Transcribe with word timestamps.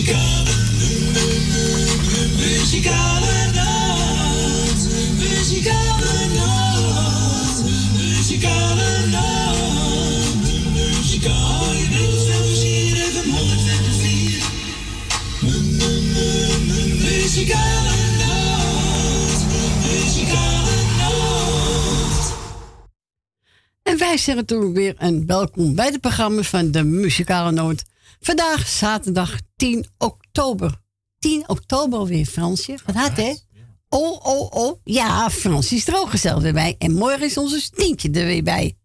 Muzikale, 0.00 0.50
muzikale 2.36 3.52
nacht. 3.54 4.88
Muzikale 5.18 6.26
nacht. 6.34 7.64
Muzikale 7.96 9.06
nacht. 9.10 10.48
Muzikale 10.72 11.88
Muzikale 17.02 17.98
nacht. 18.18 19.44
Muzikale 19.84 20.76
nacht. 20.98 22.32
En 23.82 23.98
wij 23.98 24.16
zeggen 24.16 24.46
toen 24.46 24.72
weer 24.72 24.94
een 24.98 25.26
welkom 25.26 25.74
bij 25.74 25.86
het 25.86 26.00
programma 26.00 26.42
van 26.42 26.70
de 26.70 26.82
Muzikale 26.84 27.50
Noot. 27.50 27.89
Vandaag 28.20 28.68
zaterdag 28.68 29.38
10 29.56 29.86
oktober. 29.98 30.80
10 31.18 31.48
oktober 31.48 31.98
alweer, 31.98 32.26
Fransje. 32.26 32.78
Wat 32.86 32.94
hard, 32.94 33.16
hè? 33.16 33.34
Oh, 33.88 34.26
oh, 34.26 34.50
oh. 34.50 34.80
Ja, 34.84 35.30
Frans 35.30 35.72
is 35.72 35.88
er 35.88 35.96
ook 35.98 36.10
gezellig 36.10 36.42
weer 36.42 36.52
bij. 36.52 36.74
En 36.78 36.92
morgen 36.94 37.22
is 37.26 37.36
onze 37.36 37.60
Stientje 37.60 38.10
er 38.10 38.26
weer 38.26 38.42
bij. 38.42 38.76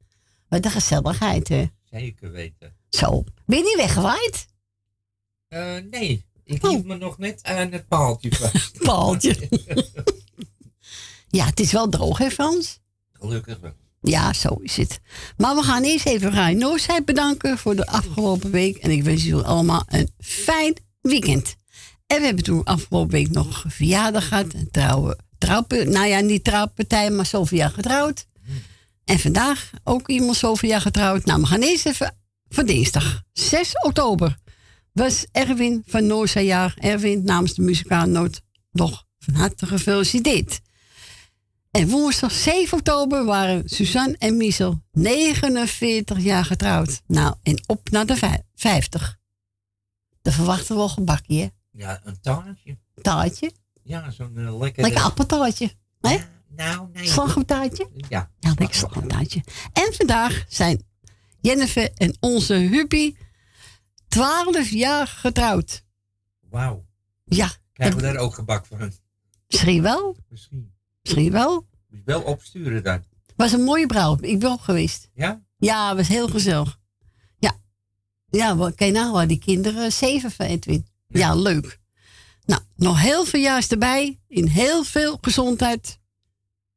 Wat 0.48 0.66
een 0.66 0.72
gezelligheid, 0.72 1.48
hè? 1.48 1.66
Zeker 1.91 2.32
weten. 2.32 2.76
Zo. 2.90 3.24
Ben 3.46 3.58
je 3.58 3.63
niet 3.63 3.76
weggewaaid? 3.76 4.46
Eh, 5.48 5.76
nee, 5.91 6.26
ik 6.44 6.63
Oh. 6.63 6.70
hield 6.70 6.86
me 6.86 6.96
nog 6.98 7.18
net 7.18 7.44
aan 7.44 7.72
het 7.72 7.88
paaltje 7.88 8.36
vast. 8.36 8.77
Paaltje. 8.88 9.49
ja, 11.38 11.46
het 11.46 11.60
is 11.60 11.72
wel 11.72 11.90
droog, 11.90 12.18
hè, 12.18 12.30
Frans? 12.32 12.80
Gelukkig 13.13 13.60
wel. 13.60 13.74
Ja, 14.08 14.34
zo 14.34 14.50
is 14.62 14.77
het. 14.77 15.00
Maar 15.38 15.55
we 15.55 15.62
gaan 15.62 15.84
eerst 15.84 16.05
even 16.05 16.32
Rijn 16.32 16.58
Noorzijde 16.58 17.04
bedanken 17.04 17.58
voor 17.58 17.76
de 17.76 17.86
afgelopen 17.86 18.52
week. 18.52 18.77
En 18.77 18.91
ik 18.91 19.04
wens 19.04 19.23
jullie 19.23 19.44
allemaal 19.44 19.84
een 19.88 20.09
fijn 20.20 20.76
weekend. 21.02 21.55
En 22.08 22.20
we 22.20 22.26
hebben 22.26 22.44
toen 22.44 22.63
afgelopen 22.63 23.12
week 23.12 23.32
nog 23.32 23.63
verjaardag 23.68 24.27
gehad. 24.27 24.54
Een 24.54 24.71
trouwe, 24.71 25.18
nou 25.85 26.05
ja, 26.05 26.20
niet 26.20 26.43
trouwpartij, 26.43 27.12
maar 27.12 27.30
jaar 27.49 27.71
getrouwd. 27.71 28.26
En 29.05 29.20
vandaag 29.20 29.70
ook 29.84 30.08
iemand 30.08 30.37
zoveel 30.37 30.80
getrouwd. 30.80 31.26
Nou, 31.26 31.41
we 31.41 31.48
gaan 31.48 31.62
eerst 31.62 31.85
even 31.85 32.15
voor 32.49 32.65
dinsdag. 32.65 33.24
6 33.34 33.71
oktober 33.84 34.37
was 34.91 35.26
Erwin 35.32 35.84
van 35.85 36.08
Noordzij 36.08 36.46
jaar. 36.46 36.76
Erwin 36.77 37.24
namens 37.24 37.54
de 37.54 37.62
muzikale 37.62 38.12
noot 38.12 38.41
nog 38.71 39.05
van 39.20 39.34
harte 39.34 39.65
gefeliciteerd. 39.65 40.60
En 41.76 41.87
woensdag 41.90 42.31
7 42.31 42.77
oktober 42.77 43.26
waren 43.26 43.70
Suzanne 43.70 44.15
en 44.18 44.37
Michel 44.37 44.81
49 44.91 46.20
jaar 46.20 46.45
getrouwd. 46.45 47.01
Nou, 47.07 47.35
en 47.43 47.63
op 47.68 47.90
naar 47.90 48.05
de 48.05 48.15
vij- 48.15 48.43
50. 48.55 49.18
De 50.21 50.31
verwachten 50.31 50.76
wel 50.76 50.90
gebakje, 50.90 51.40
hè? 51.41 51.48
Ja, 51.71 52.01
een 52.03 52.20
taartje. 52.21 52.77
Taartje. 53.01 53.51
Ja, 53.84 54.12
zo'n 54.12 54.34
uh, 54.35 54.57
lekker... 54.57 54.84
Lekker 54.84 55.01
appeltaartje. 55.01 55.71
Hè? 56.01 56.18
Nou, 56.48 56.87
nee. 56.93 57.07
Slagroomtaartje. 57.07 57.90
Ja. 58.09 58.31
Ja, 58.40 58.53
lekker 58.57 58.76
slagroomtaartje. 58.76 59.43
En 59.73 59.93
vandaag 59.93 60.46
zijn 60.48 60.84
Jennifer 61.41 61.91
en 61.96 62.18
onze 62.20 62.53
Huppie 62.53 63.18
12 64.07 64.69
jaar 64.69 65.07
getrouwd. 65.07 65.84
Wauw. 66.50 66.85
Ja, 67.25 67.50
Krijgen 67.73 67.97
we 67.97 68.01
daar 68.03 68.18
ook 68.18 68.34
gebak 68.34 68.66
van? 68.66 68.91
misschien 69.47 69.81
wel. 69.81 70.16
Misschien. 70.29 70.73
Misschien 71.06 71.31
wel. 71.31 71.53
Moet 71.53 72.00
je 72.00 72.02
wel 72.06 72.22
opsturen 72.22 72.84
dan. 72.84 73.03
Was 73.36 73.52
een 73.52 73.64
mooie 73.64 73.86
bruiloft. 73.86 74.24
Ik 74.24 74.40
ben 74.40 74.52
ook 74.52 74.62
geweest. 74.62 75.09
Ja? 75.14 75.44
Ja, 75.58 75.96
was 75.96 76.08
heel 76.08 76.28
gezellig. 76.28 76.80
Ja. 77.40 77.58
Ja, 78.30 78.72
kijk 78.75 78.94
nou, 78.94 79.26
die 79.26 79.40
kinderen 79.40 79.92
zeven 79.92 80.31
van 80.31 80.46
Edwin. 80.46 80.88
Ja, 81.08 81.36
leuk. 81.36 81.80
Nou, 82.46 82.62
nog 82.76 83.02
heel 83.02 83.26
veel 83.26 83.42
jaars 83.42 83.68
erbij. 83.68 84.20
In 84.28 84.48
heel 84.48 84.84
veel 84.84 85.18
gezondheid. 85.22 85.84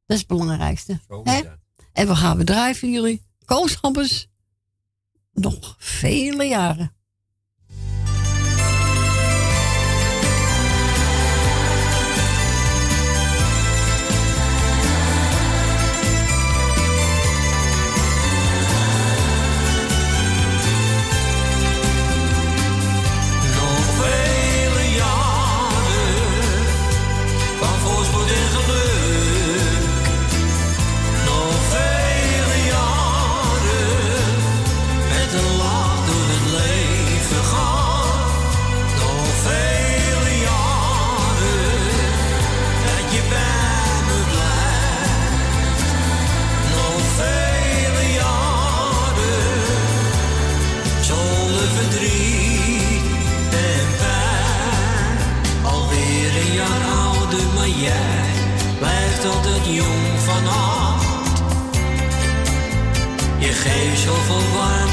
Dat 0.07 0.17
is 0.17 0.19
het 0.19 0.27
belangrijkste. 0.27 1.01
Hè? 1.23 1.43
En 1.93 2.07
we 2.07 2.17
gaan 2.17 2.39
bedrijven 2.39 2.91
jullie. 2.91 3.23
Kooschappers. 3.45 4.29
Nog 5.33 5.77
vele 5.79 6.45
jaren. 6.45 6.97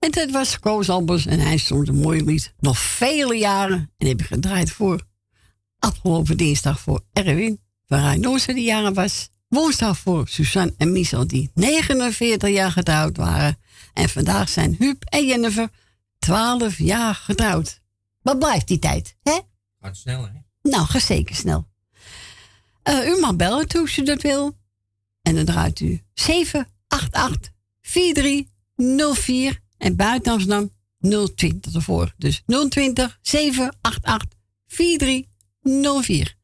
En 0.00 0.10
dat 0.10 0.30
was 0.30 0.58
Koos 0.58 0.88
Albers 0.88 1.26
en 1.26 1.40
hij 1.40 1.56
stond 1.56 1.88
een 1.88 2.00
mooi 2.00 2.24
lied. 2.24 2.52
Nog 2.58 2.78
vele 2.78 3.34
jaren. 3.34 3.90
En 3.98 4.06
heb 4.06 4.20
ik 4.20 4.26
gedraaid 4.26 4.70
voor 4.70 5.02
afgelopen 5.78 6.36
dinsdag 6.36 6.80
voor 6.80 7.04
Erwin. 7.12 7.60
Waar 7.86 8.02
hij 8.02 8.16
nooit 8.16 8.46
die 8.46 8.64
jaren 8.64 8.94
was. 8.94 9.30
Woensdag 9.48 9.98
voor 9.98 10.28
Suzanne 10.28 10.74
en 10.76 10.92
Michel 10.92 11.26
die 11.26 11.50
49 11.54 12.48
jaar 12.48 12.70
getrouwd 12.70 13.16
waren. 13.16 13.58
En 13.92 14.08
vandaag 14.08 14.48
zijn 14.48 14.76
Huub 14.78 15.04
en 15.04 15.26
Jennifer 15.26 15.68
12 16.18 16.78
jaar 16.78 17.14
getrouwd. 17.14 17.80
Wat 18.22 18.38
blijft 18.38 18.66
die 18.66 18.78
tijd, 18.78 19.16
hè? 19.22 19.38
Gaat 19.80 19.96
snel, 19.96 20.22
hè? 20.22 20.32
Nou, 20.62 20.86
ga 20.86 20.98
zeker 20.98 21.34
snel. 21.34 21.68
Uh, 22.84 23.08
u 23.08 23.20
mag 23.20 23.36
bellen 23.36 23.68
toen 23.68 23.88
u 23.96 24.02
dat 24.02 24.22
wil. 24.22 24.56
En 25.22 25.34
dan 25.34 25.44
draait 25.44 25.80
u 25.80 26.02
788 26.14 27.52
4304 27.80 29.60
en 29.80 29.96
buiten 29.96 30.32
Amsterdam 30.32 30.70
020 30.98 31.74
ervoor. 31.74 32.14
Dus 32.16 32.42
020 32.46 33.18
788 33.22 34.28
4304. 34.66 36.38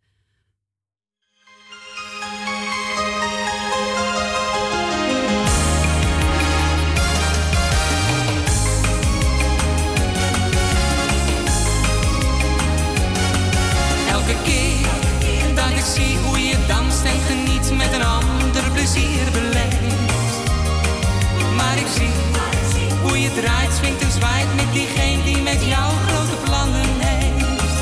Draait, 23.41 23.73
swingt 23.79 24.03
en 24.03 24.13
zwaait 24.13 24.55
met 24.55 24.73
diegene 24.73 25.23
die 25.25 25.43
met 25.43 25.65
jou 25.65 25.93
grote 26.07 26.37
plannen 26.45 26.91
heeft. 26.99 27.77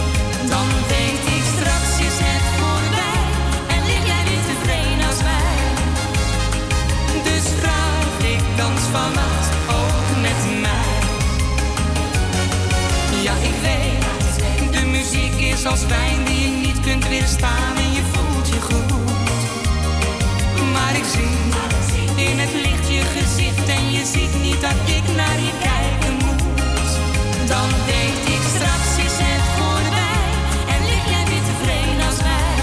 Dan 0.53 0.69
denk 0.95 1.21
ik 1.37 1.45
straks 1.57 1.93
is 2.09 2.19
het 2.29 2.45
voorbij 2.59 3.23
en 3.75 3.81
lig 3.89 4.05
jij 4.11 4.23
weer 4.29 4.45
tevreden 4.51 5.07
als 5.11 5.21
wij. 5.31 5.59
Dus 7.29 7.45
vraag 7.61 8.13
ik 8.35 8.43
dans 8.57 8.83
vannacht 8.95 9.51
ook 9.81 10.09
met 10.27 10.41
mij. 10.65 10.97
Ja, 13.27 13.35
ik 13.51 13.57
weet, 13.67 14.73
de 14.77 14.85
muziek 14.87 15.37
is 15.53 15.67
als 15.67 15.87
wijn 15.87 16.25
die 16.25 16.41
je 16.41 16.51
niet 16.67 16.81
kunt 16.81 17.09
weerstaan 17.09 17.77
en 17.77 17.93
je 17.93 18.03
voelt 18.13 18.49
je 18.49 18.61
goed. 18.61 18.93
Maar 20.73 20.97
ik 20.97 21.05
zie 21.15 21.44
en 23.69 23.91
je 23.93 24.05
ziet 24.13 24.43
niet 24.43 24.61
dat 24.61 24.79
ik 24.97 25.07
naar 25.17 25.39
je 25.47 25.53
kijken 25.69 26.15
moet. 26.25 26.93
Dan 27.53 27.69
denk 27.93 28.19
ik 28.37 28.43
straks 28.55 28.91
is 29.07 29.17
het 29.27 29.45
voorbij 29.57 30.27
en 30.75 30.81
lig 30.89 31.05
jij 31.13 31.25
weer 31.31 31.45
tevreden 31.51 32.07
als 32.09 32.21
wij. 32.29 32.57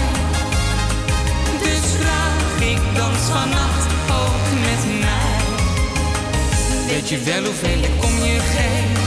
Dus 1.64 1.84
vraag 2.00 2.50
ik 2.72 2.80
dans 3.00 3.22
vannacht 3.36 3.86
ook 4.22 4.44
met 4.66 4.82
mij. 5.04 5.40
Weet 6.90 7.08
je 7.08 7.18
wel 7.18 7.44
hoeveel 7.44 7.80
ik 7.90 7.96
om 8.08 8.14
je 8.24 8.38
geef? 8.54 9.00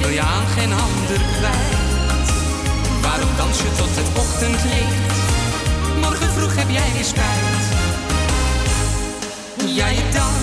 Wil 0.00 0.08
je 0.08 0.20
aan 0.20 0.46
geen 0.56 0.72
ander 0.72 1.20
kwijt? 1.36 2.28
Waarom 3.02 3.30
dans 3.36 3.58
je 3.58 3.70
tot 3.76 3.92
het 4.00 4.10
ochtendlicht? 4.22 5.04
Morgen 6.00 6.30
vroeg 6.36 6.54
heb 6.56 6.70
jij 6.70 6.90
weer 6.94 7.04
spijt. 7.04 7.64
Ja, 9.76 9.86
je 9.86 10.02
danst 10.12 10.35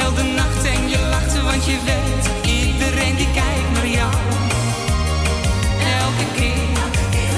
heel 0.00 0.14
de 0.14 0.22
nacht 0.22 0.64
en 0.64 0.88
je 0.88 0.98
lacht, 1.10 1.42
want 1.42 1.64
je 1.64 1.78
weet, 1.90 2.24
iedereen 2.58 3.16
die 3.16 3.30
kijkt 3.40 3.70
naar 3.76 3.90
jou. 3.98 4.14
Elke 6.02 6.26
keer 6.38 6.68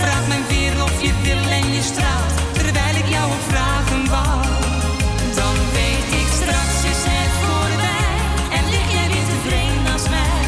vraagt 0.00 0.28
men 0.28 0.44
weer 0.48 0.82
of 0.82 1.02
je 1.02 1.12
wil 1.22 1.42
en 1.58 1.72
je 1.76 1.82
straalt, 1.82 2.34
terwijl 2.52 2.94
ik 3.02 3.08
jou 3.16 3.26
ook 3.34 3.46
vragen 3.52 4.02
wou. 4.14 4.40
Dan 5.40 5.56
weet 5.76 6.08
ik 6.20 6.28
straks 6.40 6.76
is 6.92 7.02
het 7.12 7.34
voorbij 7.42 8.14
en 8.56 8.64
lig 8.72 8.86
jij 8.96 9.06
weer 9.12 9.26
tevreden 9.32 9.92
als 9.92 10.06
mij. 10.16 10.44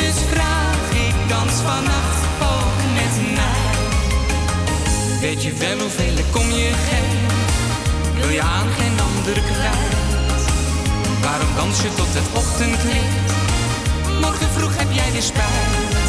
Dus 0.00 0.16
vraag 0.32 0.84
ik 1.06 1.16
dans 1.28 1.54
vannacht 1.68 2.22
ook 2.54 2.78
met 2.98 3.14
mij. 3.38 3.68
Weet 5.20 5.42
je 5.42 5.52
wel 5.52 5.78
hoeveel 5.78 6.16
ik 6.24 6.36
om 6.42 6.48
je 6.50 6.70
geef? 6.88 7.14
Wil 8.20 8.30
je 8.38 8.42
aan 8.42 8.68
geen 8.78 8.96
ander 9.08 9.42
kwijt? 9.50 9.95
Waarom 11.26 11.54
dans 11.56 11.82
je 11.82 11.88
tot 11.94 12.14
het 12.14 12.28
ochtendlicht? 12.34 13.32
Morgen 14.20 14.50
vroeg 14.50 14.76
heb 14.76 14.92
jij 14.92 15.12
weer 15.12 15.22
spijt. 15.22 16.05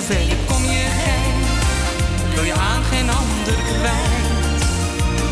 Hoeveel 0.00 0.28
ik 0.36 0.56
om 0.56 0.64
je 0.64 0.86
geef? 1.04 2.34
Wil 2.34 2.44
je 2.44 2.52
aan 2.52 2.84
geen 2.84 3.10
ander 3.10 3.54
kwijt? 3.68 4.62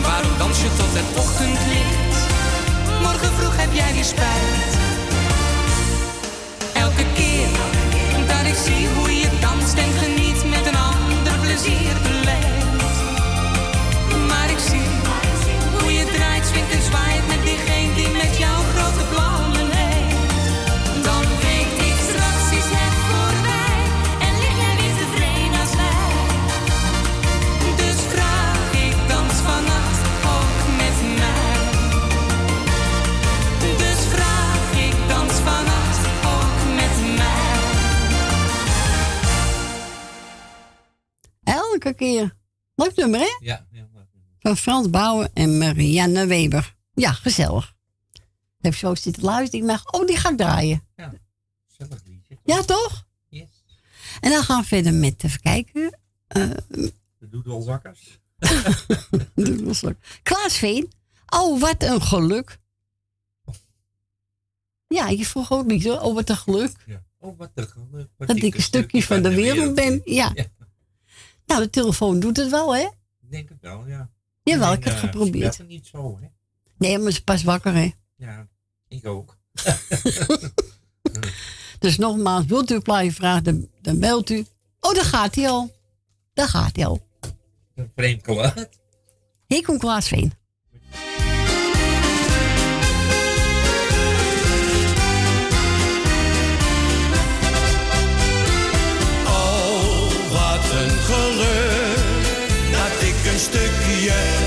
Waarom 0.02 0.34
dans 0.38 0.60
je 0.62 0.68
tot 0.76 0.92
het 0.98 1.18
ochtendlicht? 1.24 2.16
Morgen 3.02 3.32
vroeg 3.38 3.56
heb 3.56 3.72
jij 3.72 3.92
weer 3.92 4.04
spijt. 4.14 4.72
Elke 6.84 7.04
keer 7.14 7.48
dat 8.32 8.44
ik 8.52 8.58
zie 8.66 8.88
hoe 8.96 9.10
je 9.20 9.28
danst 9.40 9.76
en 9.84 9.92
geniet 10.02 10.40
met 10.54 10.64
een 10.70 10.80
ander 10.92 11.36
plezier 11.44 11.94
beleeft. 12.06 12.96
Maar 14.30 14.48
ik 14.56 14.62
zie 14.70 14.88
hoe 15.78 15.92
je 15.92 16.04
draait, 16.14 16.46
swingt 16.46 16.72
en 16.76 16.82
zwaait 16.82 17.26
Elke 41.88 41.98
keer. 42.04 42.36
Leuk 42.74 42.96
nummer, 42.96 43.20
hè? 43.20 43.36
Ja, 43.40 43.66
Van 44.38 44.56
Frans 44.56 44.90
Bouwen 44.90 45.30
en 45.34 45.58
Marianne 45.58 46.26
Weber. 46.26 46.76
Ja, 46.94 47.12
gezellig. 47.12 47.74
Ik 48.58 48.64
heb 48.64 48.74
zo 48.74 48.94
zitten 48.94 49.22
luisteren. 49.22 49.64
Ik 49.64 49.70
dacht, 49.70 49.92
oh, 49.92 50.06
die 50.06 50.16
ga 50.16 50.30
ik 50.30 50.36
draaien. 50.36 50.82
ja. 50.96 51.12
Gezellig 51.68 52.02
liedje. 52.04 52.34
toch? 52.34 52.56
Ja, 52.56 52.62
toch? 52.62 53.06
Yes. 53.28 53.64
En 54.20 54.30
dan 54.30 54.42
gaan 54.42 54.60
we 54.60 54.66
verder 54.66 54.94
met, 54.94 55.24
even 55.24 55.40
kijken. 55.40 55.98
eh 56.26 56.50
De 57.18 57.28
doedelzakkers. 57.28 58.18
Klaas 60.22 60.56
Veen. 60.56 60.92
Oh, 61.26 61.60
wat 61.60 61.82
een 61.82 62.02
geluk. 62.02 62.58
Ja, 64.86 65.08
je 65.08 65.26
vroeg 65.26 65.52
ook 65.52 65.66
niet 65.66 65.84
hoor. 65.84 66.00
Oh, 66.00 66.14
wat 66.14 66.28
een 66.28 66.36
geluk. 66.36 66.72
Ja. 66.86 67.02
Oh, 67.18 67.38
wat 67.38 67.50
een 67.54 67.68
geluk. 67.68 68.08
Wat 68.16 68.28
Dat 68.28 68.36
ik 68.42 68.54
een 68.54 68.62
stukje 68.62 69.02
van 69.02 69.22
de 69.22 69.34
wereld 69.34 69.74
ben. 69.74 70.00
Ja. 70.04 70.30
Ja. 70.34 70.46
Nou, 71.48 71.62
de 71.62 71.70
telefoon 71.70 72.20
doet 72.20 72.36
het 72.36 72.50
wel, 72.50 72.76
hè? 72.76 72.82
Ik 73.20 73.30
denk 73.30 73.48
het 73.48 73.60
wel, 73.60 73.86
ja. 73.86 74.10
Jawel, 74.42 74.72
ik 74.72 74.84
heb 74.84 74.94
het 74.94 75.02
eh, 75.02 75.10
geprobeerd. 75.10 75.54
ze 75.54 75.62
bellen 75.62 75.74
niet 75.76 75.86
zo, 75.86 76.18
hè? 76.20 76.26
Nee, 76.76 76.98
maar 76.98 77.10
ze 77.12 77.18
is 77.18 77.20
pas 77.20 77.42
wakker, 77.42 77.74
hè? 77.74 77.90
Ja, 78.16 78.46
ik 78.88 79.06
ook. 79.06 79.36
Dus 81.78 81.98
nogmaals, 81.98 82.44
wilt 82.46 82.70
u 82.70 82.74
een 82.74 82.82
plaatje 82.82 83.12
vragen, 83.12 83.44
dan, 83.44 83.68
dan 83.80 83.98
belt 83.98 84.30
u. 84.30 84.46
Oh, 84.80 84.94
daar 84.94 85.04
gaat 85.04 85.34
hij 85.34 85.48
al. 85.48 85.74
Daar 86.34 86.48
gaat 86.48 86.76
hij 86.76 86.86
al. 86.86 87.06
Een 87.74 87.90
vreemd 87.96 88.24
geluid. 88.24 88.68
Hier 89.46 89.62
komt 89.64 89.78
Klaas 89.78 90.08
Veen. 90.08 90.32
Een 100.70 100.90
geluk. 100.90 101.96
Dat 102.72 103.02
ik 103.02 103.32
een 103.32 103.38
stukje 103.38 104.37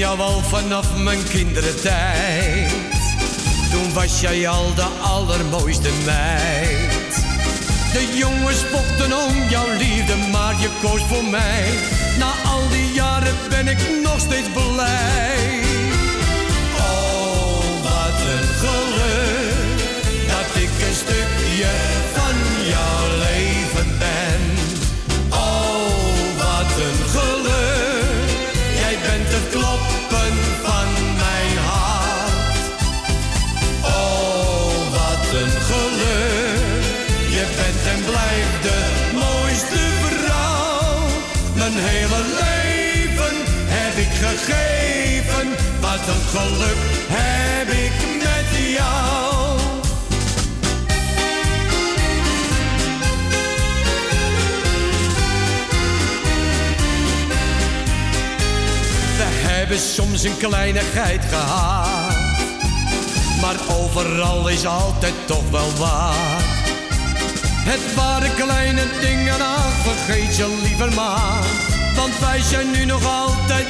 jou 0.00 0.20
al 0.20 0.40
vanaf 0.42 0.96
mijn 0.96 1.22
kindertijd. 1.28 2.72
Toen 3.70 3.92
was 3.92 4.20
jij 4.20 4.48
al 4.48 4.74
de 4.74 4.86
allermooiste 5.00 5.90
meid. 6.04 7.14
De 7.92 8.16
jongens 8.16 8.64
vochten 8.64 9.12
om 9.12 9.48
jouw 9.48 9.76
liefde, 9.78 10.16
maar 10.32 10.54
je 10.60 10.68
koos 10.82 11.02
voor 11.02 11.24
mij. 11.24 11.64
Na 12.18 12.32
al 12.50 12.68
die 12.68 12.92
jaren 12.92 13.34
ben 13.48 13.68
ik 13.68 13.78
nog 14.02 14.20
steeds 14.20 14.48
blij. 14.52 15.60
Oh, 16.76 17.82
wat 17.82 18.20
een 18.34 18.48
geluk 18.62 19.78
dat 20.26 20.62
ik 20.62 20.88
een 20.88 20.94
stukje 20.94 21.89
gegeven, 44.44 45.48
wat 45.80 46.08
een 46.08 46.38
geluk 46.38 46.76
heb 47.08 47.68
ik 47.68 47.92
met 48.18 48.74
jou. 48.76 49.58
We 59.16 59.48
hebben 59.48 59.78
soms 59.78 60.22
een 60.22 60.36
kleinigheid 60.36 61.24
gehad. 61.24 62.18
Maar 63.40 63.56
overal 63.76 64.48
is 64.48 64.66
altijd 64.66 65.14
toch 65.26 65.50
wel 65.50 65.72
waar. 65.78 66.42
Het 67.64 67.94
waren 67.94 68.34
kleine 68.34 68.82
dingen, 69.00 69.36
vergeet 69.82 70.36
je 70.36 70.58
liever 70.62 70.94
maar. 70.94 71.44
Want 71.96 72.18
wij 72.18 72.40
zijn 72.40 72.70
nu 72.70 72.84
nog 72.84 73.04
altijd 73.04 73.66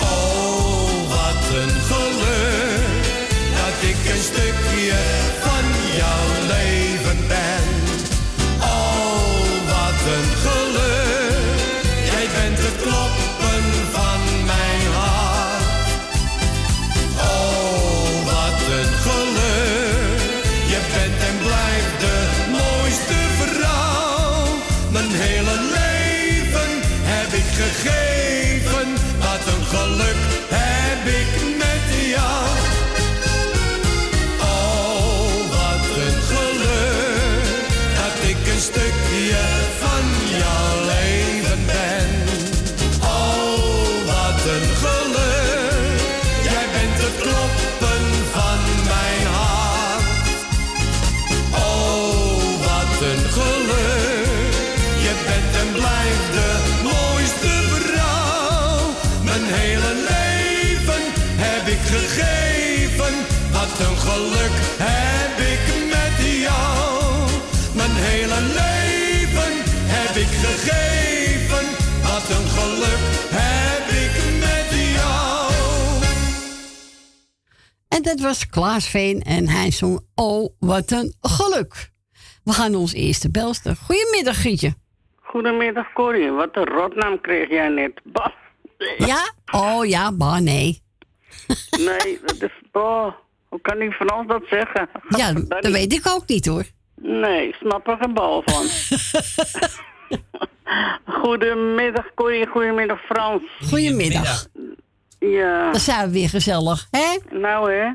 Oh, 0.00 1.08
wat 1.08 1.44
een 1.54 1.70
geluk 1.70 3.04
dat 3.50 3.88
ik 3.90 4.14
een 4.14 4.22
stukje 4.22 5.25
dat 78.06 78.20
was 78.20 78.48
Klaas 78.48 78.88
Veen 78.88 79.22
en 79.22 79.48
hij 79.48 79.70
zong 79.70 80.00
Oh, 80.14 80.54
wat 80.58 80.90
een 80.90 81.14
geluk. 81.20 81.90
We 82.44 82.52
gaan 82.52 82.74
ons 82.74 82.92
eerste 82.92 83.30
belster. 83.30 83.76
Goedemiddag, 83.76 84.40
Gietje. 84.40 84.74
Goedemiddag, 85.16 85.92
Corrie. 85.92 86.30
Wat 86.30 86.56
een 86.56 86.64
rotnaam 86.64 87.20
kreeg 87.20 87.48
jij 87.48 87.68
net. 87.68 88.00
Bah. 88.04 88.32
Ja? 88.98 89.32
Oh 89.52 89.86
ja, 89.86 90.12
bah, 90.12 90.38
nee. 90.38 90.82
Nee, 91.78 92.18
dat 92.26 92.42
is... 92.42 92.50
Oh, 92.72 93.12
hoe 93.48 93.60
kan 93.60 93.78
die 93.78 93.92
Frans 93.92 94.28
dat 94.28 94.42
zeggen? 94.50 94.88
Ja, 95.08 95.32
Dat 95.60 95.72
weet 95.72 95.92
ik 95.92 96.08
ook 96.08 96.26
niet 96.26 96.46
hoor. 96.46 96.64
Nee, 96.96 97.54
snap 97.60 97.88
er 97.88 97.96
geen 98.00 98.14
bal 98.14 98.42
van. 98.44 98.66
Goedemiddag, 101.22 102.14
Corrie. 102.14 102.46
Goedemiddag, 102.46 103.00
Frans. 103.00 103.42
Goedemiddag. 103.68 104.46
Ja, 105.18 105.70
Dan 105.70 105.80
zijn 105.80 106.06
we 106.06 106.12
weer 106.12 106.28
gezellig, 106.28 106.86
hè? 106.90 107.36
nou 107.38 107.72
hè. 107.72 107.88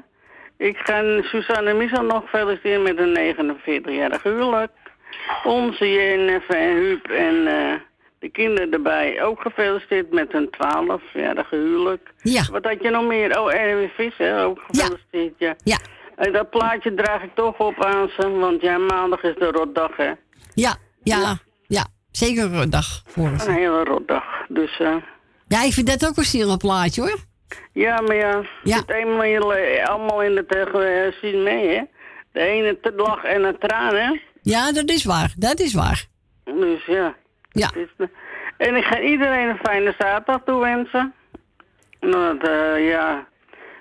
Ik 0.58 0.78
ga 0.78 1.22
Suzanne 1.22 1.74
Michel 1.74 2.04
nog 2.04 2.30
feliciteren 2.30 2.82
met 2.84 2.98
een 2.98 3.36
49-jarig 3.36 4.24
huwelijk. 4.24 4.72
Onze 5.44 5.92
Jennifer 5.92 6.56
en 6.56 6.76
Huub 6.76 7.08
en 7.08 7.48
eh, 7.48 7.74
de 8.20 8.30
kinderen 8.30 8.72
erbij 8.72 9.24
ook 9.24 9.42
gefeliciteerd 9.42 10.12
met 10.12 10.34
een 10.34 10.50
12-jarig 10.50 11.50
huwelijk. 11.50 12.14
Ja. 12.18 12.44
Wat 12.52 12.64
had 12.66 12.82
je 12.82 12.90
nog 12.90 13.08
meer? 13.08 13.40
Oh, 13.40 13.54
Erwin 13.54 13.90
Visser, 13.96 14.44
ook 14.44 14.60
gefeliciteerd, 14.68 15.34
ja. 15.38 15.56
Ja, 15.64 15.78
En 16.16 16.34
dat 16.34 16.50
plaatje 16.50 16.94
draag 16.94 17.24
ik 17.24 17.36
toch 17.36 17.58
op 17.58 17.84
aan 17.84 18.10
ze, 18.18 18.30
want 18.30 18.62
ja, 18.62 18.78
maandag 18.78 19.24
is 19.24 19.36
de 19.36 19.52
rotdag, 19.52 19.98
hè. 19.98 20.12
ja, 20.54 20.76
ja, 21.04 21.38
ja. 21.68 21.86
Zeker 22.12 22.54
een 22.54 22.70
dag 22.70 23.02
voor 23.06 23.28
ons. 23.30 23.46
Een 23.46 23.54
hele 23.54 23.84
rotdag. 23.84 24.24
Dus 24.48 24.80
eh, 24.80 24.96
Ja, 25.52 25.64
ik 25.64 25.74
vind 25.74 25.88
dat 25.88 26.08
ook 26.08 26.18
een 26.18 26.24
zielig 26.24 26.58
plaatje 26.58 27.02
hoor. 27.02 27.18
ja, 27.74 28.02
maar 28.02 28.16
ja, 28.16 28.42
Ja. 28.64 28.78
het 28.78 28.90
eenmaal 28.92 29.24
in 29.24 29.30
je- 29.32 29.86
allemaal 29.88 30.22
in 30.24 30.36
de 30.36 30.46
tegen 30.46 31.14
zien 31.22 31.44
mee, 31.44 31.68
hè. 31.70 31.82
De 32.32 32.40
ene 32.40 32.80
te 32.82 32.94
lach 32.96 33.24
en 33.24 33.44
een 33.44 33.58
traan, 33.60 33.96
hè. 33.96 34.20
Ja, 34.42 34.72
dat 34.72 34.90
is 34.90 35.04
waar. 35.04 35.34
Dat 35.38 35.60
is 35.60 35.74
waar. 35.74 36.06
Dus 36.44 36.86
ja. 36.86 37.16
Ja. 37.50 37.68
het 37.68 37.76
is 37.98 38.08
En 38.58 38.76
ik 38.76 38.84
ga 38.84 39.00
iedereen 39.02 39.50
een 39.50 39.60
fijne 39.64 39.96
zaterdag 39.98 40.42
toewensen. 40.46 41.14
Want 42.00 42.48
eh 42.48 42.88
ja, 42.90 43.28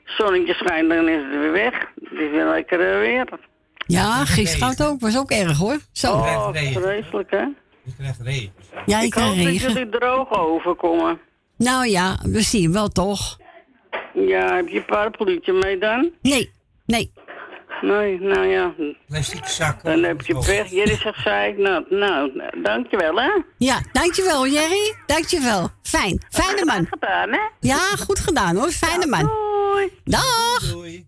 zonnetje 0.05 0.55
schijnt, 0.55 0.89
dan 0.89 1.09
is 1.09 1.23
het 1.23 1.31
weer 1.41 1.53
weg. 1.53 1.75
Het 2.05 2.21
is 2.21 2.31
weer 2.31 2.45
lekker 2.47 2.81
eh, 2.93 2.99
weer. 3.01 3.29
Ja, 3.87 4.25
gisteren 4.25 4.69
het 4.69 4.85
ook. 4.85 5.01
Was 5.01 5.19
ook 5.19 5.31
erg 5.31 5.59
hoor. 5.59 5.79
Zo. 5.93 6.13
Oh, 6.13 6.49
regen. 6.53 6.83
vreselijk, 6.83 7.31
hè. 7.31 7.45
Je 7.83 7.95
krijgt 7.99 8.21
regen. 8.21 8.53
Ja, 8.87 8.99
ik 8.99 9.05
Ik 9.07 9.15
hoop 9.15 9.23
kan 9.25 9.37
dat 9.37 9.47
regen. 9.47 9.73
jullie 9.73 9.89
droog 9.89 10.31
overkomen. 10.39 11.21
Nou 11.61 11.87
ja, 11.87 12.19
we 12.23 12.41
zien 12.41 12.73
wel 12.73 12.89
toch. 12.89 13.39
Ja, 14.15 14.55
heb 14.55 14.69
je 14.69 14.77
een 14.77 14.85
parapluutje 14.85 15.53
mee 15.53 15.79
dan? 15.79 16.11
Nee, 16.23 16.51
nee. 16.87 17.13
Nee, 17.81 18.21
nou 18.21 18.47
ja, 18.47 18.75
Plastic 19.07 19.45
zak. 19.47 19.83
dan 19.83 20.03
heb 20.03 20.21
je 20.21 20.35
pech. 20.35 20.71
Jullie 20.71 20.97
zegt, 20.97 21.23
zei 21.23 21.53
ik, 21.53 21.59
nou, 21.59 21.85
nou, 21.89 22.33
dankjewel, 22.63 23.21
hè. 23.21 23.31
Ja, 23.59 23.81
dankjewel 23.93 24.47
Jerry. 24.49 24.95
Dankjewel. 25.07 25.69
Fijn. 25.83 26.23
Fijne 26.31 26.65
man. 26.65 26.87
Gedaan, 26.91 27.29
hè. 27.31 27.41
Ja, 27.61 27.79
goed 27.79 28.19
gedaan 28.19 28.57
hoor. 28.57 28.71
Fijne 28.71 29.07
man. 29.07 29.27
Doei. 29.27 29.93
Dag. 30.05 30.73
Doei. 30.73 31.07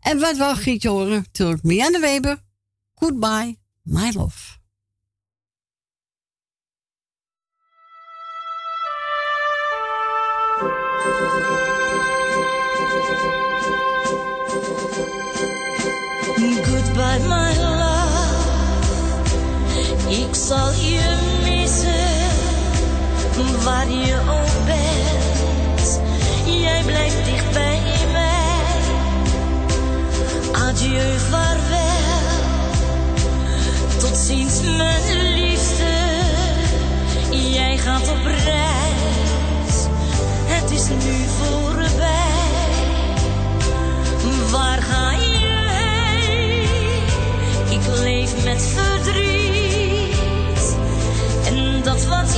En 0.00 0.20
wat 0.20 0.36
wou 0.36 0.56
Gietje 0.56 0.88
horen? 0.88 1.10
Natuurlijk 1.10 1.62
Mianne 1.62 2.00
Weber. 2.00 2.36
Goodbye, 2.94 3.56
my 3.82 4.12
love. 4.14 4.57
Goodbye, 16.38 17.18
my 17.26 17.52
love. 17.56 18.38
Ik 20.08 20.34
zal 20.34 20.70
je 20.72 21.16
missen, 21.44 22.30
waar 23.64 23.90
je 23.90 24.14
ook 24.30 24.66
bent. 24.66 26.00
Jij 26.44 26.82
blijft 26.86 27.24
dicht 27.24 27.52
bij 27.52 27.80
mij. 28.12 28.60
Adieu, 30.52 31.18
vaarwel. 31.18 31.86
Tot 33.98 34.16
ziens, 34.16 34.60
mijn 34.60 35.32
liefste. 35.34 35.96
Jij 37.30 37.76
gaat 37.78 38.08
op 38.08 38.24
reis. 38.24 39.86
het 40.46 40.70
is 40.70 40.88
nu 40.88 41.24
voorbij. 41.38 42.26
Waar 44.50 44.82
ga 44.82 45.10
je 45.12 45.27
leef 48.02 48.44
met 48.44 48.62
verdriet. 48.62 50.16
En 51.44 51.82
dat 51.82 52.04
wat 52.04 52.34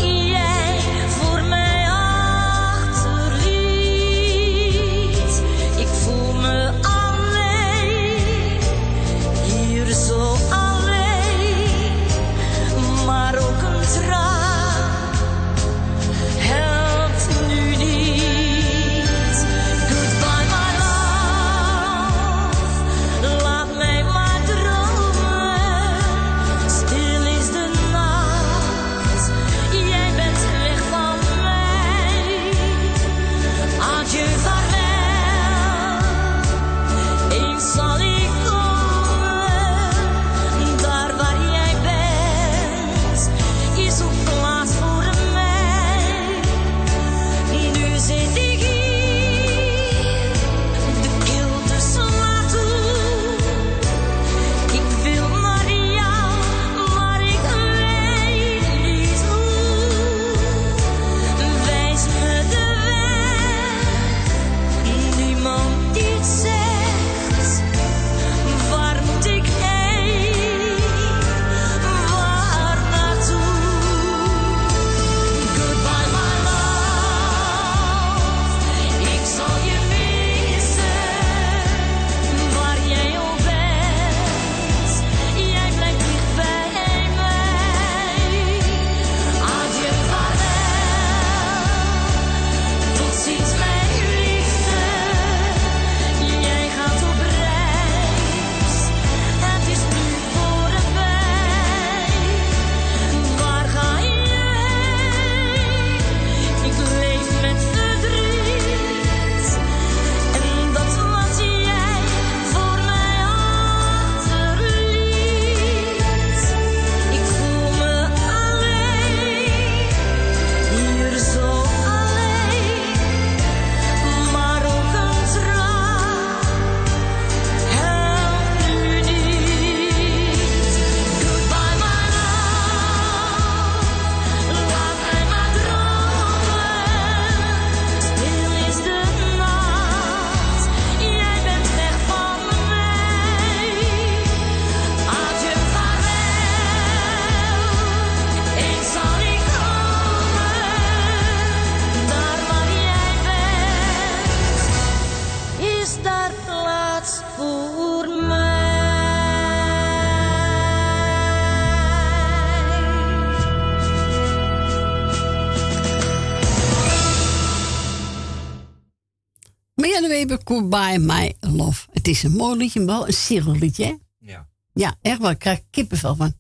Goodbye 170.61 170.99
My 170.99 171.35
Love. 171.41 171.87
Het 171.93 172.09
is 172.09 172.23
een 172.23 172.33
mooi 172.33 172.57
liedje, 172.57 172.81
maar 172.81 172.97
wel 172.97 173.07
een 173.07 173.13
zielig 173.13 173.61
liedje, 173.61 173.85
hè? 173.85 173.95
Ja. 174.19 174.49
Ja, 174.73 174.97
echt 175.03 175.19
wel. 175.19 175.31
Ik 175.31 175.39
krijg 175.39 175.61
kippenvel 175.71 176.17
van. 176.17 176.35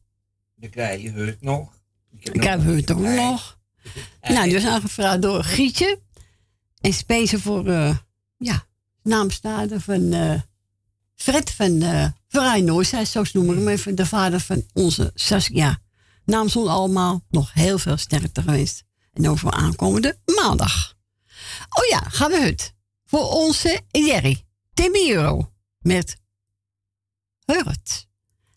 Dan 0.57 0.71
krijg 0.71 1.03
je 1.03 1.11
heurt 1.11 1.43
nog. 1.43 1.73
Ik 2.19 2.43
heb 2.43 2.65
het 2.65 2.93
ook 2.93 2.99
nog. 2.99 3.59
Nou, 4.23 4.45
die 4.45 4.55
was 4.55 4.67
aangevraagd 4.67 5.23
door 5.23 5.45
Gietje. 5.45 6.01
En 6.81 6.93
speciaal 6.93 7.41
voor, 7.41 7.67
eh 7.67 7.97
ja, 8.37 8.67
naamstaden 9.03 9.81
van 9.81 10.13
eh, 10.13 10.41
Fred 11.15 11.51
van 11.51 11.71
uh, 11.71 12.07
Verrij 12.29 12.61
Noorzij, 12.61 13.05
zo 13.05 13.23
noemen 13.33 13.55
we 13.55 13.61
hem 13.61 13.71
even. 13.71 13.95
De 13.95 14.07
vader 14.07 14.41
van 14.41 14.65
onze 14.73 15.11
Saskia. 15.15 15.79
Namens 16.25 16.57
ons 16.57 16.69
allemaal 16.69 17.25
nog 17.31 17.53
heel 17.53 17.79
veel 17.79 17.97
sterkte 17.97 18.43
geweest. 18.43 18.85
En 19.13 19.39
voor 19.39 19.51
aankomende 19.51 20.19
maandag. 20.25 20.95
Oh 21.69 21.87
ja, 21.89 21.99
gaan 21.99 22.31
we 22.31 22.39
het. 22.39 22.75
Voor 23.11 23.29
onze 23.29 23.81
Jerry. 23.88 24.44
Timmy 24.75 25.11
Euro. 25.11 25.53
Met 25.79 26.16
Hurt. 27.44 28.07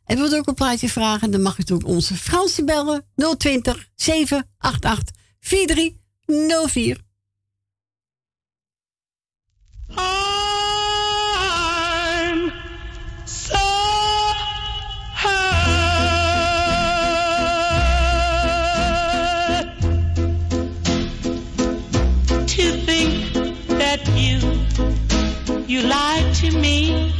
En 0.05 0.17
wilt 0.17 0.35
ook 0.35 0.47
een 0.47 0.53
plaatje 0.53 0.89
vragen, 0.89 1.31
dan 1.31 1.41
mag 1.41 1.57
u 1.57 1.73
ook 1.73 1.85
onze 1.85 2.15
Fransie 2.15 2.63
bellen. 2.63 3.05
020 3.37 3.89
788 3.95 5.15
4304. 5.39 7.01
You 25.73 25.81
lied 25.81 26.35
to 26.35 26.51
me. 26.51 27.11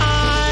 I'm 0.00 0.44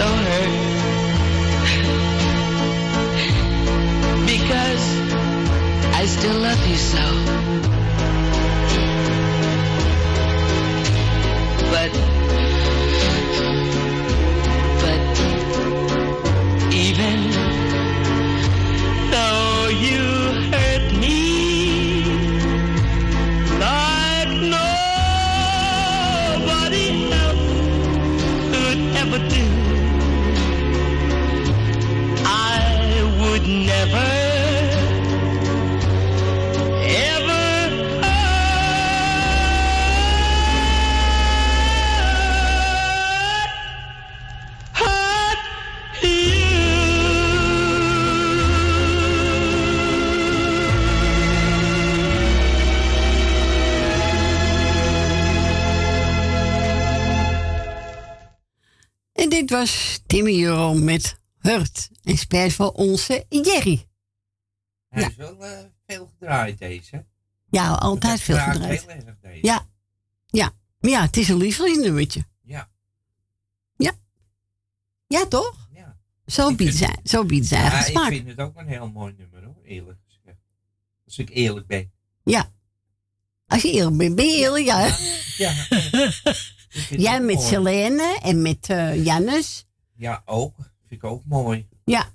So 0.00 0.06
hurt 0.06 0.70
because 4.26 4.84
I 5.94 6.06
still 6.06 6.38
love 6.40 6.66
you 6.66 6.76
so. 6.76 7.39
En 62.02 62.16
spijt 62.18 62.52
voor 62.52 62.70
onze 62.72 63.24
Jerry. 63.28 63.86
Hij 64.88 65.02
Ja. 65.02 65.08
is 65.08 65.16
wel 65.16 65.44
eh, 65.44 65.58
veel 65.86 66.06
gedraaid 66.06 66.58
deze. 66.58 67.06
Ja, 67.50 67.74
altijd 67.74 68.20
veel 68.20 68.36
gedraaid. 68.38 68.80
heel 68.80 68.90
erg 68.90 69.18
deze. 69.20 69.46
Ja, 69.46 69.66
ja. 70.26 70.52
Maar 70.80 70.90
ja, 70.90 71.02
het 71.02 71.16
is 71.16 71.28
een 71.28 71.36
lievelingsnummertje. 71.36 72.24
Ja. 72.42 72.70
Ja. 73.76 73.92
Ja, 75.06 75.26
toch? 75.26 75.68
Ja. 75.72 75.98
Zo 76.26 76.54
biedt 76.54 76.74
zij, 76.76 76.96
zo 77.04 77.24
biedt 77.24 77.46
zij 77.46 77.58
Ja, 77.58 77.70
eigen 77.70 77.86
ik 77.90 77.96
smaak. 77.96 78.08
vind 78.08 78.28
het 78.28 78.38
ook 78.40 78.56
een 78.56 78.66
heel 78.68 78.90
mooi 78.90 79.14
nummer 79.18 79.44
hoor, 79.44 79.62
eerlijk 79.64 79.98
gezegd. 80.06 80.38
Als 81.04 81.18
ik 81.18 81.30
eerlijk 81.30 81.66
ben. 81.66 81.92
Ja. 82.24 82.52
Als 83.46 83.62
je 83.62 83.70
eerlijk 83.72 83.96
bent, 83.96 84.14
ben 84.14 84.26
je 84.26 84.36
eerlijk, 84.36 84.64
ja. 84.64 84.86
Ja. 85.36 85.52
Vind 86.68 87.00
Jij 87.06 87.20
met. 87.20 87.40
Selene 87.42 88.18
en 88.22 88.42
met 88.42 88.68
eh 88.68 89.04
Jannes. 89.04 89.66
Ja, 89.94 90.22
ook. 90.24 90.54
Vind 90.90 91.02
ik 91.02 91.08
ook 91.10 91.22
mooi. 91.24 91.68
Ja, 91.84 92.02
Er 92.02 92.12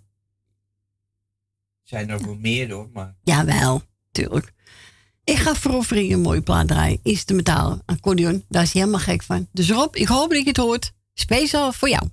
zijn 1.83 2.09
er 2.09 2.25
wel 2.25 2.35
meer 2.35 2.71
hoor, 2.71 2.89
maar 2.93 3.15
jawel, 3.23 3.81
tuurlijk. 4.11 4.53
Ik 5.23 5.35
ga 5.38 5.55
voor 5.55 5.73
Offering 5.73 6.13
een 6.13 6.21
mooie 6.21 6.41
plaat 6.41 6.67
draaien. 6.67 6.99
Instrumentaal, 7.03 7.81
accordeon, 7.85 8.45
daar 8.49 8.63
is 8.63 8.73
hij 8.73 8.81
helemaal 8.81 9.03
gek 9.03 9.23
van. 9.23 9.47
Dus 9.51 9.69
Rob, 9.69 9.95
ik 9.95 10.07
hoop 10.07 10.29
dat 10.29 10.39
je 10.41 10.47
het 10.47 10.57
hoort. 10.57 10.93
Speciaal 11.13 11.71
voor 11.73 11.89
jou. 11.89 12.09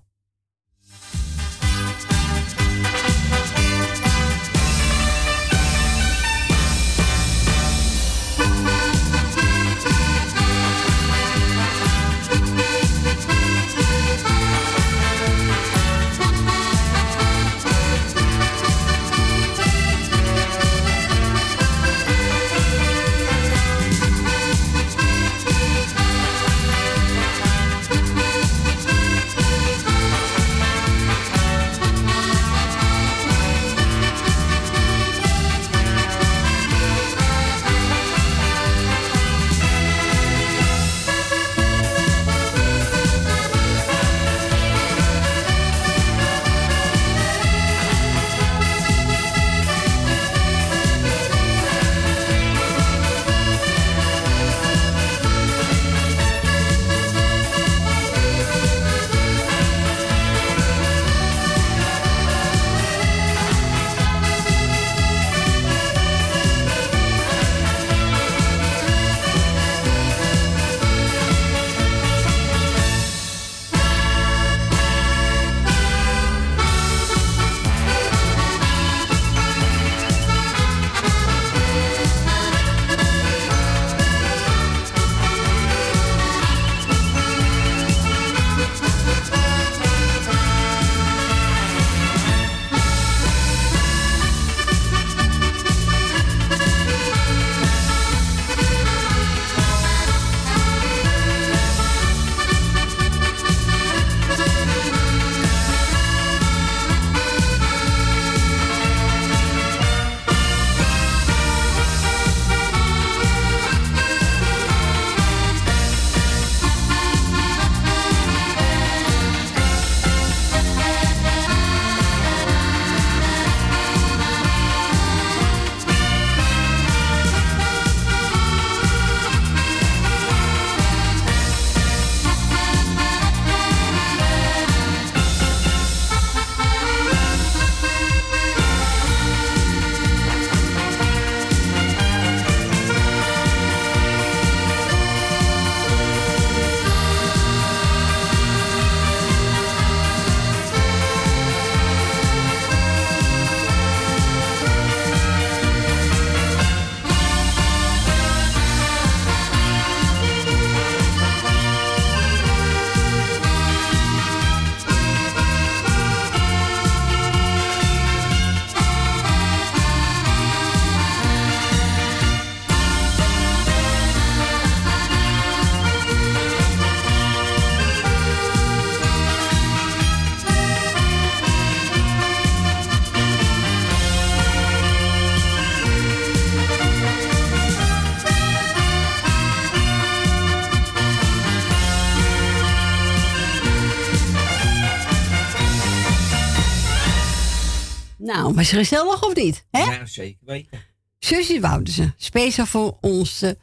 Was 198.62 198.70
gezellig 198.70 199.22
of 199.22 199.34
niet? 199.34 199.66
Hè? 199.70 199.80
Ja, 199.82 200.06
zeker 200.06 200.46
weten. 200.46 200.80
Susie 201.18 201.60
Woudensen. 201.60 202.14
Speciaal 202.16 202.66
voor 202.66 202.98
onze 203.00 203.58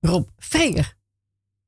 Rob 0.00 0.28
Vreger. 0.38 0.96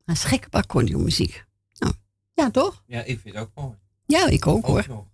Is 0.07 0.24
gek 0.24 0.44
op 0.46 0.55
accordeonmuziek. 0.55 1.44
Nou, 1.78 1.94
ja, 2.35 2.50
toch? 2.50 2.83
Ja, 2.87 3.02
ik 3.02 3.20
vind 3.20 3.35
het 3.35 3.44
ook 3.44 3.50
mooi. 3.55 3.76
Ja, 4.07 4.26
ik 4.28 4.46
ook 4.46 4.66
hoor. 4.66 4.78
Ook 4.78 4.87
nog. 4.87 5.07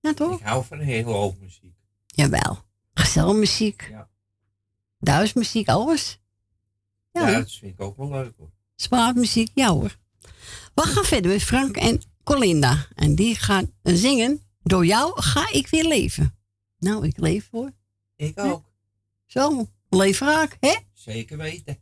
Ja, 0.00 0.14
toch? 0.14 0.40
Ik 0.40 0.46
hou 0.46 0.64
van 0.64 0.78
een 0.78 0.84
hele 0.84 1.10
hoop 1.10 1.40
muziek. 1.40 1.74
Jawel. 2.06 2.64
Gezellig 2.94 3.34
muziek. 3.34 3.86
Ja. 3.90 4.08
Duitsmuziek, 4.98 5.68
alles. 5.68 6.20
Ja, 7.12 7.20
Ja, 7.20 7.26
hoor. 7.26 7.36
dat 7.36 7.52
vind 7.52 7.72
ik 7.72 7.80
ook 7.80 7.96
wel 7.96 8.10
leuk 8.10 8.32
hoor. 8.38 8.50
Spraakmuziek, 8.76 9.50
ja 9.54 9.68
hoor. 9.70 9.96
We 10.74 10.82
gaan 10.82 11.04
verder 11.04 11.30
met 11.30 11.42
Frank 11.42 11.76
en 11.76 12.02
Colinda. 12.24 12.86
En 12.94 13.14
die 13.14 13.34
gaan 13.34 13.70
zingen. 13.82 14.50
Door 14.62 14.86
jou 14.86 15.22
ga 15.22 15.52
ik 15.52 15.68
weer 15.68 15.84
leven. 15.84 16.36
Nou, 16.78 17.06
ik 17.06 17.18
leef 17.18 17.48
hoor. 17.50 17.72
Ik 18.16 18.38
ook. 18.38 18.70
Zo, 19.26 19.68
leef 19.88 20.20
raak, 20.20 20.56
hè? 20.60 20.76
Zeker 20.92 21.36
weten. 21.36 21.81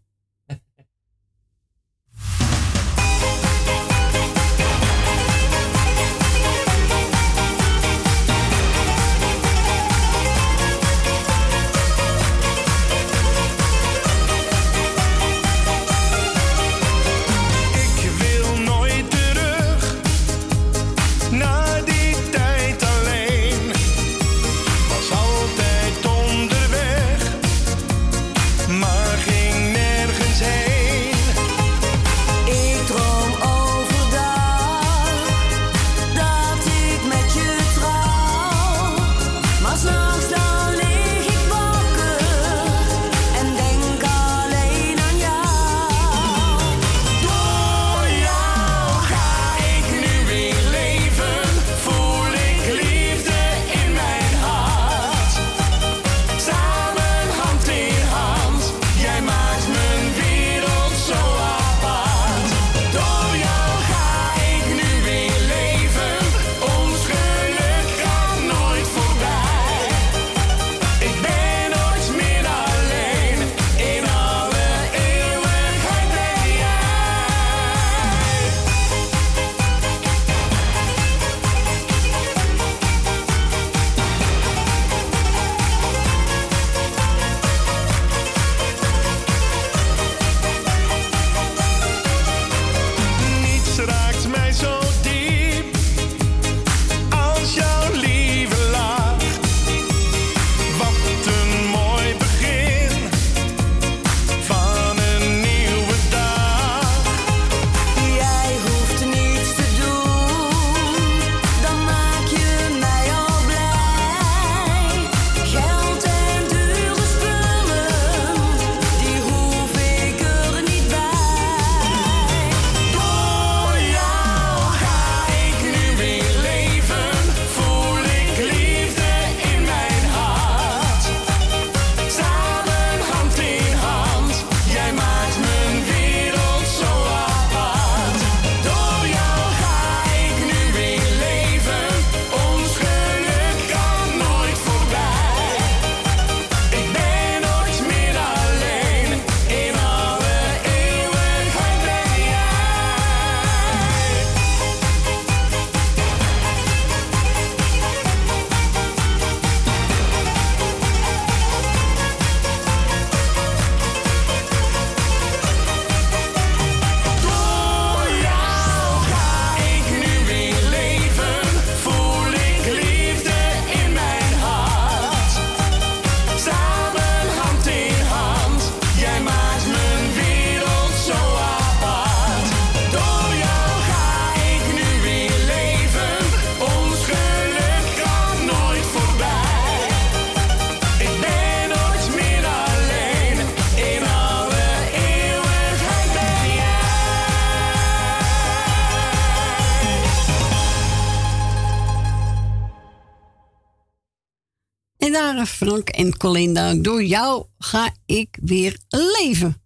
Frank 205.70 205.88
en 205.88 206.16
Colinda. 206.16 206.74
Door 206.74 207.04
jou 207.04 207.44
ga 207.58 207.94
ik 208.06 208.38
weer 208.42 208.78
leven. 208.88 209.62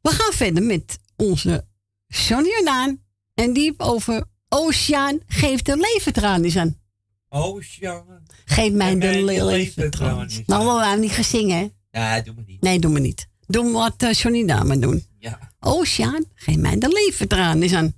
We 0.00 0.10
gaan 0.10 0.32
verder 0.32 0.62
met 0.62 0.98
onze 1.16 1.64
Johnny 2.06 2.48
Jordaan. 2.48 3.02
En 3.34 3.52
die 3.52 3.74
over 3.76 4.24
Oceaan 4.48 5.20
geeft 5.26 5.66
de 5.66 5.76
leventranis 5.76 6.56
aan. 6.56 6.76
Oceaan. 7.28 8.26
Geef 8.44 8.72
mij 8.72 8.98
de 8.98 9.22
leventranis 9.24 10.42
Nou, 10.46 10.64
we 10.64 10.84
hebben 10.84 11.00
niet 11.00 11.10
gezingen, 11.10 11.58
hè? 11.58 11.98
Ja, 12.00 12.20
doe 12.20 12.34
maar 12.34 12.44
niet. 12.46 12.60
Nee, 12.60 12.78
doe 12.78 12.90
maar 12.90 13.00
niet. 13.00 13.28
Doe 13.46 13.72
wat 13.72 14.02
uh, 14.02 14.12
Johnny 14.12 14.46
Daan 14.46 14.80
doen. 14.80 15.06
Ja. 15.18 15.52
Oceaan, 15.60 16.24
geef 16.34 16.56
mij 16.56 16.78
de 16.78 16.88
leventranis 16.88 17.72
aan. 17.72 17.94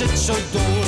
zit 0.00 0.18
zo 0.18 0.32
dol. 0.52 0.79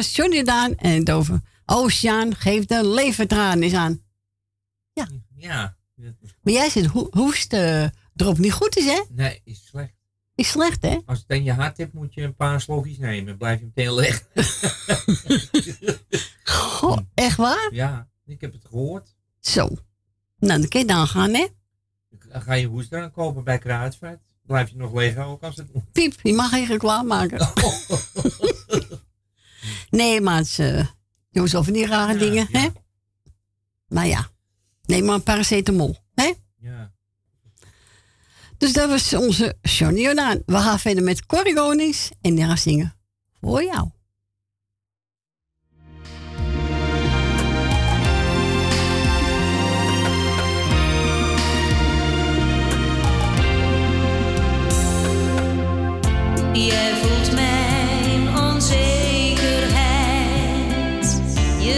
Was 0.00 0.16
Johnny 0.16 0.42
Daan 0.42 0.76
en 0.76 0.98
het 0.98 1.10
over 1.10 1.40
Oceaan 1.66 2.34
geeft 2.34 2.68
de 2.68 2.86
levertraan 2.86 3.60
eens 3.60 3.74
aan. 3.74 4.02
Ja. 4.92 5.08
Maar 6.42 6.52
jij 6.52 6.70
zit 6.70 6.86
ho 6.86 7.08
hoest 7.10 7.52
eh, 7.52 7.82
erop 8.16 8.38
niet 8.38 8.52
goed 8.52 8.76
is, 8.76 8.84
hè? 8.84 9.02
Nee, 9.08 9.40
is 9.44 9.66
slecht. 9.66 9.92
Is 10.34 10.48
slecht, 10.48 10.82
hè? 10.82 10.98
Als 11.06 11.18
het 11.18 11.28
in 11.28 11.44
je 11.44 11.52
hart 11.52 11.76
hebt, 11.76 11.92
moet 11.92 12.14
je 12.14 12.22
een 12.22 12.34
paar 12.34 12.60
slokjes 12.60 12.98
nemen. 12.98 13.36
Blijf 13.36 13.60
je 13.60 13.64
meteen 13.64 13.94
liggen. 13.94 14.26
Goh, 16.44 16.98
echt 17.14 17.36
waar? 17.36 17.68
ja, 17.72 18.08
ik 18.26 18.40
heb 18.40 18.52
het 18.52 18.64
gehoord. 18.64 19.14
Zo. 19.40 19.68
Nou, 20.38 20.60
dan 20.60 20.68
kun 20.68 20.80
je 20.80 20.86
dan 20.86 21.06
gaan, 21.06 21.34
hè? 21.34 21.46
Ga 22.28 22.52
je 22.52 22.66
hoest 22.66 22.90
dan 22.90 23.10
kopen 23.10 23.44
bij 23.44 23.58
Kruidvat. 23.58 24.18
Blijf 24.46 24.70
je 24.70 24.76
nog 24.76 24.94
liggen 24.94 25.24
ook 25.24 25.42
als 25.42 25.56
het 25.56 25.74
moet. 25.74 25.92
Piep, 25.92 26.14
je 26.22 26.32
mag 26.32 26.48
geen 26.48 26.66
reclame 26.66 27.08
maken. 27.08 27.38
nee, 29.90 30.20
maar 30.20 30.44
eh, 30.56 30.86
doen 31.30 31.48
ze 31.48 31.58
over 31.58 31.72
die 31.72 31.86
rare 31.86 32.16
dingen, 32.16 32.48
hè? 32.52 32.68
Maar 33.88 34.06
ja, 34.06 34.30
neem 34.84 35.04
maar 35.04 35.14
een 35.14 35.22
paracetamol, 35.22 35.96
hè? 36.14 36.32
Ja. 36.60 36.92
Dus 38.58 38.72
dat 38.72 38.88
was 38.88 39.14
onze 39.14 39.56
Johnny 39.62 40.00
Jordaan. 40.00 40.42
We 40.46 40.56
gaan 40.56 40.78
verder 40.78 41.02
met 41.02 41.26
Corrie 41.26 41.54
Konings 41.54 42.10
en 42.20 42.34
die 42.34 42.44
gaan 42.44 42.58
zingen 42.58 42.94
voor 43.40 43.62
jou. 43.62 43.88
Jij 56.52 56.94
voelt 56.96 57.32
mijn 57.32 57.59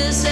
onzekerheid. 0.01 0.32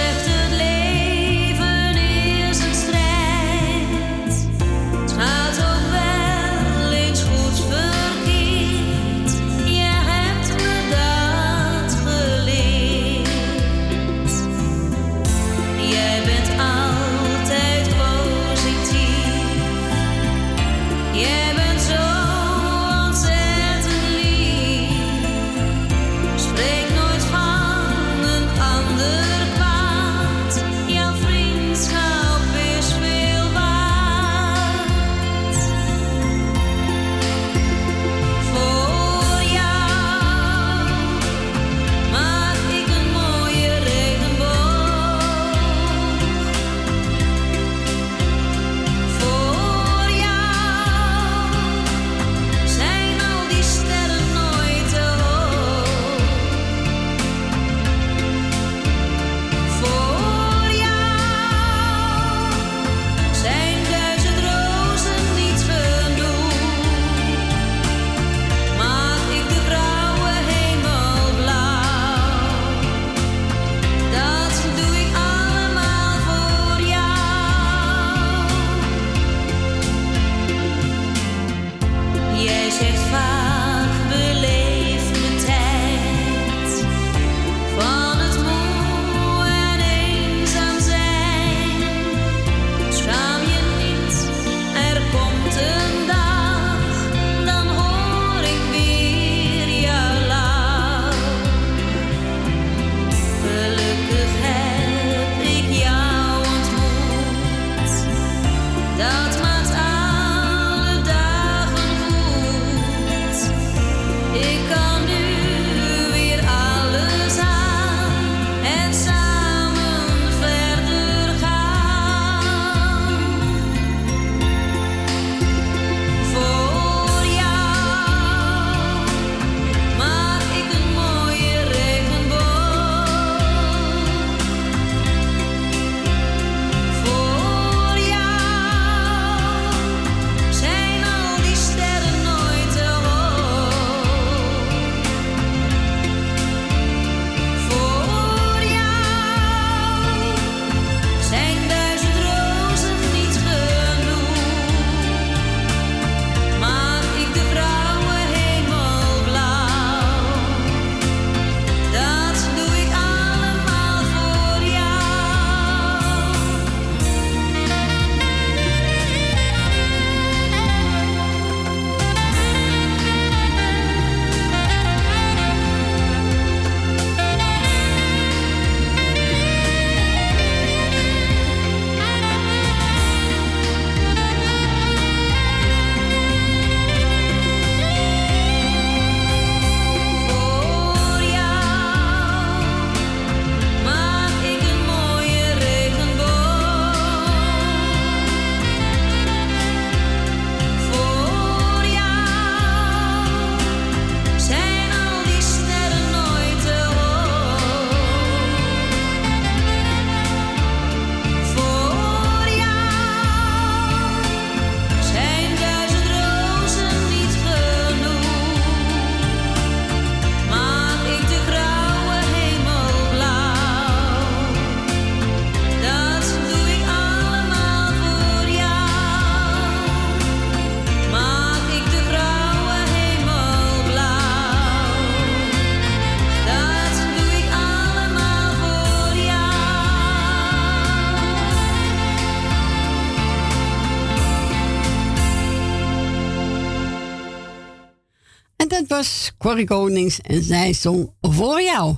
Corrie 249.51 249.67
Konings 249.67 250.21
en 250.21 250.43
zij 250.43 250.73
zong 250.73 251.13
voor 251.21 251.61
jou. 251.61 251.95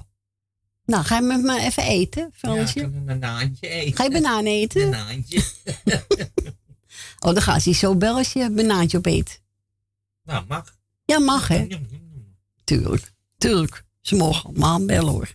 Nou, 0.86 1.04
ga 1.04 1.16
je 1.16 1.22
met 1.22 1.42
me 1.42 1.60
even 1.60 1.84
eten, 1.84 2.32
Fransje? 2.36 2.80
Ja, 2.80 2.86
een 2.86 3.06
banaantje 3.06 3.68
eten. 3.68 3.96
Ga 3.96 4.04
je 4.04 4.12
banaan 4.12 4.46
eten? 4.46 4.92
Banaantje. 4.92 5.44
Oh, 7.20 7.34
dan 7.34 7.42
gaat 7.42 7.64
hij 7.64 7.74
zo 7.74 7.96
bellen 7.96 8.18
als 8.18 8.34
je 8.34 8.40
een 8.40 8.56
banaantje 8.56 8.98
op 8.98 9.06
eet. 9.06 9.42
nou, 10.24 10.46
mag. 10.48 10.78
Ja, 11.06 11.20
mag 11.20 11.48
hè? 11.48 11.68
Tuurlijk, 12.64 13.14
tuurlijk. 13.38 13.84
Ze 14.02 14.16
mogen 14.16 14.50
allemaal 14.50 14.86
bellen 14.86 15.12
hoor. 15.12 15.34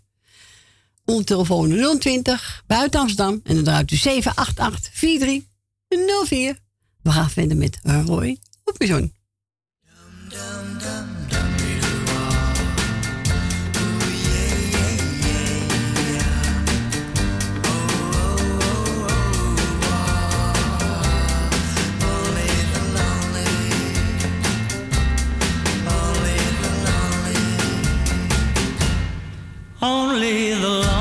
Onze 1.05 1.25
telefoon 1.25 1.99
020 1.99 2.63
buiten 2.67 3.01
Amsterdam 3.01 3.41
en 3.45 3.55
dan 3.55 3.65
draait 3.65 3.91
u 3.91 3.97
788 3.97 4.95
4304. 4.95 6.59
We 7.03 7.11
gaan 7.11 7.31
verder 7.31 7.57
met 7.57 7.79
Roy 7.83 8.39
Oppizon. 8.65 9.13
Only 29.81 30.55
the 30.55 30.98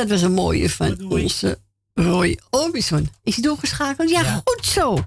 dat 0.00 0.10
was 0.10 0.22
een 0.22 0.32
mooie 0.32 0.70
van 0.70 1.10
onze 1.10 1.58
Roy 1.94 2.38
Orbison. 2.50 3.10
Is 3.22 3.34
hij 3.34 3.44
doorgeschakeld? 3.44 4.10
Ja, 4.10 4.42
goed 4.44 4.64
zo. 4.66 4.98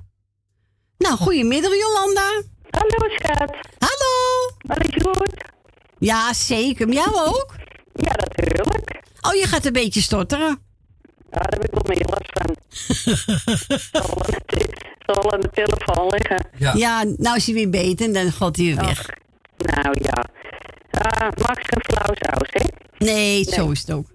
Nou, 0.97 1.17
goedemiddag 1.17 1.71
Jolanda. 1.75 2.41
Hallo 2.69 3.13
schat. 3.15 3.55
Hallo. 3.77 4.49
Alles 4.67 5.03
goed? 5.03 5.43
Ja, 5.97 6.33
zeker. 6.33 6.87
Maar 6.87 6.95
jou 6.95 7.27
ook? 7.27 7.55
Ja, 7.93 8.11
natuurlijk. 8.15 9.01
Oh, 9.21 9.33
je 9.33 9.45
gaat 9.47 9.65
een 9.65 9.73
beetje 9.73 10.01
stotteren. 10.01 10.59
Ja, 11.31 11.39
daar 11.39 11.59
heb 11.59 11.63
ik 11.63 11.71
wel 11.71 11.83
meer 11.87 12.05
last 12.05 12.29
van. 12.33 12.55
zal, 14.01 14.21
aan 14.23 14.31
de 14.31 14.41
te- 14.45 14.93
zal 15.05 15.33
aan 15.33 15.41
de 15.41 15.49
telefoon 15.53 16.07
liggen. 16.09 16.47
Ja. 16.57 17.03
nou 17.03 17.35
is 17.35 17.45
hij 17.45 17.55
weer 17.55 17.69
beter 17.69 18.05
en 18.05 18.13
dan 18.13 18.31
gaat 18.31 18.55
hij 18.55 18.65
weer 18.65 18.75
weg. 18.75 19.09
Nou 19.57 19.95
ja. 20.01 20.25
Uh, 20.91 21.29
Max 21.47 21.61
geen 21.65 21.83
flauw 21.83 22.15
saus, 22.15 22.47
hè? 22.51 22.65
Nee, 23.05 23.43
zo 23.43 23.71
is 23.71 23.79
het 23.79 23.91
ook. 23.91 24.12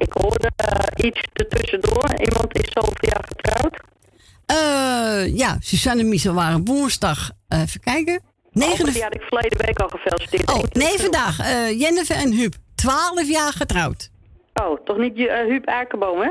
Ik 0.00 0.12
hoorde 0.12 0.50
eh, 0.56 1.06
iets 1.06 1.20
ertussendoor. 1.32 2.04
Iemand 2.16 2.58
is 2.58 2.72
zoveel 2.72 2.94
jaar 3.00 3.24
getrouwd. 3.28 3.80
Eh, 4.46 5.36
ja, 5.36 5.56
Suzanne 5.60 6.02
en 6.02 6.08
Michel 6.08 6.34
waren 6.34 6.64
woensdag. 6.64 7.30
eh, 7.48 7.60
even 7.60 7.80
kijken. 7.80 8.22
Negen... 8.52 8.92
Die 8.92 9.02
had 9.02 9.14
ik 9.14 9.22
verleden 9.22 9.66
week 9.66 9.78
al 9.78 9.88
gefeliciteerd. 9.88 10.50
Oh, 10.52 10.62
nee, 10.72 10.98
vandaag. 10.98 11.36
Jennifer 11.78 12.16
en 12.16 12.32
Huub. 12.32 12.54
12 12.74 13.28
jaar 13.28 13.52
getrouwd. 13.52 14.10
Oh, 14.54 14.84
toch 14.84 14.96
niet 14.96 15.16
Huub 15.16 15.66
Akerboom, 15.66 16.20
hè? 16.20 16.30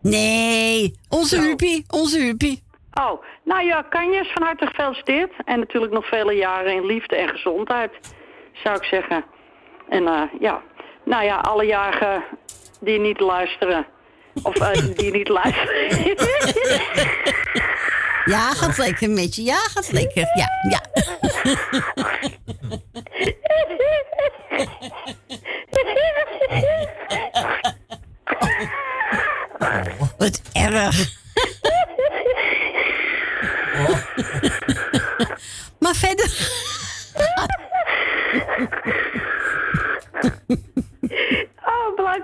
Nee, 0.00 0.94
onze 1.08 1.40
Huubie. 1.40 1.84
Onze 1.88 2.18
Huubie. 2.18 2.62
Oh, 2.92 3.22
nou 3.44 3.64
ja, 3.64 3.82
Kanjes 3.82 4.32
van 4.32 4.42
harte 4.42 4.66
gefeliciteerd. 4.66 5.32
En 5.44 5.58
natuurlijk 5.58 5.92
nog 5.92 6.08
vele 6.08 6.32
jaren 6.32 6.74
in 6.74 6.86
liefde 6.86 7.16
en 7.16 7.28
gezondheid, 7.28 7.90
zou 8.62 8.76
ik 8.76 8.84
zeggen. 8.84 9.24
En 9.88 10.02
ja, 10.40 10.62
nou 11.04 11.24
ja, 11.24 11.36
alle 11.36 11.64
jaren 11.64 12.24
die 12.84 13.00
niet 13.00 13.20
luisteren. 13.20 13.86
Of 14.42 14.56
eh, 14.56 14.96
die 14.96 15.10
niet 15.10 15.28
luisteren. 15.28 16.14
Ja, 18.24 18.52
gaat 18.54 18.78
lekker 18.78 19.10
met 19.10 19.34
je. 19.36 19.42
Ja, 19.42 19.56
gaat 19.56 19.92
lekker. 19.92 20.26
Ja, 20.34 20.48
ja. 20.68 20.80
Erg. 30.52 31.12
maar 35.78 35.94
verder. 35.94 36.62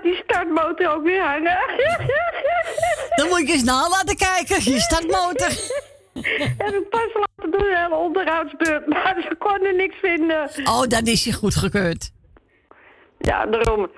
Die 0.01 0.15
startmotor 0.23 0.87
ook 0.87 1.03
weer 1.03 1.23
hangen. 1.23 1.57
Dan 3.15 3.27
moet 3.27 3.39
ik 3.39 3.49
eens 3.49 3.63
na 3.63 3.89
laten 3.89 4.17
kijken. 4.17 4.71
Je 4.71 4.79
startmotor. 4.89 5.51
Heb 6.57 6.73
ik 6.73 6.89
pas 6.89 7.09
laten 7.13 7.59
doen, 7.59 7.75
een 7.75 7.93
onderhoudsbeurt, 7.93 8.87
maar 8.87 9.15
ze 9.29 9.35
konden 9.35 9.75
niks 9.75 9.95
vinden. 10.01 10.49
Oh, 10.63 10.81
dat 10.81 11.07
is 11.07 11.23
je 11.23 11.33
goedgekeurd. 11.33 12.11
Ja, 13.17 13.45
daarom. 13.45 13.91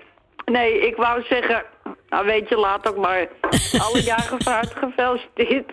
Nee, 0.46 0.88
ik 0.88 0.96
wou 0.96 1.24
zeggen, 1.30 1.64
nou 2.10 2.26
weet 2.26 2.50
je, 2.50 2.56
laat 2.56 2.88
ook 2.88 2.98
maar 2.98 3.28
alle 3.88 4.02
jaren 4.02 4.44
harte 4.44 4.76
gefeliciteerd. 4.76 5.72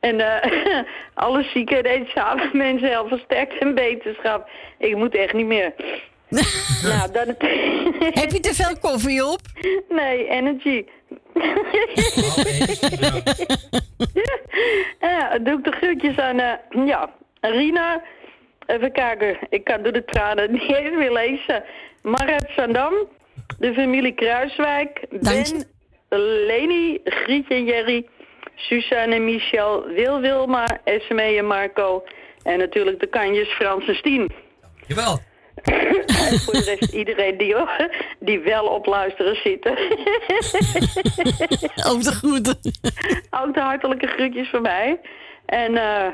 En 0.00 0.20
eh 0.20 0.84
alle 1.14 1.42
zieke 1.42 1.76
en 1.76 1.84
eenzame 1.84 2.50
mensen 2.52 2.88
heel 2.88 3.08
veel 3.08 3.18
sterkte 3.18 3.58
en 3.58 3.74
beterschap. 3.74 4.48
Ik 4.78 4.96
moet 4.96 5.14
echt 5.14 5.32
niet 5.32 5.46
meer. 5.46 5.72
nou, 6.90 7.10
dan. 7.12 7.26
Heb 8.20 8.30
je 8.30 8.40
te 8.40 8.54
veel 8.54 8.78
koffie 8.80 9.26
op? 9.26 9.40
Nee, 9.88 10.28
energy. 10.28 10.84
ja, 15.00 15.38
doe 15.38 15.58
ik 15.58 15.64
de 15.64 15.70
groetjes 15.70 16.18
aan, 16.18 16.38
eh, 16.38 16.86
ja, 16.86 17.10
Rina, 17.40 18.02
even 18.66 18.92
kijken, 18.92 19.36
ik 19.48 19.64
kan 19.64 19.82
door 19.82 19.92
de 19.92 20.04
tranen 20.04 20.52
niet 20.52 20.74
eens 20.74 20.96
meer 20.96 21.12
lezen. 21.12 21.64
Marat 22.02 22.46
Sandam, 22.56 22.94
de 23.58 23.74
familie 23.74 24.14
Kruiswijk, 24.14 25.06
Ben, 25.10 25.66
Leni, 26.46 27.00
Grietje 27.04 27.54
en 27.54 27.64
Jerry, 27.64 28.06
Suzanne 28.54 29.14
en 29.14 29.24
Michel, 29.24 29.84
Wil 29.86 30.20
Wilma, 30.20 30.80
Esme 30.84 31.22
en 31.22 31.46
Marco. 31.46 32.04
En 32.42 32.58
natuurlijk 32.58 33.00
de 33.00 33.06
kanjes 33.06 33.48
Frans 33.48 33.86
en 33.86 33.94
Stien. 33.94 34.32
Jawel. 34.86 35.18
En 35.64 36.38
voor 36.40 36.52
de 36.52 36.76
rest 36.78 36.92
iedereen 36.92 37.36
die, 37.38 37.56
die 38.18 38.38
wel 38.38 38.66
op 38.66 38.86
luisteren 38.86 39.36
zitten. 39.36 39.72
Ook 41.90 42.02
de 42.02 42.12
groeten. 42.12 42.58
Ook 43.30 43.54
de 43.54 43.60
hartelijke 43.60 44.06
groetjes 44.06 44.48
van 44.48 44.62
mij. 44.62 45.00
En 45.46 45.76
eh, 45.76 46.06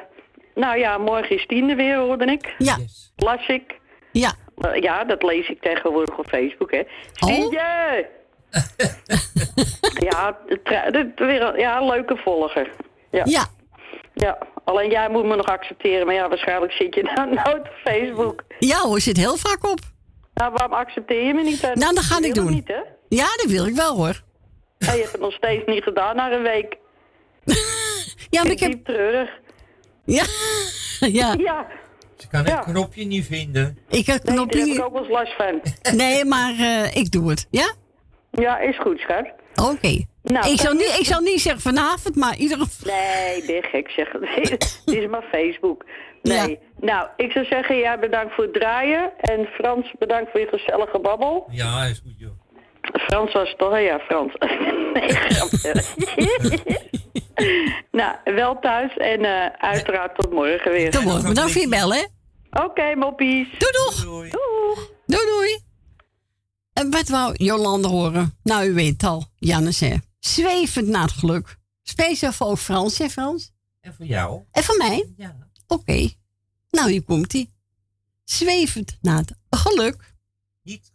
nou 0.55 0.79
ja, 0.79 0.99
morgen 0.99 1.37
is 1.37 1.47
Tien 1.47 1.71
er 1.71 1.77
weer, 1.77 1.97
hoorde 1.97 2.25
ik. 2.25 2.55
Ja. 2.59 2.77
Las 3.17 3.47
ik. 3.47 3.79
Ja. 4.13 4.33
Eh, 4.59 4.83
ja, 4.83 5.05
dat 5.05 5.23
lees 5.23 5.49
ik 5.49 5.61
tegenwoordig 5.61 6.19
op 6.19 6.27
Facebook, 6.29 6.71
hè. 6.71 6.83
Ja, 10.11 10.39
weer, 11.17 11.43
een- 11.43 11.59
ja, 11.59 11.77
een 11.81 11.87
leuke 11.87 12.17
volger. 12.17 12.71
Ja. 13.11 13.23
Ja. 13.25 13.45
Ja, 14.15 14.39
alleen 14.71 14.91
jij 14.91 15.11
moet 15.11 15.25
me 15.25 15.37
nog 15.37 15.47
accepteren. 15.47 16.07
Maar 16.07 16.15
ja, 16.15 16.29
waarschijnlijk 16.29 16.73
zit 16.73 16.95
je 16.95 17.03
nou 17.03 17.29
nooit 17.45 17.59
op 17.59 17.75
Facebook. 17.85 18.45
Ja 18.59 18.79
hoor, 18.79 19.01
zit 19.01 19.17
heel 19.17 19.37
vaak 19.37 19.67
op. 19.71 19.79
Nou, 20.35 20.53
waarom 20.53 20.73
accepteer 20.73 21.23
je 21.27 21.35
me 21.35 21.43
niet? 21.43 21.61
dan? 21.63 21.79
Nou, 21.79 21.95
dat 21.95 22.05
ga 22.05 22.23
ik 22.23 22.35
doen. 22.35 22.51
Niet, 22.51 22.69
hè? 22.69 22.81
Ja, 23.09 23.27
dat 23.37 23.47
wil 23.47 23.67
ik 23.67 23.75
wel 23.75 23.97
hoor. 23.97 24.23
Ja, 24.79 24.93
je 24.93 25.01
hebt 25.01 25.13
het 25.13 25.21
nog 25.21 25.33
steeds 25.33 25.67
niet 25.67 25.83
gedaan 25.83 26.17
na 26.17 26.33
een 26.33 26.43
week. 26.43 26.77
Ja, 28.31 28.43
maar 28.43 28.53
ik 28.53 28.61
heb... 28.61 28.71
Diep 28.71 28.85
treurig. 28.85 29.31
Ja. 30.05 30.25
ja. 31.21 31.35
Ja. 31.39 31.67
Ze 32.17 32.29
kan 32.29 32.45
het 32.45 32.61
knopje 32.65 33.05
niet 33.05 33.27
vinden. 33.27 33.79
Ik 33.89 34.07
heb 34.07 34.23
Nee, 34.25 34.35
knopje 34.35 34.59
daar 34.59 34.69
heb 34.69 34.77
ik 34.77 34.85
ook 34.85 34.93
wel 34.93 35.03
eens 35.03 35.11
last 35.11 35.33
van. 35.37 35.61
Nee, 35.97 36.25
maar 36.25 36.55
eh, 36.59 36.97
ik 36.97 37.11
doe 37.11 37.31
het. 37.31 37.47
Ja? 37.51 37.73
Ja, 38.31 38.59
is 38.59 38.79
goed, 38.79 38.99
schat. 38.99 39.27
Oké. 39.61 40.05
Nou, 40.23 40.53
ik, 40.53 40.61
zal 40.61 40.73
niet, 40.73 40.97
ik 40.99 41.07
zal 41.07 41.21
niet 41.21 41.41
zeggen 41.41 41.63
vanavond, 41.63 42.17
maar 42.17 42.37
iedere... 42.37 42.65
Nee, 42.85 43.45
ben 43.47 43.63
gek 43.63 43.91
zeg. 43.91 44.09
Dit 44.45 44.83
is 45.01 45.07
maar 45.07 45.25
Facebook. 45.33 45.85
Nee. 46.23 46.59
Nou, 46.81 47.09
ik 47.17 47.33
zou 47.33 47.45
zeggen, 47.45 47.77
ja, 47.77 47.99
bedankt 47.99 48.35
voor 48.35 48.45
het 48.45 48.53
draaien. 48.53 49.13
En 49.21 49.47
Frans, 49.47 49.93
bedankt 49.99 50.31
voor 50.31 50.41
je 50.41 50.47
gezellige 50.47 50.99
babbel. 50.99 51.49
Ja, 51.51 51.85
is 51.85 52.03
goed 52.05 52.19
joh. 52.19 52.31
Frans 52.81 53.33
was 53.33 53.49
het 53.49 53.59
toch? 53.59 53.79
Ja, 53.79 53.99
Frans. 53.99 54.35
nee, 54.95 55.09
grapje. 55.09 55.85
nou, 58.01 58.17
wel 58.25 58.59
thuis 58.59 58.97
en 58.97 59.25
eh, 59.25 59.47
uiteraard 59.59 60.15
tot 60.15 60.33
morgen 60.33 60.73
weer. 60.73 60.91
Tot 60.91 61.05
morgen. 61.05 61.29
Bedankt 61.29 61.53
voor 61.53 61.61
je 61.61 61.69
bel, 61.69 61.93
hè? 61.93 62.05
Oké, 62.51 62.95
moppies. 62.95 63.49
Doei, 63.59 63.73
doeg. 63.73 64.05
Doei. 64.05 64.31
Doei, 65.07 65.27
doei. 65.27 65.70
En 66.73 66.91
wat 66.91 67.09
wou 67.09 67.45
Jolande 67.45 67.89
horen? 67.89 68.39
Nou, 68.43 68.69
u 68.69 68.73
weet 68.73 68.93
het 68.93 69.03
al. 69.03 69.27
Jannes, 69.37 69.81
hè. 69.81 69.97
Zwevend 70.19 70.89
naar 70.89 71.03
het 71.03 71.13
geluk. 71.13 71.59
Speciaal 71.83 72.33
voor 72.33 72.57
Frans, 72.57 72.99
hè 72.99 73.09
Frans? 73.09 73.53
En 73.81 73.95
voor 73.95 74.07
jou? 74.07 74.43
En 74.51 74.63
voor 74.63 74.77
mij? 74.77 75.13
Ja. 75.17 75.37
Oké. 75.67 76.09
Nou, 76.71 76.91
hier 76.91 77.03
komt 77.03 77.35
ie. 77.35 77.53
Zwevend 78.25 78.99
naar 79.01 79.19
het 79.19 79.35
geluk. 79.51 80.15
Niet 80.63 80.91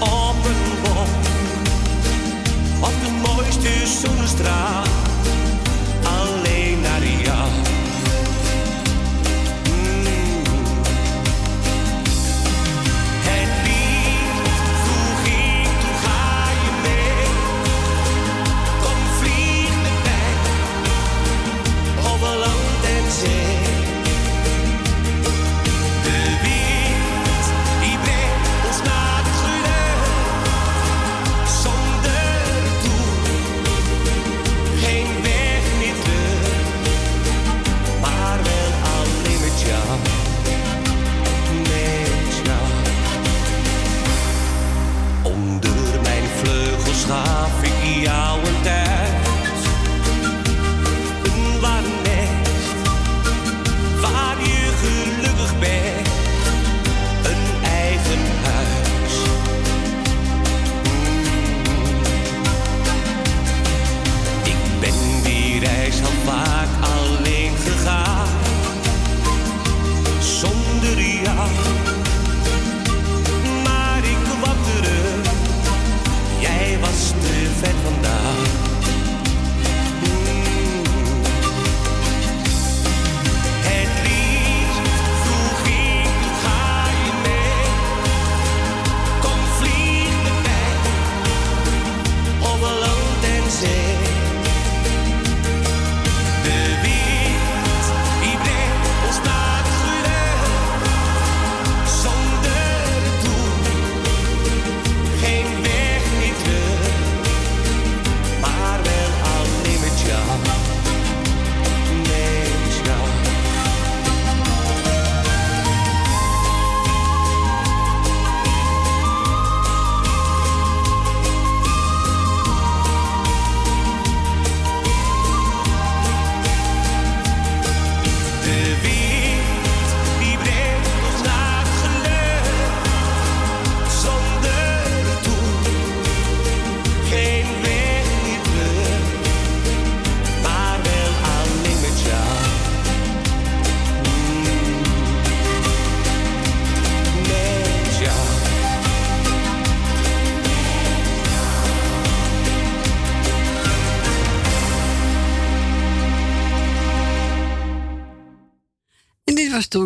Op 0.00 0.44
een 0.44 0.82
wolk 0.82 1.08
op 2.80 2.92
de 3.00 3.10
mooiste 3.22 3.86
zonnestraal. 3.86 5.03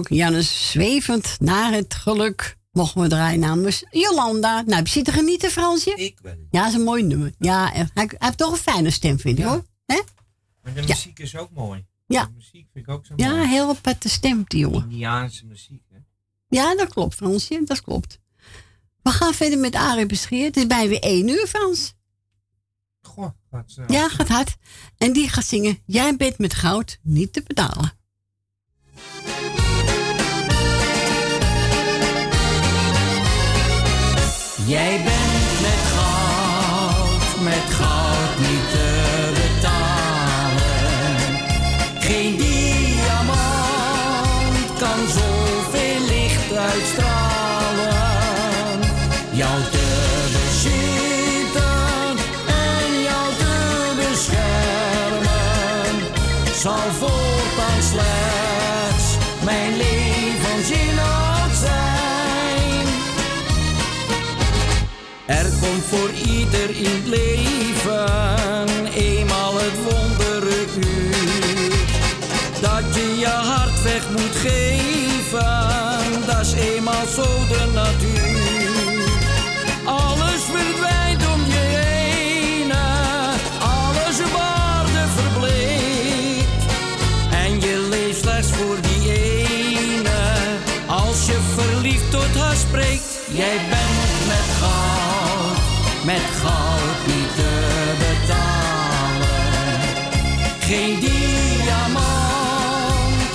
Jannes 0.09 0.71
zwevend 0.71 1.37
naar 1.41 1.73
het 1.73 1.95
geluk. 1.95 2.57
Mogen 2.73 3.01
we 3.01 3.09
draaien 3.09 3.41
namens 3.41 3.85
Jolanda. 3.91 4.61
Nou, 4.63 4.75
heb 4.75 4.87
je 4.87 4.93
zitten 4.93 5.13
genieten, 5.13 5.51
Fransje? 5.51 5.91
Ik 5.95 6.19
wel. 6.23 6.35
Ja, 6.51 6.61
dat 6.61 6.69
is 6.69 6.75
een 6.79 6.85
mooi 6.85 7.03
nummer. 7.03 7.33
Ja, 7.39 7.71
hij, 7.73 7.89
hij 7.95 8.09
heeft 8.19 8.39
toch 8.39 8.51
een 8.51 8.57
fijne 8.57 8.91
stem, 8.91 9.19
vind 9.19 9.39
ik 9.39 9.45
hoor. 9.45 9.65
Maar 10.63 10.75
de 10.75 10.83
muziek 10.83 11.19
is 11.19 11.37
ook 11.37 11.51
mooi. 11.51 11.87
Ja. 12.07 12.25
De 12.25 12.31
muziek 12.35 12.67
vind 12.73 12.87
ik 12.87 12.89
ook 12.89 13.07
zo 13.07 13.13
Ja, 13.17 13.31
mooi. 13.35 13.49
heel 13.49 13.69
aparte 13.69 14.09
stem, 14.09 14.45
die 14.47 14.61
jongen. 14.61 14.83
Indiaanse 14.83 15.47
muziek, 15.47 15.83
hè? 15.93 15.99
Ja, 16.49 16.75
dat 16.77 16.89
klopt, 16.89 17.15
Fransje. 17.15 17.63
Dat 17.65 17.83
klopt. 17.83 18.19
We 19.03 19.11
gaan 19.11 19.35
verder 19.35 19.59
met 19.59 19.75
Arie 19.75 20.07
Bescheer. 20.07 20.45
Het 20.45 20.57
is 20.57 20.67
bij 20.67 20.89
weer 20.89 21.01
één 21.03 21.29
uur, 21.29 21.47
Frans. 21.47 21.95
Goh, 23.03 23.29
gaat. 23.51 23.77
Ja, 23.87 24.09
gaat 24.09 24.29
hard. 24.29 24.57
En 24.97 25.13
die 25.13 25.29
gaat 25.29 25.45
zingen. 25.45 25.79
Jij 25.87 26.17
bent 26.17 26.39
met 26.39 26.55
goud 26.55 26.99
niet 27.03 27.33
te 27.33 27.43
betalen. 27.47 27.93
Jij 34.69 35.01
bent 35.05 35.61
met 35.61 35.81
goud, 35.93 37.41
met 37.41 37.75
goud 37.75 38.18
in 66.79 66.85
het 66.85 67.07
leven 67.07 68.87
eenmaal 68.95 69.55
het 69.55 69.79
wondere 69.85 70.65
uur. 70.77 71.73
Dat 72.61 72.95
je 72.95 73.17
je 73.19 73.27
hart 73.27 73.83
weg 73.83 74.09
moet 74.11 74.37
geven, 74.37 76.27
dat 76.27 76.41
is 76.41 76.53
eenmaal 76.53 77.07
zo 77.15 77.23
de 77.23 77.71
natuur. 77.75 79.03
Alles 79.85 80.43
verdwijnt 80.53 81.27
om 81.35 81.41
je 81.47 81.65
heen, 81.81 82.73
alles 83.61 84.21
op 84.21 84.41
aarde 84.41 85.05
verbleekt. 85.17 86.65
En 87.31 87.61
je 87.61 87.87
leeft 87.91 88.21
slechts 88.21 88.51
voor 88.51 88.77
die 88.81 89.13
ene, 89.13 90.21
als 90.87 91.27
je 91.27 91.39
verliefd 91.57 92.11
tot 92.11 92.37
haar 92.37 92.57
spreekt. 92.57 93.19
Jij 93.33 93.61
bent 93.69 93.88
Geen 100.69 101.01
diamant 101.01 102.05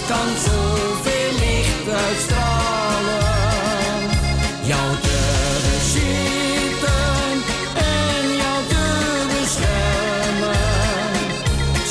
kan 0.07 0.27
zoveel 0.45 1.31
licht 1.39 1.87
uitstralen. 2.05 3.21
Jou 4.63 4.97
te 5.01 5.21
en 7.75 8.35
jou 8.35 8.63
te 8.67 9.25
beschermen 9.39 10.55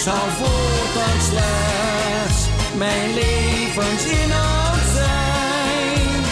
zal 0.04 0.28
voortaan 0.38 1.20
slechts 1.30 2.46
mijn 2.76 3.14
levensinhoud 3.14 4.86
zijn. 4.94 6.24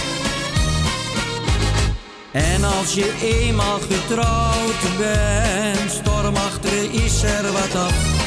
En 2.33 2.65
als 2.65 2.95
je 2.95 3.15
eenmaal 3.23 3.79
getrouwd 3.79 4.99
bent, 4.99 5.91
stormachtig 5.91 6.83
is 6.83 7.23
er 7.23 7.53
wat 7.53 7.75
af. 7.75 8.20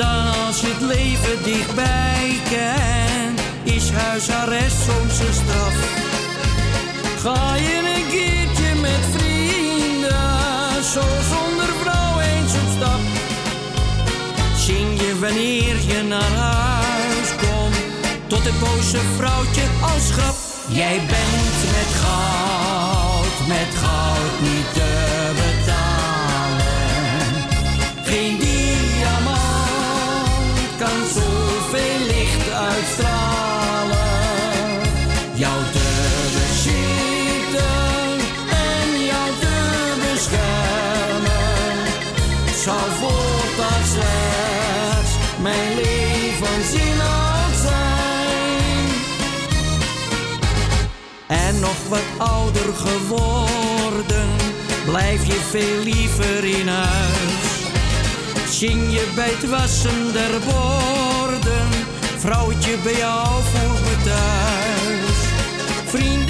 Dan 0.00 0.46
als 0.46 0.60
je 0.60 0.66
het 0.66 0.80
leven 0.80 1.42
dichtbij 1.42 2.40
kent, 2.50 3.40
is 3.62 3.90
huisarrest 3.90 4.76
soms 4.88 5.18
een 5.26 5.34
straf. 5.34 5.74
Ga 7.22 7.54
je 7.54 7.76
een 7.94 8.06
keertje 8.14 8.74
met 8.80 9.02
vrienden, 9.16 10.84
zo 10.94 11.04
zonder 11.32 11.70
vrouw 11.82 12.20
eens 12.20 12.52
op 12.62 12.68
stap. 12.76 13.02
Zing 14.56 15.00
je 15.00 15.18
wanneer 15.20 15.76
je 15.92 16.02
naar 16.08 16.32
huis 16.32 17.28
komt, 17.42 17.76
tot 18.26 18.44
het 18.44 18.58
boze 18.60 19.00
vrouwtje 19.16 19.66
als 19.92 20.10
grap. 20.12 20.36
Jij 20.68 20.96
bent 20.96 21.58
met 21.76 21.90
goud, 22.02 23.36
met 23.48 23.70
goud 23.82 24.34
niet 24.40 24.79
nog 51.60 51.88
wat 51.88 52.28
ouder 52.28 52.74
geworden, 52.74 54.28
blijf 54.84 55.26
je 55.26 55.40
veel 55.50 55.82
liever 55.82 56.44
in 56.44 56.68
huis. 56.68 57.48
Zing 58.50 58.92
je 58.92 59.12
bij 59.14 59.30
het 59.30 59.48
wassen 59.48 60.12
der 60.12 60.30
borden, 60.44 61.68
vrouwtje 62.18 62.76
bij 62.82 62.96
jou 62.96 63.26
voor 63.52 63.80
me 63.80 63.96
thuis. 64.04 65.18
Vrienden 65.86 66.29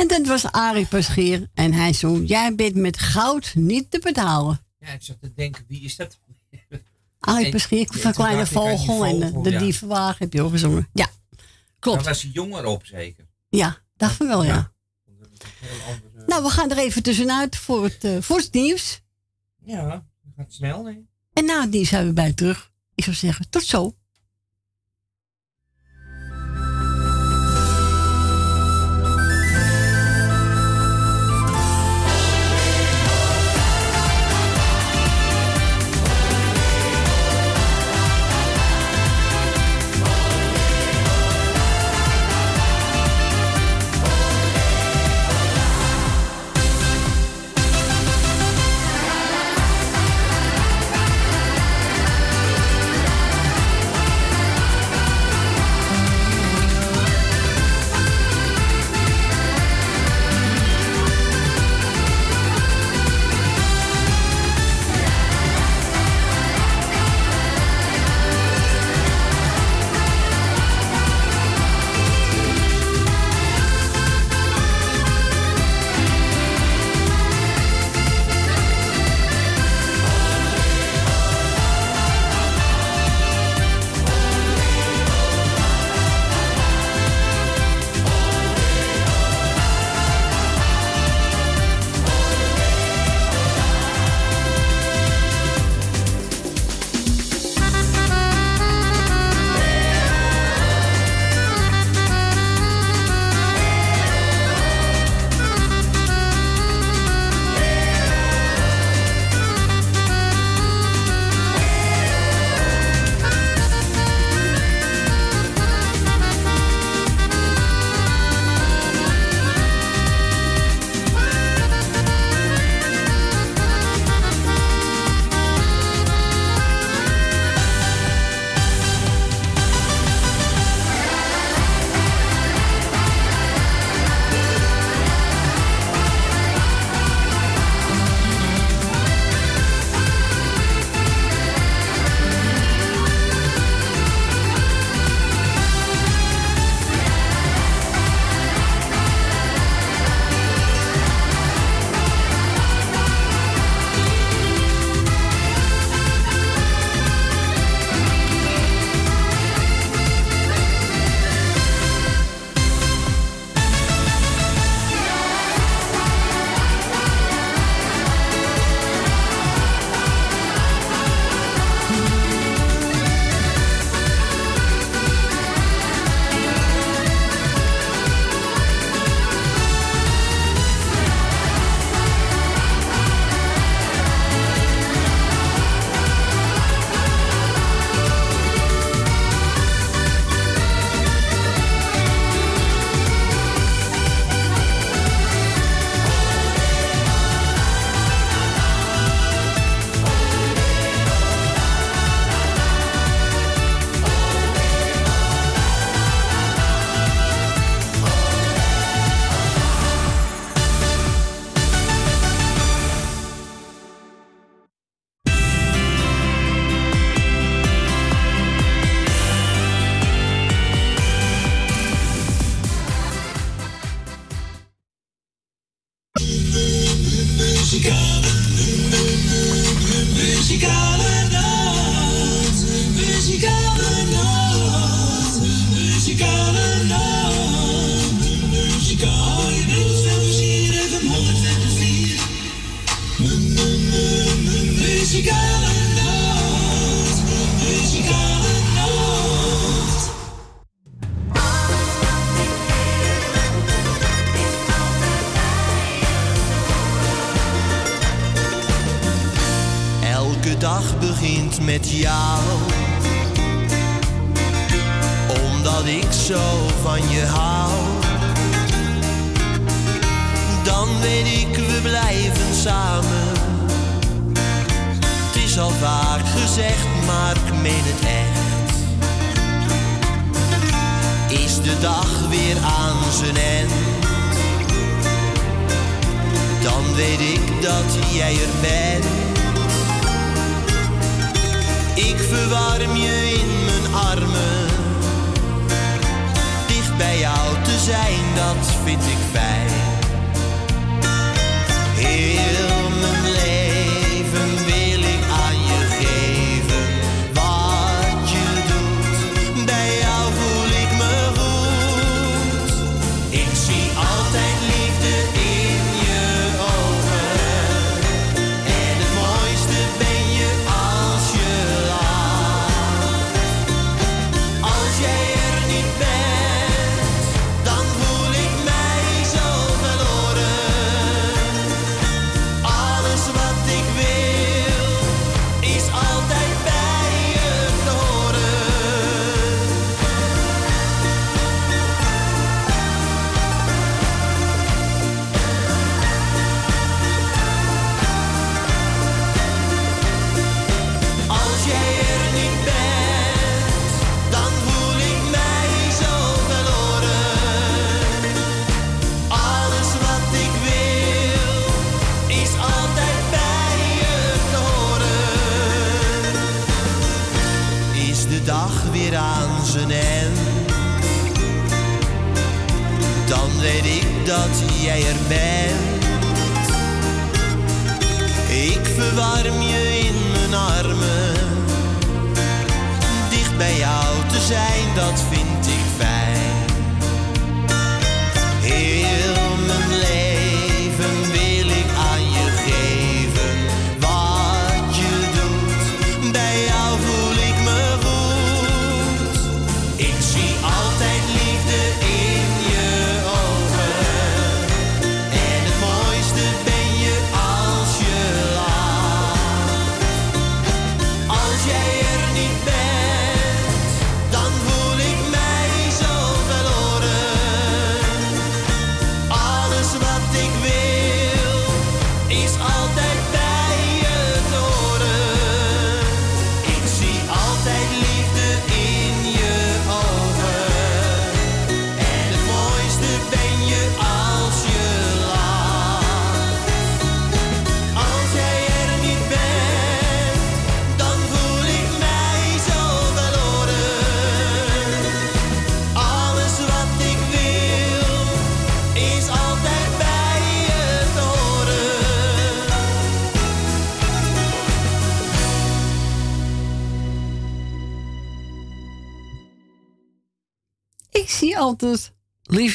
En 0.00 0.08
dat 0.08 0.26
was 0.26 0.44
Arie 0.44 0.86
Pascheer. 0.86 1.48
En 1.54 1.72
hij 1.72 1.92
zong, 1.92 2.28
jij 2.28 2.54
bent 2.54 2.74
met 2.74 2.98
goud 2.98 3.52
niet 3.54 3.90
te 3.90 3.98
betalen. 3.98 4.60
Ja, 4.78 4.88
ik 4.88 5.02
zat 5.02 5.20
te 5.20 5.32
denken, 5.34 5.64
wie 5.68 5.80
is 5.80 5.96
dat? 5.96 6.18
Arie 7.20 7.52
ja, 7.68 7.84
van 7.90 8.12
Kleine 8.12 8.40
ik 8.40 8.46
Vogel 8.46 9.04
en 9.04 9.42
de, 9.42 9.50
ja. 9.50 9.58
Dievenwagen 9.58 10.16
heb 10.18 10.32
je 10.32 10.42
ook 10.42 10.50
gezongen. 10.50 10.88
Ja, 10.92 11.08
klopt. 11.78 11.98
Daar 11.98 12.06
was 12.06 12.22
hij 12.22 12.30
jonger 12.30 12.64
op, 12.64 12.86
zeker. 12.86 13.26
Ja, 13.48 13.78
dacht 13.96 14.16
van 14.16 14.26
wel, 14.26 14.44
ja. 14.44 14.72
Andere... 15.06 16.24
Nou, 16.26 16.42
we 16.42 16.48
gaan 16.48 16.70
er 16.70 16.78
even 16.78 17.02
tussenuit 17.02 17.56
voor 17.56 17.84
het, 17.84 18.04
eh, 18.04 18.16
voor 18.20 18.36
het 18.36 18.52
nieuws. 18.52 19.02
Ja, 19.64 19.88
dat 20.22 20.32
gaat 20.36 20.52
snel, 20.52 20.82
nee? 20.82 21.08
En 21.32 21.44
na 21.44 21.60
het 21.60 21.70
nieuws 21.70 21.88
zijn 21.88 22.06
we 22.06 22.12
bij 22.12 22.32
terug. 22.32 22.72
Ik 22.94 23.04
zou 23.04 23.16
zeggen, 23.16 23.50
tot 23.50 23.64
zo. 23.64 23.96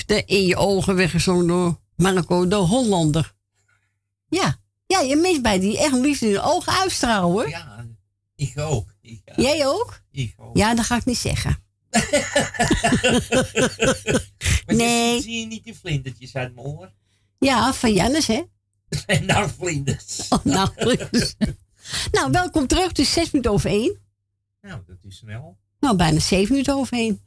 Liefde 0.08 0.34
in 0.36 0.46
je 0.46 0.56
ogen 0.56 0.96
weggezongen 0.96 1.48
door 1.48 1.80
Marco 1.96 2.48
de 2.48 2.56
Hollander. 2.56 3.34
Ja, 4.30 4.60
ja 4.88 5.00
je 5.00 5.16
mist 5.16 5.42
bij 5.42 5.60
die 5.60 5.80
echt 5.80 5.94
liefde 5.94 6.26
in 6.26 6.32
je 6.32 6.42
ogen 6.42 6.74
uitstralen 6.74 7.32
hoor. 7.32 7.50
Ja, 7.50 7.86
ik 8.36 8.60
ook. 8.60 8.96
Ik, 9.02 9.22
ja. 9.26 9.34
Jij 9.36 9.68
ook? 9.68 10.02
Ik 10.12 10.34
ook. 10.38 10.58
Ja, 10.58 10.76
dat 10.76 10.86
ga 10.86 10.96
ik 10.96 11.06
niet 11.06 11.18
zeggen. 11.18 11.58
Maar 14.66 14.76
Nee. 14.76 15.22
Zie 15.22 15.40
je 15.40 15.46
niet 15.46 15.64
die 15.64 15.76
vlindertjes 15.76 16.36
uit 16.36 16.56
mijn 16.56 16.68
oor? 16.68 16.92
Ja, 17.40 17.74
van 17.74 17.94
Jannes 17.94 18.28
hè? 18.28 18.44
En 19.06 19.26
nou 19.26 19.50
vlinders. 19.58 20.28
Oh, 20.30 20.44
nou, 20.44 20.70
vlinders. 20.78 21.36
nou, 22.12 22.32
welkom 22.32 22.68
terug. 22.68 22.88
Het 22.88 23.00
is 23.00 23.14
zes 23.14 23.32
minuten 23.32 23.52
over 23.52 23.70
één. 23.70 24.00
Nou, 24.62 24.82
dat 24.88 24.98
is 25.02 25.18
snel. 25.18 25.58
Nou, 25.80 25.96
bijna 25.96 26.20
zeven 26.20 26.52
minuten 26.52 26.74
over 26.76 26.94
één. 26.98 27.22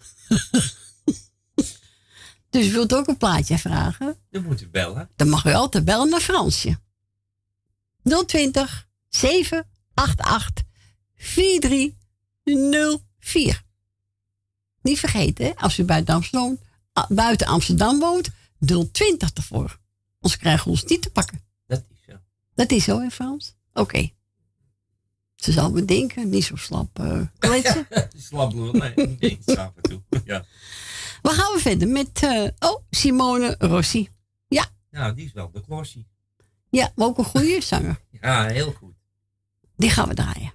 Dus 2.50 2.66
u 2.66 2.72
wilt 2.72 2.94
ook 2.94 3.06
een 3.06 3.16
plaatje 3.16 3.58
vragen? 3.58 4.16
Dan 4.30 4.42
moet 4.42 4.60
u 4.60 4.68
bellen. 4.68 5.08
Dan 5.16 5.28
mag 5.28 5.44
u 5.44 5.52
altijd 5.52 5.84
bellen 5.84 6.08
naar 6.08 6.20
Fransje. 6.20 6.78
020 8.26 8.88
788 9.08 10.64
4304. 11.14 13.62
Niet 14.82 14.98
vergeten, 14.98 15.44
hè, 15.44 15.52
als 15.56 15.78
u 15.78 15.84
buiten 15.84 16.14
Amsterdam, 16.14 16.58
ah, 16.92 17.10
buiten 17.10 17.46
Amsterdam 17.46 17.98
woont, 17.98 18.28
020 18.92 19.30
ervoor. 19.34 19.78
Anders 20.20 20.40
krijgen 20.40 20.64
we 20.64 20.70
ons 20.70 20.84
niet 20.84 21.02
te 21.02 21.10
pakken. 21.10 21.40
Dat 21.66 21.84
is 21.90 21.96
zo. 22.06 22.12
Dat 22.54 22.70
is 22.70 22.84
zo 22.84 22.98
in 22.98 23.10
Frans? 23.10 23.54
Oké. 23.72 24.10
Ze 25.34 25.52
zal 25.52 25.70
me 25.70 25.84
denken, 25.84 26.28
niet 26.28 26.44
zo 26.44 26.56
slap 26.56 26.98
eh 26.98 27.20
kletsen. 27.38 27.86
Slap 28.28 28.52
lul. 28.52 28.72
Nee, 28.72 28.92
nee, 29.18 29.38
af 29.46 29.72
en 29.76 29.82
toe. 29.82 30.02
Ja. 30.24 30.44
We 31.22 31.30
gaan 31.30 31.52
we 31.54 31.58
verder 31.60 31.88
met, 31.88 32.22
eh, 32.22 32.48
oh, 32.70 32.82
Simone 32.90 33.54
Rossi. 33.58 34.08
Ja, 34.48 34.66
Nou, 34.90 35.14
die 35.14 35.24
is 35.26 35.32
wel 35.32 35.50
de 35.50 35.60
klossie. 35.60 36.06
ja, 36.70 36.92
maar 36.96 37.06
ook 37.06 37.18
een 37.18 37.24
goede 37.24 37.60
zanger. 37.60 38.00
Ja, 38.20 38.46
heel 38.46 38.72
goed. 38.72 38.94
Die 39.76 39.90
gaan 39.90 40.08
we 40.08 40.14
draaien. 40.14 40.52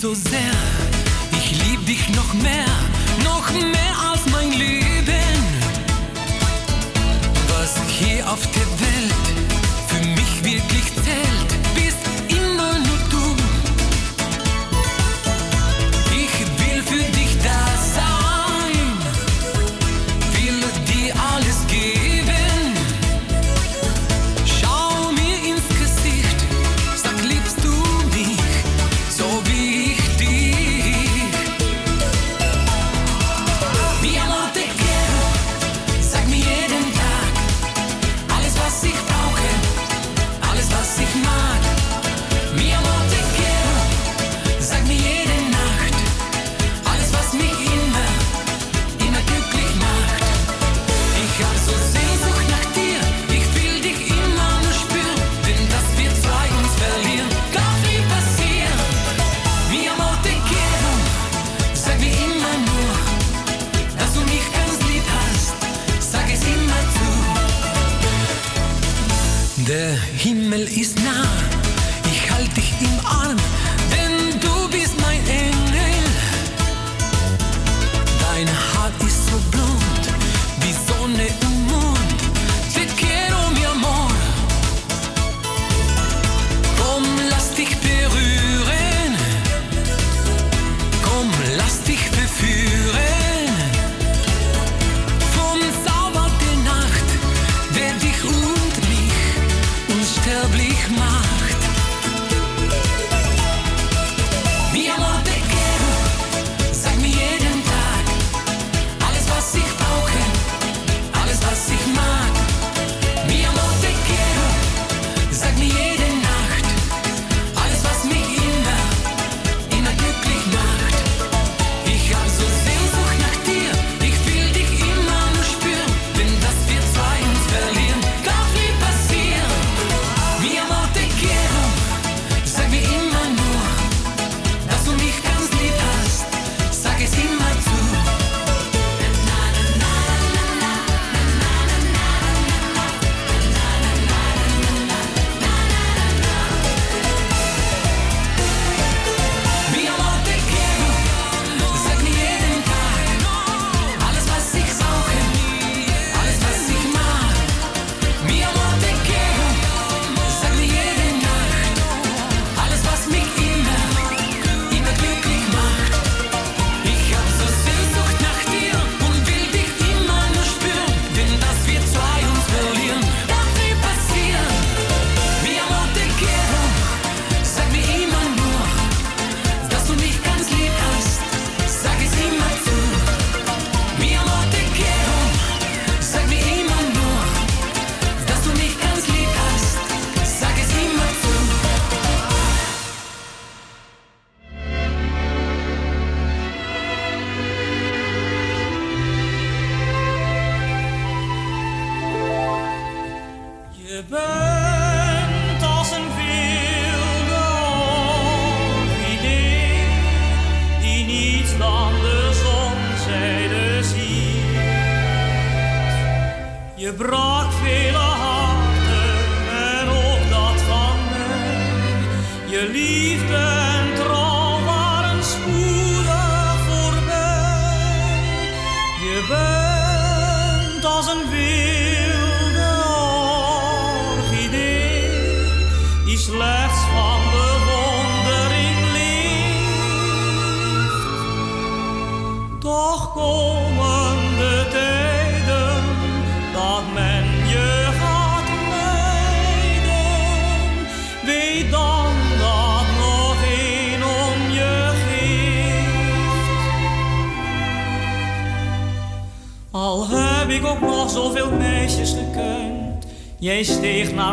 So 0.00 0.14
sehr, 0.14 0.52
ich 1.32 1.64
lieb 1.64 1.84
dich 1.84 2.08
noch 2.10 2.32
mehr 2.34 2.67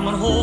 steeg 0.06 0.20
naar 0.20 0.22
mijn 0.22 0.35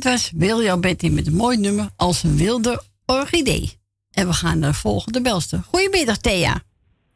dit 0.00 0.12
was 0.12 0.32
William 0.36 0.80
Betty 0.80 1.08
met 1.08 1.26
een 1.26 1.36
mooi 1.36 1.56
nummer 1.56 1.88
als 1.96 2.22
een 2.22 2.36
wilde 2.36 2.82
orchidee. 3.06 3.78
En 4.10 4.26
we 4.26 4.32
gaan 4.32 4.58
naar 4.58 4.70
de 4.70 4.76
volgende 4.76 5.20
belster. 5.20 5.62
Goedemiddag, 5.68 6.16
Thea. 6.16 6.60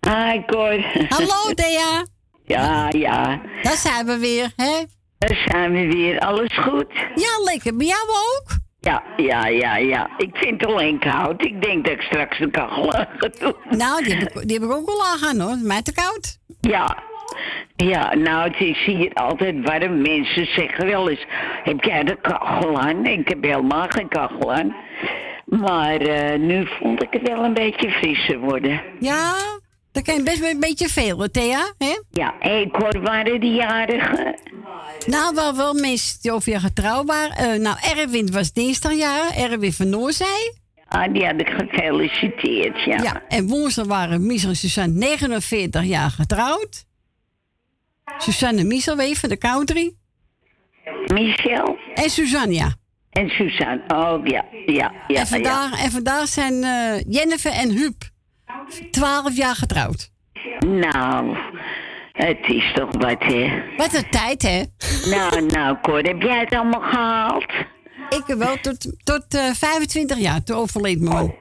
Hi, 0.00 0.44
Cor. 0.46 0.84
Hallo, 1.08 1.54
Thea. 1.54 2.06
Ja, 2.44 2.88
ja. 2.90 3.40
Daar 3.62 3.76
zijn 3.76 4.06
we 4.06 4.18
weer, 4.18 4.52
hè? 4.56 4.82
Daar 5.18 5.44
zijn 5.46 5.72
we 5.72 5.86
weer. 5.86 6.18
Alles 6.18 6.58
goed? 6.58 6.92
Ja, 7.14 7.42
lekker. 7.44 7.76
Bij 7.76 7.86
jou 7.86 8.08
ook? 8.08 8.56
Ja, 8.80 9.02
ja, 9.16 9.46
ja, 9.46 9.76
ja. 9.76 10.10
Ik 10.16 10.36
vind 10.36 10.60
het 10.60 10.70
alleen 10.70 10.98
koud. 10.98 11.44
Ik 11.44 11.62
denk 11.62 11.84
dat 11.84 11.92
ik 11.92 12.00
straks 12.00 12.38
de 12.38 12.50
kachel 12.50 12.92
aan 12.92 13.06
ga 13.16 13.28
doen. 13.38 13.78
Nou, 13.78 14.04
die 14.04 14.14
heb 14.14 14.28
ik, 14.28 14.48
die 14.48 14.58
heb 14.58 14.68
ik 14.68 14.76
ook 14.76 14.88
al 14.88 15.28
aan 15.28 15.40
hoor. 15.40 15.56
Mij 15.56 15.82
te 15.82 15.92
koud. 15.92 16.38
Ja. 16.60 17.02
Ja, 17.76 18.14
nou, 18.14 18.50
het 18.50 18.60
is 18.60 18.84
hier 18.84 19.12
altijd 19.14 19.54
warm. 19.62 20.02
Mensen 20.02 20.46
zeggen 20.46 20.86
wel 20.86 21.10
eens, 21.10 21.26
heb 21.64 21.84
jij 21.84 22.04
de 22.04 22.16
kachel 22.20 22.78
aan? 22.78 23.06
Ik 23.06 23.28
heb 23.28 23.42
helemaal 23.42 23.86
geen 23.88 24.08
kachel 24.08 24.52
aan. 24.54 24.74
Maar 25.46 25.96
eh, 25.96 26.38
nu 26.38 26.66
vond 26.66 27.02
ik 27.02 27.08
het 27.10 27.28
wel 27.28 27.44
een 27.44 27.54
beetje 27.54 27.90
frisser 27.90 28.38
worden. 28.38 28.82
Ja, 29.00 29.34
dat 29.92 30.02
kan 30.02 30.14
je 30.14 30.22
best 30.22 30.38
wel 30.38 30.50
een 30.50 30.60
beetje 30.60 30.88
veel, 30.88 31.16
hoor, 31.16 31.30
Thea. 31.30 31.72
Hè? 31.78 31.98
Ja, 32.10 32.34
hé, 32.38 32.68
Cor, 32.72 33.00
waren 33.00 33.40
die 33.40 33.52
jarigen? 33.52 34.36
Nou, 35.06 35.34
wel, 35.34 35.56
wel 35.56 35.74
mensen 35.74 36.18
die 36.22 36.32
over 36.32 36.52
je 36.52 36.60
getrouwd 36.60 37.06
waren. 37.06 37.36
Eh, 37.36 37.60
nou, 37.60 37.76
Erwin 37.96 38.32
was 38.32 38.52
dinsdag 38.52 38.92
jarig. 38.92 39.36
Erwin 39.36 39.72
van 39.72 39.88
Noorzij. 39.88 40.52
Ah, 40.88 41.12
die 41.12 41.26
had 41.26 41.40
ik 41.40 41.48
gefeliciteerd, 41.48 42.80
ja. 42.84 43.02
Ja, 43.02 43.22
en 43.28 43.46
woensdag 43.46 43.86
waren 43.86 44.26
Mies 44.26 44.44
en 44.44 44.56
Suzanne 44.56 44.98
49 44.98 45.84
jaar 45.84 46.10
getrouwd. 46.10 46.84
Suzanne 48.18 48.64
Mieselwee 48.64 49.18
van 49.18 49.28
de 49.28 49.38
country. 49.38 49.94
Michel? 51.12 51.78
En 51.94 52.10
Suzanne, 52.10 52.54
ja. 52.54 52.74
En 53.10 53.28
Suzanne, 53.28 53.82
oh 53.86 54.26
ja, 54.26 54.44
ja, 54.66 54.92
ja. 55.06 55.20
en, 55.20 55.26
vandaag, 55.26 55.84
en 55.84 55.90
vandaag 55.90 56.28
zijn 56.28 56.64
eh, 56.64 57.00
Jennifer 57.08 57.52
en 57.52 57.70
Huub 57.70 58.02
12 58.90 59.36
jaar 59.36 59.54
getrouwd. 59.54 60.10
Nou, 60.66 61.36
het 62.12 62.48
is 62.48 62.72
toch 62.74 62.90
wat, 62.98 63.22
hè? 63.22 63.62
Wat 63.76 63.94
een 63.94 64.10
tijd, 64.10 64.42
hè? 64.42 64.62
Nou, 65.10 65.46
nou, 65.46 65.76
Cor, 65.82 66.02
heb 66.02 66.22
jij 66.22 66.38
het 66.38 66.54
allemaal 66.54 66.80
gehaald? 66.80 67.52
Ik 68.08 68.34
wel, 68.36 68.56
tot, 68.60 69.04
tot 69.04 69.34
eh, 69.34 69.50
25 69.50 70.18
jaar. 70.18 70.42
Toen 70.42 70.56
overleed 70.56 71.00
mijn 71.00 71.14
man. 71.14 71.34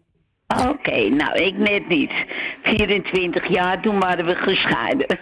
Oké, 0.47 1.09
nou, 1.09 1.33
ik 1.33 1.57
net 1.57 1.87
niet. 1.87 2.11
24 2.63 3.47
jaar, 3.47 3.81
toen 3.81 3.99
waren 3.99 4.25
we 4.25 4.35
gescheiden. 4.35 5.19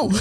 Oh. 0.00 0.12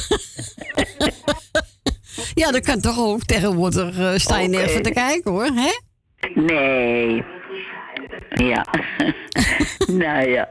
ja, 2.42 2.52
dat 2.52 2.66
kan 2.66 2.82
toch 2.82 3.00
ook. 3.00 3.24
Tegenwoordig 3.24 3.98
eh, 3.98 4.16
sta 4.16 4.40
je 4.40 4.70
voor 4.70 4.82
te 4.82 4.92
kijken, 4.92 5.32
hoor. 5.32 5.46
Hè? 5.46 5.72
Nee. 6.34 7.24
Ja. 8.30 8.66
nou 10.04 10.30
ja. 10.30 10.50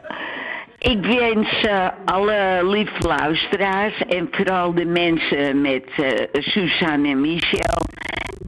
Ik 0.78 1.04
wens 1.04 1.62
eh, 1.62 1.88
alle 2.04 2.60
lieve 2.62 3.06
luisteraars 3.06 3.98
en 4.08 4.28
vooral 4.30 4.74
de 4.74 4.84
mensen 4.84 5.60
met 5.60 5.84
eh, 5.96 6.26
Suzanne 6.32 7.08
en 7.08 7.20
Michel 7.20 7.82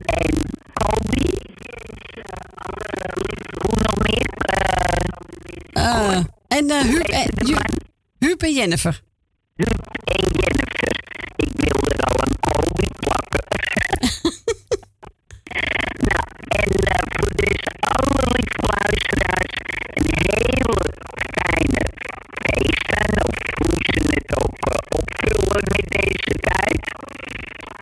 en 0.04 0.34
Colby. 0.72 1.30
Hoe 3.60 3.82
nog 3.82 3.98
meer? 4.02 4.26
Eh, 5.76 6.20
en 6.48 6.64
uh, 6.64 6.80
Huub, 6.80 7.08
en, 7.08 7.30
Huub 8.18 8.42
en 8.42 8.52
Jennifer. 8.52 9.02
Huub 9.56 9.86
en 10.04 10.24
Jennifer. 10.40 10.94
Ik 11.36 11.50
wil 11.54 11.80
er 11.92 12.04
al 12.04 12.16
een 12.24 12.36
Colby 12.40 12.86
plakken. 13.00 13.44
nou, 16.08 16.24
en 16.48 16.70
eh, 16.72 17.02
voor 17.16 17.30
deze 17.34 17.70
alle 17.80 18.24
lieve 18.36 18.60
luisteraars 18.80 19.52
een 19.94 20.10
hele 20.24 20.74
fijne 21.42 21.82
feesten. 22.38 23.08
Of 23.28 23.36
hoe 23.58 23.76
ze 23.80 24.00
het 24.14 24.30
ook 24.42 24.58
eh, 24.58 24.98
opvullen 24.98 25.62
met 25.76 25.86
deze 25.88 26.32
tijd. 26.40 26.80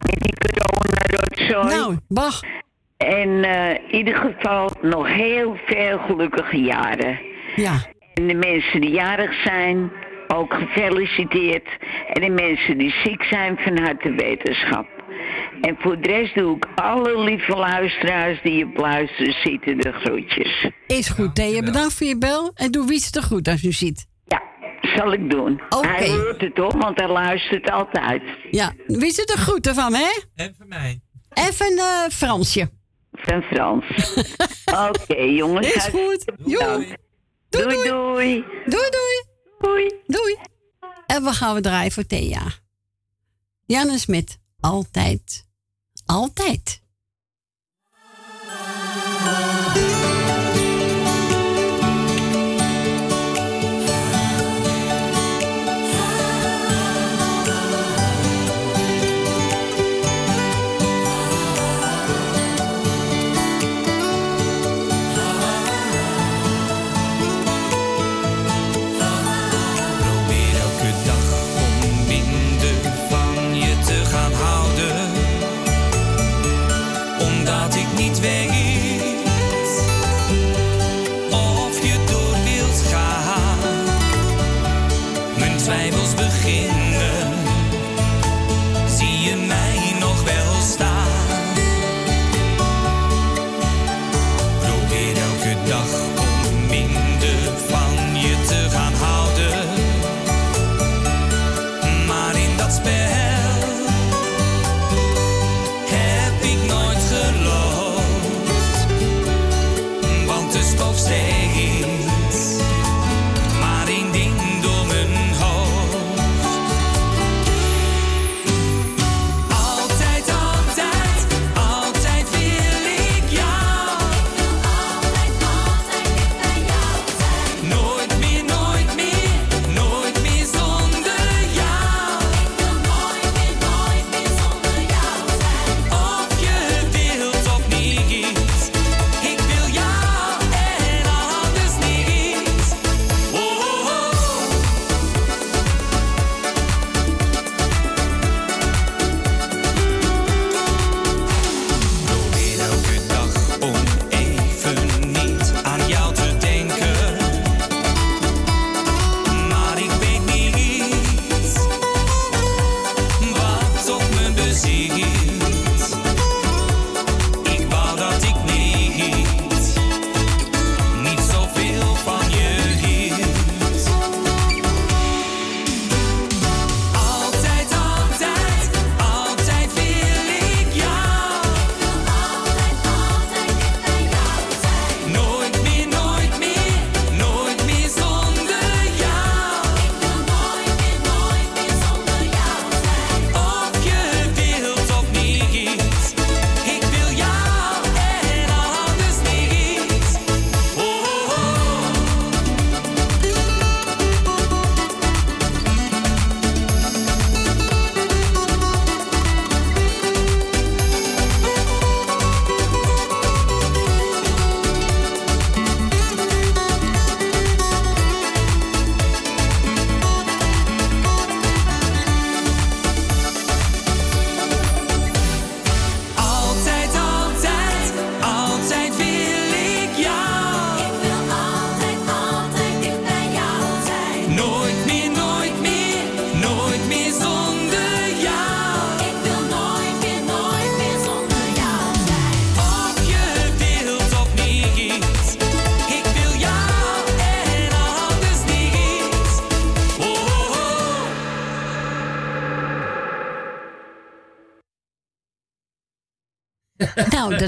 Met 0.03 0.19
die 0.19 0.35
corona-rotzooi. 0.39 1.77
Nou, 1.77 1.97
Bach. 2.09 2.41
En 2.97 3.45
in 3.45 3.95
ieder 3.95 4.15
geval 4.17 4.71
nog 4.83 5.07
heel 5.09 5.57
veel 5.67 5.99
gelukkige 5.99 6.57
jaren. 6.57 7.33
Ja. 7.57 7.87
En 8.15 8.27
de 8.27 8.35
mensen 8.35 8.81
die 8.81 8.91
jarig 8.91 9.43
zijn, 9.43 9.93
ook 10.29 10.55
gefeliciteerd. 10.55 11.69
En 12.13 12.21
de 12.21 12.31
mensen 12.31 12.79
die 12.79 12.95
ziek 13.05 13.23
zijn, 13.23 13.57
van 13.57 13.79
harte 13.79 14.11
wetenschap. 14.11 14.87
En 15.61 15.77
voor 15.79 16.01
de 16.01 16.09
rest 16.09 16.35
doe 16.35 16.57
ik 16.57 16.67
alle 16.75 17.23
lieve 17.25 17.57
luisteraars 17.57 18.43
die 18.43 18.65
op 18.65 18.77
luisteren 18.77 19.35
zitten 19.43 19.79
de 19.79 19.93
groetjes. 19.93 20.69
Is 20.87 21.09
goed, 21.09 21.35
Thea. 21.35 21.63
Bedankt 21.63 21.95
voor 21.95 22.07
je 22.07 22.19
bel. 22.19 22.51
En 22.55 22.71
doe 22.71 22.87
Wietse 22.87 23.11
de 23.11 23.23
goed 23.23 23.49
als 23.49 23.65
u 23.65 23.73
ziet. 23.73 24.07
Ja, 24.25 24.43
zal 24.97 25.13
ik 25.13 25.31
doen. 25.31 25.61
Oké. 25.69 25.89
Hij 25.89 26.09
hoort 26.09 26.41
het 26.41 26.55
toch, 26.55 26.75
want 26.75 27.01
hij 27.01 27.09
luistert 27.09 27.71
altijd. 27.71 28.23
Ja, 28.51 28.73
Wietse 28.87 29.25
de 29.25 29.37
groeten 29.37 29.75
van, 29.75 29.95
hè? 29.95 30.23
En 30.35 30.55
van 30.59 30.69
mij. 30.69 31.01
En 31.29 31.53
van 31.53 31.79
eh, 31.79 32.11
Fransje. 32.11 32.71
Van 33.13 33.43
Frans. 33.43 33.85
Oké, 34.89 35.23
jongens. 35.23 35.75
Is 35.75 35.85
goed. 35.85 36.25
Doei. 36.37 36.97
Doei, 37.63 37.89
doei. 37.89 38.45
Doei, 38.67 38.91
doei. 38.91 39.25
Doei. 39.61 40.01
Doei. 40.07 40.37
En 41.07 41.25
we 41.25 41.33
gaan 41.33 41.55
we 41.55 41.61
draaien 41.61 41.93
voor 41.93 42.07
Thea. 42.07 42.53
Janne 43.67 43.99
Smit. 43.99 44.39
Altijd. 44.61 45.47
Altijd. 46.07 46.83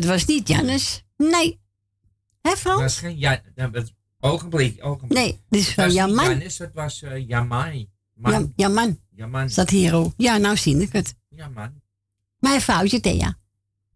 dat 0.00 0.10
was 0.10 0.24
niet 0.24 0.48
Jannes. 0.48 1.04
Nee. 1.16 1.60
Hè, 2.42 2.56
Frans? 2.56 2.80
Dat 2.80 2.80
was 2.80 2.98
geen 2.98 3.18
ja, 3.18 3.42
dat 3.54 3.92
ogenblik, 4.20 4.84
ogenblik. 4.84 5.18
Nee, 5.18 5.40
dit 5.48 5.60
is 5.60 5.74
van 5.74 5.92
Jaman. 5.92 6.28
Jannes, 6.28 6.56
dat 6.56 6.70
was 6.72 7.02
eh, 7.02 7.28
Jamai. 7.28 7.90
Jaman. 8.56 9.00
Jaman. 9.10 9.50
Staat 9.50 9.70
hier 9.70 9.94
ook. 9.94 10.12
Ja, 10.16 10.36
nou 10.36 10.56
zie 10.56 10.80
ik 10.80 10.92
het. 10.92 11.14
Jaman. 11.28 11.80
Mijn 12.38 12.60
foutje, 12.60 13.00
Thea. 13.00 13.36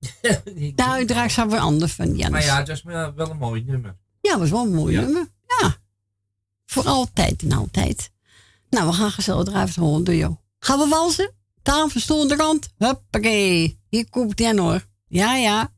Nou, 0.22 0.72
Daar 0.74 1.06
draag 1.06 1.31
ze 1.31 1.47
weer 1.47 1.59
anders 1.59 1.93
van 1.93 2.06
Jannes. 2.06 2.31
Maar 2.31 2.43
ja, 2.43 2.62
dat 2.62 2.77
is 2.77 2.82
wel 2.82 3.31
een 3.31 3.36
mooi 3.36 3.64
nummer. 3.64 3.97
Ja, 4.20 4.31
dat 4.31 4.40
was 4.40 4.51
wel 4.51 4.64
een 4.64 4.74
mooi 4.74 4.97
nummer. 4.97 5.28
Ja. 5.47 5.77
Voor 6.66 6.85
altijd 6.85 7.43
en 7.43 7.52
altijd. 7.52 8.10
Nou, 8.70 8.86
we 8.86 8.93
gaan 8.93 9.10
gezellig 9.10 9.47
eruit 9.47 9.74
horen 9.74 10.05
door 10.05 10.14
jou. 10.14 10.36
Gaan 10.59 10.78
we 10.78 10.86
walsen? 10.86 11.32
Tafel, 11.62 12.01
stoel, 12.01 12.28
de 12.28 12.36
rand. 12.36 12.68
Hoppakee. 12.78 13.81
Hier 13.89 14.10
komt 14.10 14.39
Jan 14.39 14.59
hoor. 14.59 14.86
Ja, 15.06 15.36
ja. 15.36 15.72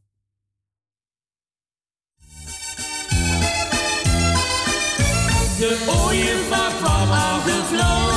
the 5.62 5.76
je 6.12 6.34
far 6.50 6.70
from 6.72 7.12
our. 7.12 8.11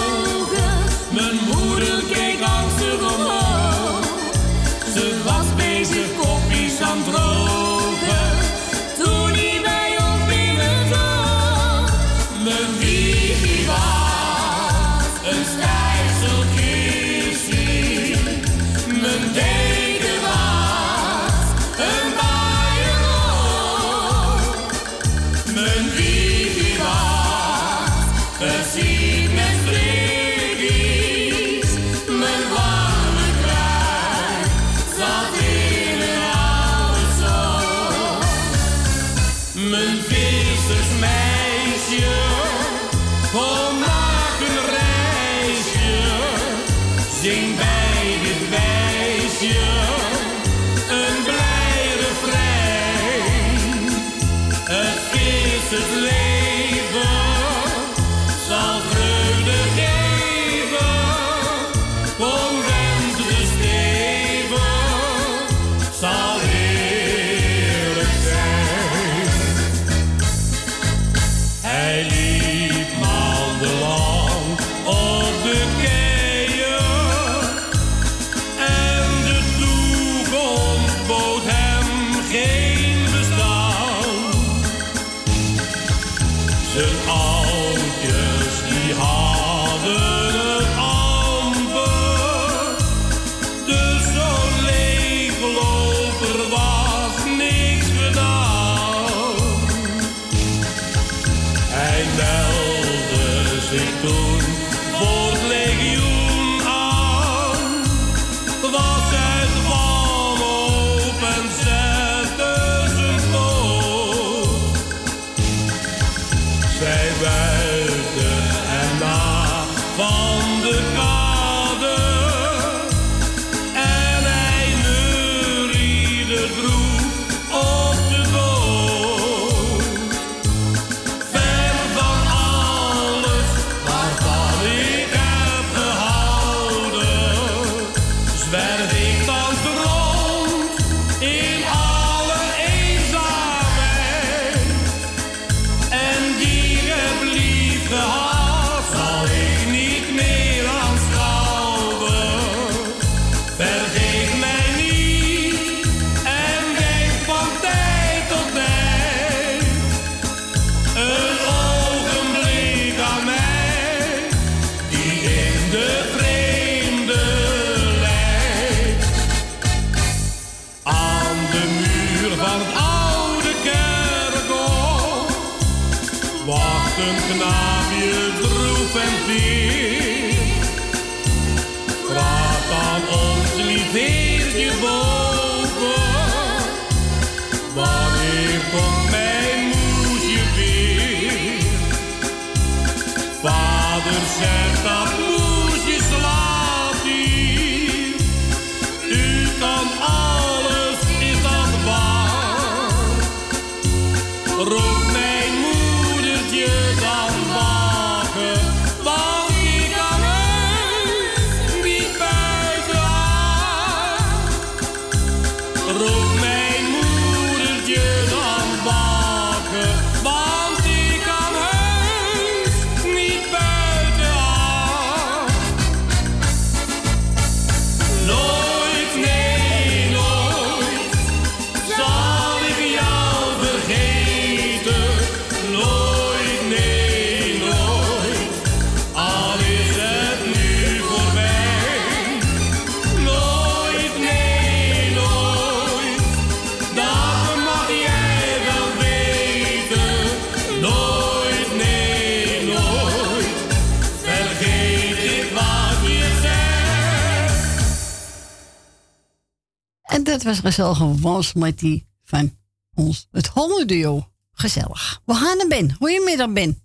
Was 260.46 260.60
gezellig 260.60 260.98
gewans 260.98 261.54
met 261.54 261.80
die 261.80 262.08
van 262.24 262.58
ons, 262.94 263.28
het 263.32 263.48
hondenduo. 263.48 264.30
Gezellig. 264.52 265.22
We 265.26 265.34
gaan 265.34 265.58
naar 265.58 265.68
Ben. 265.68 265.94
Goedemiddag, 265.94 266.54
Ben. 266.54 266.82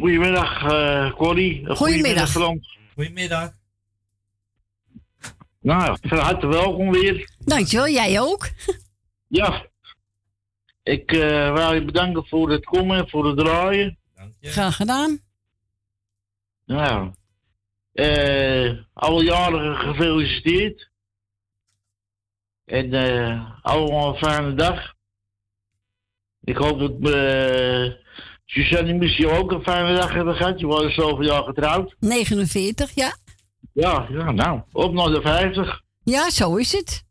Goedemiddag, 0.00 0.72
eh 0.72 1.12
Corrie. 1.12 1.66
Goedemiddag. 1.76 2.30
Frans. 2.30 2.78
Goedemiddag. 2.94 3.52
Nou, 5.60 5.98
van 6.00 6.18
harte 6.18 6.46
welkom 6.46 6.90
weer. 6.90 7.30
Dankjewel, 7.38 7.88
jij 7.88 8.20
ook. 8.20 8.48
Ja. 9.28 9.66
Ik 10.82 11.12
eh 11.12 11.52
wil 11.52 11.72
je 11.72 11.84
bedanken 11.84 12.26
voor 12.26 12.50
het 12.50 12.64
komen, 12.64 13.08
voor 13.08 13.26
het 13.26 13.38
draaien. 13.38 13.98
Graag 14.40 14.76
gedaan. 14.76 15.20
Nou, 16.66 17.12
eh 17.92 18.70
alle 18.92 19.24
jaren 19.24 19.76
gefeliciteerd. 19.76 20.87
En 22.68 22.92
eh 22.92 23.50
allemaal 23.62 24.08
een 24.08 24.18
fijne 24.18 24.54
dag. 24.54 24.94
Ik 26.44 26.56
hoop 26.56 26.78
dat 26.78 27.12
eh 27.14 27.92
Suzanne 28.44 28.90
en 28.90 28.98
Missie 28.98 29.28
ook 29.28 29.52
een 29.52 29.62
fijne 29.62 29.96
dag 29.96 30.12
hebben 30.12 30.34
gehad. 30.34 30.60
Je 30.60 30.66
was 30.66 30.94
zoveel 30.94 31.24
jaar 31.24 31.42
getrouwd. 31.42 31.96
49, 32.00 32.90
ja. 32.94 33.16
Ja, 33.72 34.06
ja, 34.10 34.30
nou, 34.30 34.60
op 34.72 34.92
naar 34.92 35.10
de 35.10 35.20
50. 35.20 35.80
Ja, 36.04 36.30
zo 36.30 36.56
is 36.56 36.72
het. 36.72 37.04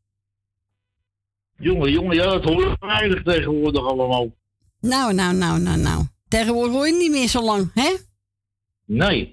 Jongen, 1.58 1.92
jongen, 1.92 2.16
ja, 2.16 2.24
dat 2.24 2.44
hoor 2.44 2.76
weinig 2.80 3.24
tegenwoordig 3.24 3.86
allemaal. 3.86 4.28
Nou, 4.80 5.14
nou, 5.14 5.36
nou, 5.36 5.60
nou, 5.60 5.78
nou. 5.78 6.06
Tegenwoordig 6.28 6.74
hoor 6.74 6.88
je 6.88 6.94
niet 6.94 7.12
meer 7.12 7.28
zo 7.28 7.42
lang, 7.44 7.72
hè? 7.74 7.96
Nee. 8.86 9.30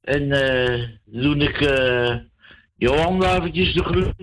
En 0.00 0.32
eh 0.32 0.88
toen 1.22 1.40
ik 1.40 1.60
eh 1.60 2.16
Jolanda 2.76 3.36
eventjes 3.36 3.74
de 3.74 3.82
groet. 3.84 4.14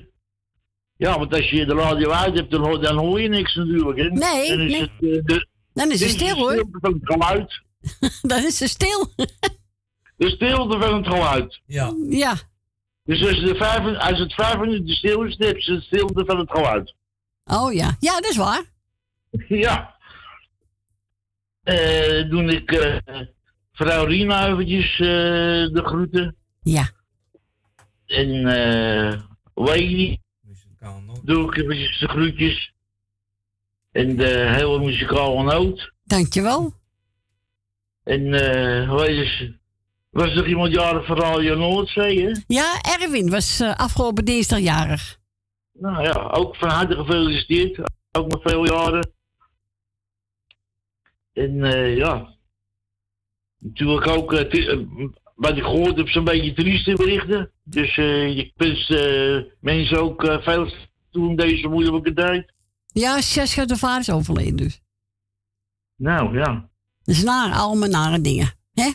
Ja, 1.03 1.17
want 1.17 1.34
als 1.34 1.49
je 1.49 1.65
de 1.65 1.73
radio 1.73 2.09
uit 2.09 2.35
hebt, 2.35 2.51
dan 2.51 2.61
hoor, 2.61 2.81
dan 2.81 2.97
hoor 2.97 3.21
je 3.21 3.30
niks 3.30 3.55
natuurlijk. 3.55 3.99
Hè? 3.99 4.09
Nee, 4.09 4.49
Dan 4.49 4.59
is 4.59 4.71
nee. 4.71 4.81
Het, 4.81 5.27
de, 5.27 5.47
Dan 5.73 5.91
is 5.91 5.99
het 5.99 6.09
stil, 6.09 6.35
hoor. 6.35 6.51
De 6.51 6.57
stilte 6.57 6.80
van 6.81 6.93
het 6.93 7.01
geluid. 7.03 7.61
Dan 8.31 8.43
is 8.43 8.59
het 8.59 8.69
stil. 8.69 9.07
De 10.17 10.30
stilte 10.30 10.80
van 10.80 10.95
het 10.95 11.07
geluid. 11.07 11.61
Ja. 11.65 11.93
Ja. 12.09 12.35
Dus 13.03 13.21
als, 13.27 13.39
de 13.39 13.55
vijf, 13.55 13.97
als 13.97 14.19
het 14.19 14.34
vijf 14.34 14.57
minuten 14.57 14.95
stil 14.95 15.23
is, 15.23 15.38
dan 15.38 15.47
heb 15.47 15.57
je 15.57 15.73
de 15.73 15.81
stilte 15.81 16.23
van 16.25 16.39
het 16.39 16.51
geluid. 16.51 16.95
Oh 17.43 17.73
ja. 17.73 17.95
Ja, 17.99 18.13
dat 18.13 18.30
is 18.30 18.38
waar. 18.38 18.63
Ja. 19.47 19.95
Eh 21.63 22.30
toen 22.30 22.49
ik 22.49 22.71
eh, 22.71 23.19
vrouw 23.71 24.05
Rina 24.05 24.47
eventjes 24.47 24.91
eh, 24.99 25.07
de 25.73 25.81
groeten. 25.84 26.35
Ja. 26.61 26.89
En 28.05 28.45
eh 28.45 29.21
doe 31.23 31.47
ik 31.47 31.57
eventjes 31.57 31.99
de 31.99 32.07
groetjes. 32.07 32.73
En 33.91 34.15
de 34.15 34.27
hele 34.27 34.80
muzikale 34.80 35.43
noot. 35.43 35.93
Dankjewel. 36.03 36.73
En 38.03 38.34
eh 38.34 38.95
weet 38.95 39.15
je, 39.15 39.55
was 40.10 40.35
er 40.35 40.47
iemand 40.47 40.73
jarig 40.73 41.05
van 41.05 41.18
Radio 41.18 41.55
Noordzee, 41.55 42.26
hè? 42.26 42.31
Ja, 42.47 42.81
Erwin 42.81 43.30
was 43.30 43.60
eh, 43.60 43.76
afgelopen 43.76 44.26
dinsdag 44.26 44.60
jarig. 44.60 45.18
Nou 45.73 46.03
ja, 46.03 46.30
ook 46.31 46.55
van 46.55 46.69
harte 46.69 46.95
gefeliciteerd. 46.95 47.80
Ook 48.11 48.27
nog 48.27 48.41
veel 48.41 48.65
jaren. 48.65 49.11
En 51.34 51.64
eh, 51.64 51.97
ja, 51.97 52.35
natuurlijk 53.57 54.07
ook, 54.07 54.34
eh, 54.34 54.72
eh, 54.72 54.80
wat 55.35 55.57
ik 55.57 55.64
gehoord 55.64 55.95
heb, 55.95 56.10
zo'n 56.10 56.23
beetje 56.23 56.53
trieste 56.53 56.93
berichten. 56.93 57.51
Dus 57.64 57.97
eh 57.97 58.38
ik 58.38 58.51
wens 58.55 58.89
eh, 58.89 59.41
mensen 59.60 60.01
ook 60.01 60.23
eh, 60.23 60.41
veel 60.41 60.72
toe 61.11 61.30
in 61.30 61.35
deze 61.35 61.68
moeilijke 61.68 62.14
tijd. 62.14 62.53
Ja, 62.88 63.22
Sascha 63.22 63.65
de 63.65 63.77
vader 63.77 63.99
is 63.99 64.10
overleden 64.10 64.55
dus. 64.55 64.81
Nou 65.95 66.38
ja, 66.38 66.69
is 67.03 67.23
naar, 67.23 67.53
allemaal 67.53 67.89
nare 67.89 68.22
dingen. 68.22 68.51
Hè? 68.73 68.91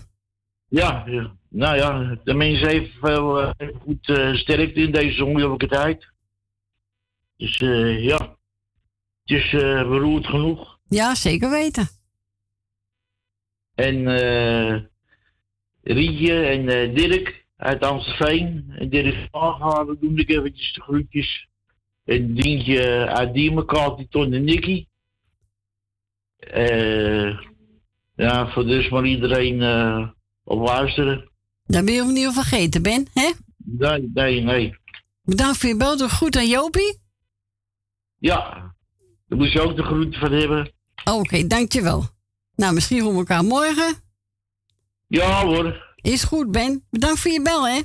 ja, 0.69 1.05
ja. 1.07 1.37
nou 1.49 1.77
ja, 1.77 2.19
de 2.25 2.35
mensen 2.35 2.69
even 2.69 2.93
veel 3.01 3.55
goed 3.83 4.05
sterkte 4.33 4.81
in 4.81 4.93
deze 4.93 5.25
moeilijke 5.25 5.67
tijd. 5.67 6.13
Dus 7.37 7.57
eh, 7.57 8.05
ja, 8.05 8.37
het 9.25 9.37
is 9.39 9.51
beroerd 9.89 10.27
genoeg. 10.27 10.79
Ja, 10.89 11.15
zeker 11.15 11.51
weten. 11.51 11.89
En 13.75 14.07
eh 14.07 14.81
Rietje 15.93 16.47
en 16.47 16.69
eh, 16.69 16.95
Dirk 16.95 17.47
uit 17.57 17.83
Amstelveen. 17.83 18.73
En 18.79 18.89
Dirk 18.89 19.29
Vaargaarden 19.31 19.97
doen 20.01 20.19
ik 20.19 20.31
eventjes 20.31 20.73
de 20.73 20.81
groetjes. 20.81 21.49
En 22.05 22.35
Dientje 22.35 23.07
uit 23.07 23.35
Diemenkaart, 23.35 23.97
die 23.97 24.09
Ton 24.09 24.33
en 24.33 24.45
Nicky. 24.45 24.87
Eh 26.39 27.39
ja, 28.19 28.53
voor 28.53 28.67
dus 28.67 28.89
maar 28.89 29.05
iedereen 29.05 29.63
eh, 29.63 30.09
op 30.45 30.67
luisteren. 30.67 31.31
Dat 31.67 31.85
ben 31.85 31.95
je 31.95 32.03
opnieuw 32.03 32.33
vergeten, 32.33 32.83
Ben, 32.83 33.07
hè? 33.13 33.31
Nee, 33.57 34.11
nee, 34.15 34.41
nee. 34.41 34.77
Bedankt 35.23 35.59
voor 35.59 35.69
je 35.69 35.77
bel. 35.77 35.97
Doe 35.97 36.09
goed 36.09 36.37
aan 36.37 36.49
Jopie. 36.49 36.99
Ja, 38.19 38.75
daar 39.29 39.39
moet 39.39 39.53
je 39.53 39.61
ook 39.61 39.77
de 39.77 39.83
groeten 39.83 40.21
van 40.21 40.33
hebben. 40.33 40.73
Oké, 41.05 41.47
dankjewel. 41.47 42.05
Nou, 42.57 42.75
misschien 42.75 43.01
horen 43.01 43.13
we 43.13 43.19
elkaar 43.19 43.45
morgen. 43.45 44.08
Ja 45.09 45.45
hoor. 45.45 45.95
Is 45.97 46.25
goed, 46.25 46.51
Ben. 46.51 46.87
Bedankt 46.91 47.21
voor 47.21 47.31
je 47.31 47.43
bel, 47.43 47.69
hè? 47.69 47.81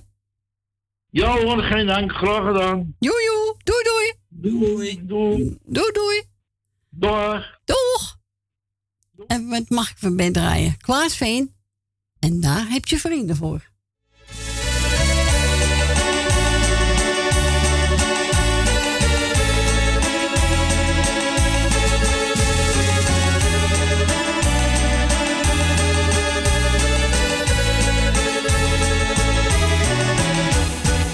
Ja 1.10 1.38
hoor, 1.38 1.64
geen 1.64 1.88
dank. 1.88 2.12
Graag 2.12 2.46
gedaan. 2.48 2.96
Joe, 3.00 3.24
joe. 3.24 3.56
Doei, 3.64 3.84
doei. 3.84 4.14
Doei. 4.30 5.06
Doei. 5.06 5.58
Doei, 5.64 5.92
doei. 5.92 6.24
Dag. 6.90 7.60
Doeg. 7.66 8.18
En 9.28 9.50
wat 9.50 9.70
mag 9.70 9.90
ik 9.90 9.98
van 9.98 10.16
Ben 10.16 10.34
draaien? 10.34 10.78
Klaas 10.78 11.18
Veen. 11.18 11.56
En 12.20 12.42
daar 12.42 12.70
heb 12.70 12.86
je 12.86 13.00
vrienden 13.00 13.36
voor. 13.36 13.72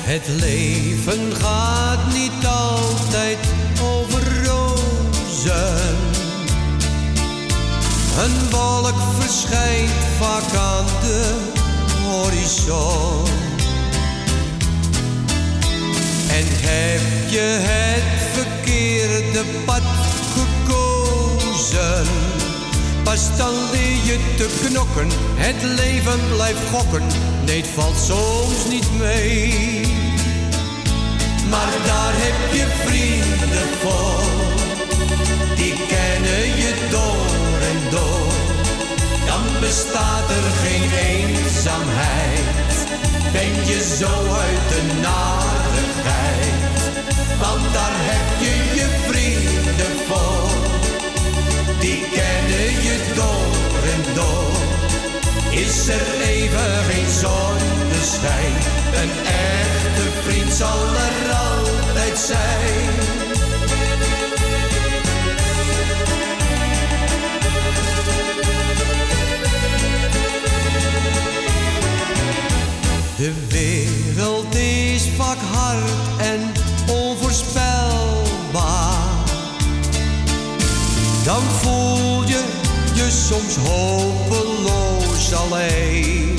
Het 0.10 0.27
leven 0.27 1.36
gaat 1.36 2.14
niet 2.14 2.45
altijd 2.45 3.38
over 3.81 4.45
rozen. 4.45 5.98
Een 8.23 8.49
wolk 8.49 9.02
verschijnt 9.19 9.91
vaak 10.19 10.53
aan 10.53 10.86
de 11.02 11.36
horizon. 12.03 13.26
En 16.30 16.45
heb 16.49 17.30
je 17.30 17.57
het 17.61 18.22
verkeerde 18.34 19.44
pad 19.65 19.81
gekozen, 20.36 22.07
pas 23.03 23.38
dan 23.38 23.53
leer 23.72 24.03
je 24.03 24.34
te 24.38 24.60
knokken. 24.65 25.10
Het 25.36 25.64
leven 25.64 26.19
blijft 26.36 26.69
gokken, 26.72 27.03
nee, 27.45 27.61
het 27.61 27.69
valt 27.69 27.98
soms 27.98 28.69
niet 28.69 28.98
mee. 28.98 29.99
Maar 31.50 31.72
daar 31.86 32.14
heb 32.26 32.54
je 32.54 32.66
vrienden 32.86 33.70
voor, 33.82 34.24
die 35.56 35.74
kennen 35.74 36.46
je 36.64 36.74
door 36.90 37.58
en 37.72 37.90
door. 37.90 38.32
Dan 39.26 39.60
bestaat 39.60 40.30
er 40.30 40.48
geen 40.64 40.92
eenzaamheid, 40.92 42.76
ben 43.32 43.54
je 43.70 43.96
zo 44.00 44.14
uit 44.46 44.66
de 44.74 44.82
narigheid. 45.02 46.80
Want 47.40 47.74
daar 47.74 47.98
heb 48.12 48.28
je 48.46 48.54
je 48.80 48.88
vrienden 49.08 49.96
voor, 50.08 50.50
die 51.80 52.02
kennen 52.18 52.72
je 52.88 52.98
door 53.16 53.82
en 53.94 54.14
door. 54.14 54.52
Is 55.50 55.88
er 55.88 56.22
even 56.22 56.84
geen 56.90 57.10
zonneschijn, 58.00 58.54
een 58.94 59.12
echte 59.26 60.12
vriend 60.24 60.54
zal 60.54 60.96
er 60.96 61.32
altijd 61.32 62.20
zijn. 62.20 62.90
De 73.18 73.34
wereld 73.48 74.56
is 74.56 75.10
vaak 75.18 75.38
hard 75.52 75.92
en 76.18 76.52
onvoorspelbaar. 76.94 79.18
Dan 81.24 81.42
voel 81.42 82.28
je 82.28 82.44
je 82.94 83.12
soms 83.12 83.56
hopeloos 83.56 85.34
alleen. 85.34 86.39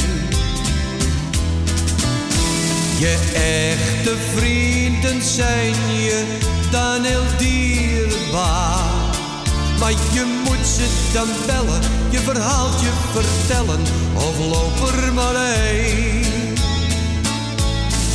Je 3.00 3.16
echte 3.34 4.16
vrienden 4.34 5.22
zijn 5.22 5.74
je 5.92 6.38
dan 6.70 7.04
heel 7.04 7.38
dierbaar. 7.38 8.90
Maar 9.78 9.90
je 9.90 10.40
moet 10.44 10.66
ze 10.66 11.10
dan 11.12 11.28
bellen, 11.46 11.80
je 12.10 12.18
verhaaltje 12.18 12.88
vertellen 13.12 13.80
of 14.14 14.38
loop 14.38 14.88
er 14.88 15.12
maar 15.12 15.34
heen. 15.36 16.54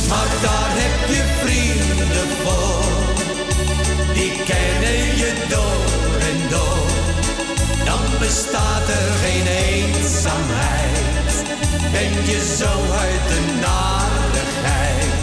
Maar 0.08 0.28
daar 0.42 0.70
heb 0.82 1.08
je 1.14 1.22
vrienden 1.42 2.28
voor, 2.42 2.84
die 4.14 4.30
kennen 4.30 5.16
je 5.16 5.32
door 5.48 6.20
en 6.30 6.48
door. 6.50 6.86
Dan 7.84 8.18
bestaat 8.18 8.88
er 8.88 9.12
geen 9.22 9.46
eenzaamheid, 9.46 11.05
ben 11.92 12.12
je 12.30 12.54
zo 12.58 12.72
uit 13.04 13.24
de 13.28 13.40
narigheid. 13.60 15.14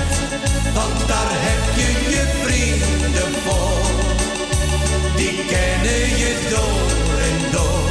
Want 0.73 1.07
daar 1.07 1.31
heb 1.48 1.64
je 1.80 1.90
je 2.14 2.23
vrienden 2.44 3.31
voor, 3.45 3.85
die 5.15 5.45
kennen 5.53 6.06
je 6.22 6.31
door 6.49 7.15
en 7.30 7.52
door. 7.52 7.90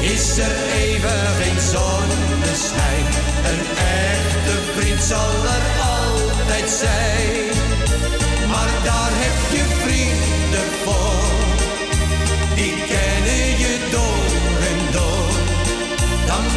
Is 0.00 0.38
er 0.38 0.56
even 0.84 1.20
geen 1.40 1.60
zonneschijn, 1.74 3.06
een 3.50 3.64
echte 4.06 4.54
vriend 4.76 5.02
zal 5.02 5.32
er 5.56 5.64
altijd 5.96 6.70
zijn. 6.70 7.48
Maar 8.48 8.70
daar 8.84 9.12
heb 9.12 9.38
je 9.56 9.64
vrienden 9.82 10.37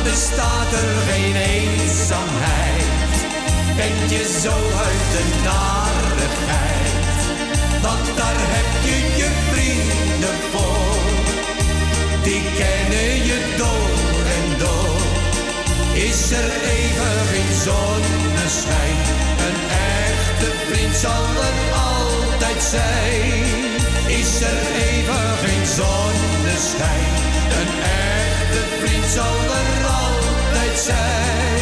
bestaat 0.03 0.71
er 0.71 0.91
geen 1.09 1.35
eenzaamheid, 1.35 3.15
ben 3.75 3.95
je 4.09 4.39
zo 4.41 4.55
uit 4.87 5.05
de 5.15 5.23
narigheid. 5.43 7.21
Want 7.81 8.17
daar 8.17 8.39
heb 8.55 8.69
je 8.87 8.97
je 9.19 9.29
vrienden 9.51 10.37
voor, 10.51 11.01
die 12.23 12.41
kennen 12.61 13.25
je 13.29 13.39
door 13.57 14.23
en 14.37 14.47
door. 14.59 15.01
Is 15.93 16.31
er 16.31 16.51
even 16.77 17.15
geen 17.31 17.53
zonneschijn, 17.67 18.97
een 19.47 19.59
echte 20.01 20.49
vriend 20.67 20.95
zal 20.95 21.25
er 21.49 21.57
altijd 21.73 22.63
zijn. 22.63 23.43
Is 24.19 24.41
er 24.41 24.59
even 24.89 25.25
geen 25.43 25.65
zonneschijn, 25.65 27.13
een 27.59 27.71
echte 27.81 28.61
vriend 28.79 29.05
zal 29.05 29.37
er 29.59 29.90
zijn. 30.77 31.61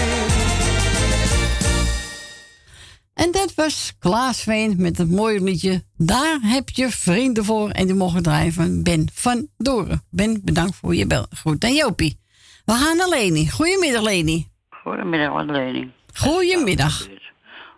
En 3.13 3.31
dat 3.31 3.53
was 3.55 3.93
Klaas 3.99 4.43
Veen 4.43 4.75
met 4.77 4.97
het 4.97 5.11
mooie 5.11 5.41
liedje. 5.43 5.83
Daar 5.97 6.39
heb 6.41 6.69
je 6.69 6.89
vrienden 6.89 7.45
voor. 7.45 7.69
En 7.69 7.85
die 7.85 7.95
mogen 7.95 8.23
draaien 8.23 8.53
van 8.53 8.83
Ben 8.83 9.07
van 9.13 9.47
Doren. 9.57 10.03
Ben, 10.09 10.41
bedankt 10.43 10.75
voor 10.75 10.95
je 10.95 11.07
bel. 11.07 11.25
Goed, 11.41 11.63
en 11.63 11.73
Jopie. 11.73 12.19
We 12.65 12.73
gaan 12.73 12.97
naar 12.97 13.09
Leni. 13.09 13.49
Goedemiddag, 13.49 14.01
Leni. 14.01 14.47
Goedemiddag, 14.69 15.45
Leni. 15.45 15.91
Goedemiddag. 16.13 17.07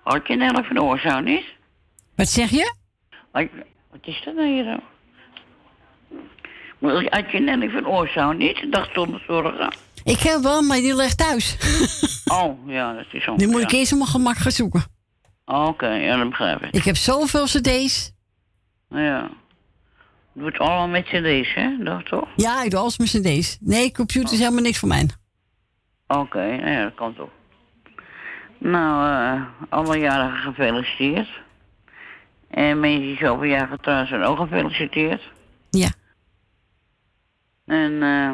Had 0.04 0.28
je 0.28 0.36
net 0.36 0.66
van 0.66 0.82
oorzaak 0.82 1.24
niet? 1.24 1.46
Wat 2.16 2.28
zeg 2.28 2.50
je? 2.50 2.76
Wat 3.32 4.00
is 4.02 4.22
dat 4.26 4.36
nou 4.36 4.48
hier 4.48 4.80
Had 7.10 7.32
je 7.32 7.40
net 7.40 7.72
van 7.72 7.88
oorzaak 7.88 8.38
niet? 8.38 8.66
Dacht 8.72 8.94
zonder 8.94 9.24
zorgen. 9.28 9.74
Ik 10.04 10.20
heb 10.20 10.42
wel, 10.42 10.62
maar 10.62 10.78
die 10.78 10.96
ligt 10.96 11.18
thuis. 11.18 11.58
Oh, 12.32 12.68
ja, 12.70 12.94
dat 12.94 13.06
is 13.12 13.24
zo. 13.24 13.36
Die 13.36 13.48
moet 13.48 13.62
ik 13.62 13.72
eerst 13.72 13.92
op 13.92 13.98
mijn 13.98 14.10
gemak 14.10 14.38
gaan 14.38 14.52
zoeken. 14.52 14.84
Oké, 15.46 15.88
ja, 15.88 16.18
dat 16.18 16.30
begrijp 16.30 16.62
ik. 16.64 16.74
Ik 16.74 16.84
heb 16.84 16.96
zoveel 16.96 17.46
cd's. 17.46 18.12
Ja. 18.90 19.30
Doe 20.34 20.46
het 20.46 20.58
allemaal 20.58 20.88
met 20.88 21.04
cd's, 21.06 21.54
hè? 21.54 21.78
Dat 21.84 22.06
toch? 22.06 22.28
Ja, 22.36 22.64
ik 22.64 22.72
doe 22.72 22.80
alles 22.80 22.98
met 22.98 23.08
cd's. 23.08 23.58
Nee, 23.60 23.92
computer 23.92 24.34
is 24.34 24.40
helemaal 24.40 24.62
niks 24.62 24.80
voor 24.80 24.88
mij. 24.88 25.10
Oké, 26.08 26.42
ja, 26.44 26.84
dat 26.84 26.94
kan 26.94 27.16
toch. 27.16 27.30
Nou, 28.58 29.10
eh 29.10 29.46
alle 29.70 29.98
jaren 29.98 30.38
gefeliciteerd. 30.38 31.30
En 32.50 32.80
mensen 32.80 33.02
die 33.02 33.18
zoveel 33.18 33.44
jaar 33.50 33.68
getrouwd 33.68 34.08
zijn 34.08 34.24
ook 34.24 34.38
gefeliciteerd. 34.38 35.22
Ja. 35.70 35.90
En 37.66 38.04
eh 38.04 38.32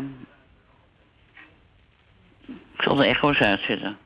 ik 2.78 2.84
zal 2.84 2.96
de 2.96 3.06
echo's 3.06 3.40
uitzetten. 3.40 3.98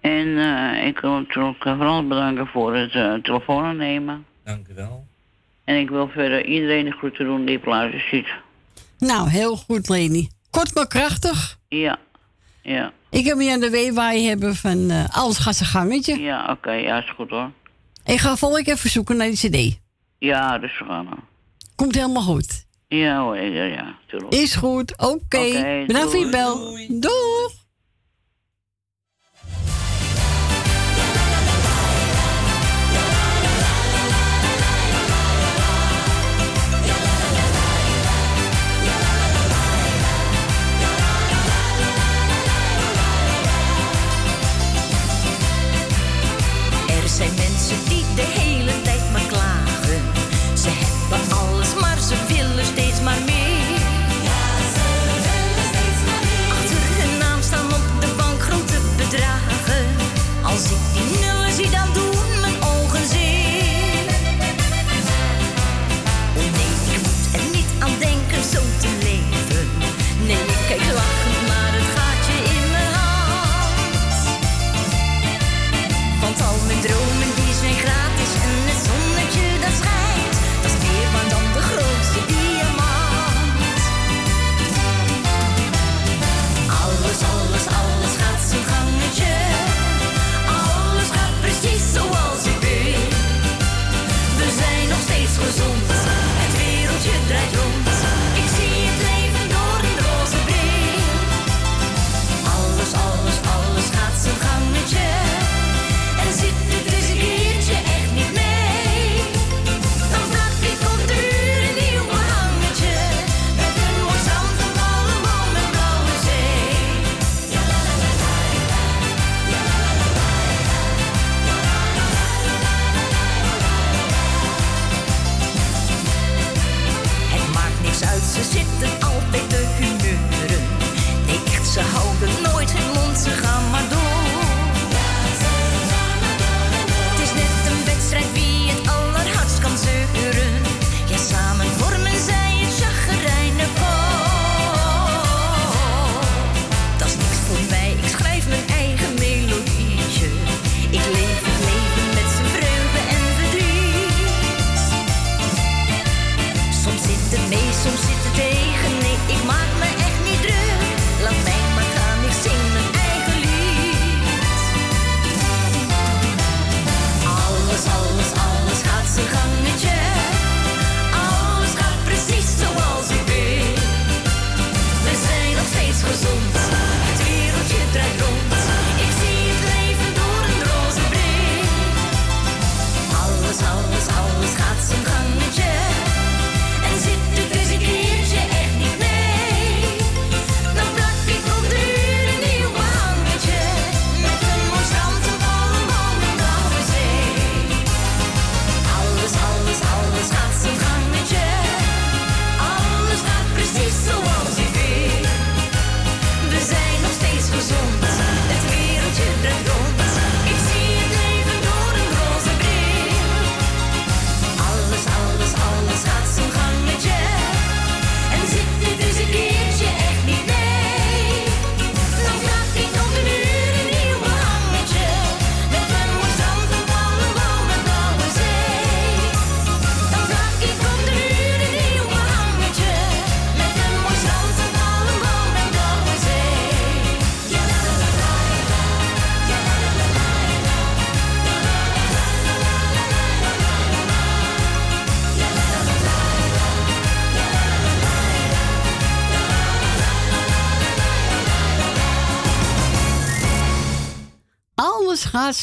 En 0.00 0.38
eh, 0.38 0.86
ik 0.86 0.98
wil 0.98 1.10
natuurlijk 1.10 1.62
vooral 1.62 2.06
bedanken 2.06 2.46
voor 2.46 2.74
het 2.74 2.92
eh, 2.92 3.14
telefoon 3.14 3.64
aannemen. 3.64 4.26
Dank 4.44 4.68
u 4.68 4.74
wel. 4.74 5.06
En 5.64 5.76
ik 5.76 5.88
wil 5.88 6.08
verder 6.08 6.44
iedereen 6.44 6.84
de 6.84 6.90
groeten 6.90 7.24
doen 7.24 7.44
die 7.44 7.60
luister 7.64 8.00
ziet. 8.00 8.28
Nou, 8.98 9.28
heel 9.28 9.56
goed, 9.56 9.88
Leni. 9.88 10.28
Kort 10.50 10.74
maar 10.74 10.86
krachtig. 10.86 11.58
Ja, 11.68 11.98
ja. 12.62 12.92
Ik 13.10 13.24
heb 13.24 13.38
hier 13.38 13.52
aan 13.52 13.60
de 13.60 13.70
weewaai 13.70 14.28
hebben 14.28 14.54
van 14.54 14.90
eh, 14.90 15.04
alles 15.08 15.38
gaat 15.38 15.56
zijn 15.56 15.68
gangetje. 15.68 16.20
Ja, 16.20 16.50
oké, 16.50 16.72
ja, 16.72 16.98
is 17.02 17.10
goed 17.10 17.30
hoor. 17.30 17.50
Ik 18.04 18.18
ga 18.18 18.36
volgende 18.36 18.64
keer 18.64 18.76
verzoeken 18.76 19.16
naar 19.16 19.28
die 19.28 19.50
cd. 19.50 19.78
Ja, 20.18 20.58
dus 20.58 20.78
we 20.78 20.84
gaan 20.84 21.04
dan. 21.04 21.20
Komt 21.74 21.94
helemaal 21.94 22.22
goed. 22.22 22.65
Ja 22.88 23.22
hoor, 23.22 23.36
ja, 23.36 23.64
ja, 23.64 23.98
tuurlijk. 24.06 24.34
Is 24.34 24.54
goed, 24.54 24.92
oké. 24.98 25.38
Oké, 25.38 25.84
Bedankt 25.86 26.10
voor 26.10 26.18
je 26.18 26.28
doei. 26.28 26.30
bel. 26.30 27.00
Doeg. 27.00 27.52
rising. 60.56 60.85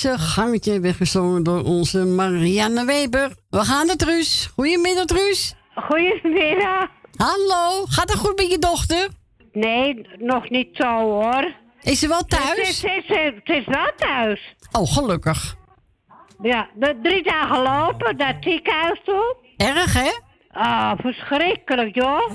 Gangetje 0.09 0.79
weggezongen 0.79 1.43
door 1.43 1.63
onze 1.63 2.05
Marianne 2.05 2.85
Weber. 2.85 3.35
We 3.49 3.59
gaan 3.65 3.85
naar 3.85 3.95
Truus. 3.95 4.49
Goedemiddag, 4.55 5.05
Truus. 5.05 5.55
Goedemiddag. 5.75 6.87
Hallo, 7.15 7.85
gaat 7.85 8.09
het 8.09 8.19
goed 8.19 8.37
met 8.37 8.51
je 8.51 8.57
dochter? 8.59 9.07
Nee, 9.51 10.07
nog 10.19 10.49
niet 10.49 10.69
zo 10.73 10.99
hoor. 10.99 11.51
Is 11.81 11.99
ze 11.99 12.07
wel 12.07 12.23
thuis? 12.23 12.49
Het 12.57 12.57
is, 12.67 12.81
het 12.81 13.03
is, 13.09 13.31
het 13.35 13.49
is 13.57 13.65
wel 13.65 13.91
thuis. 13.95 14.55
Oh, 14.71 14.91
gelukkig. 14.93 15.55
Ja, 16.41 16.69
de 16.75 16.99
drie 17.03 17.23
dagen 17.23 17.61
lopen, 17.61 18.17
dat 18.17 18.35
ziekenhuis 18.39 19.01
toe. 19.05 19.35
Erg, 19.57 19.93
hè? 19.93 20.11
Ah, 20.51 20.91
verschrikkelijk, 20.99 21.95
joh. 21.95 22.31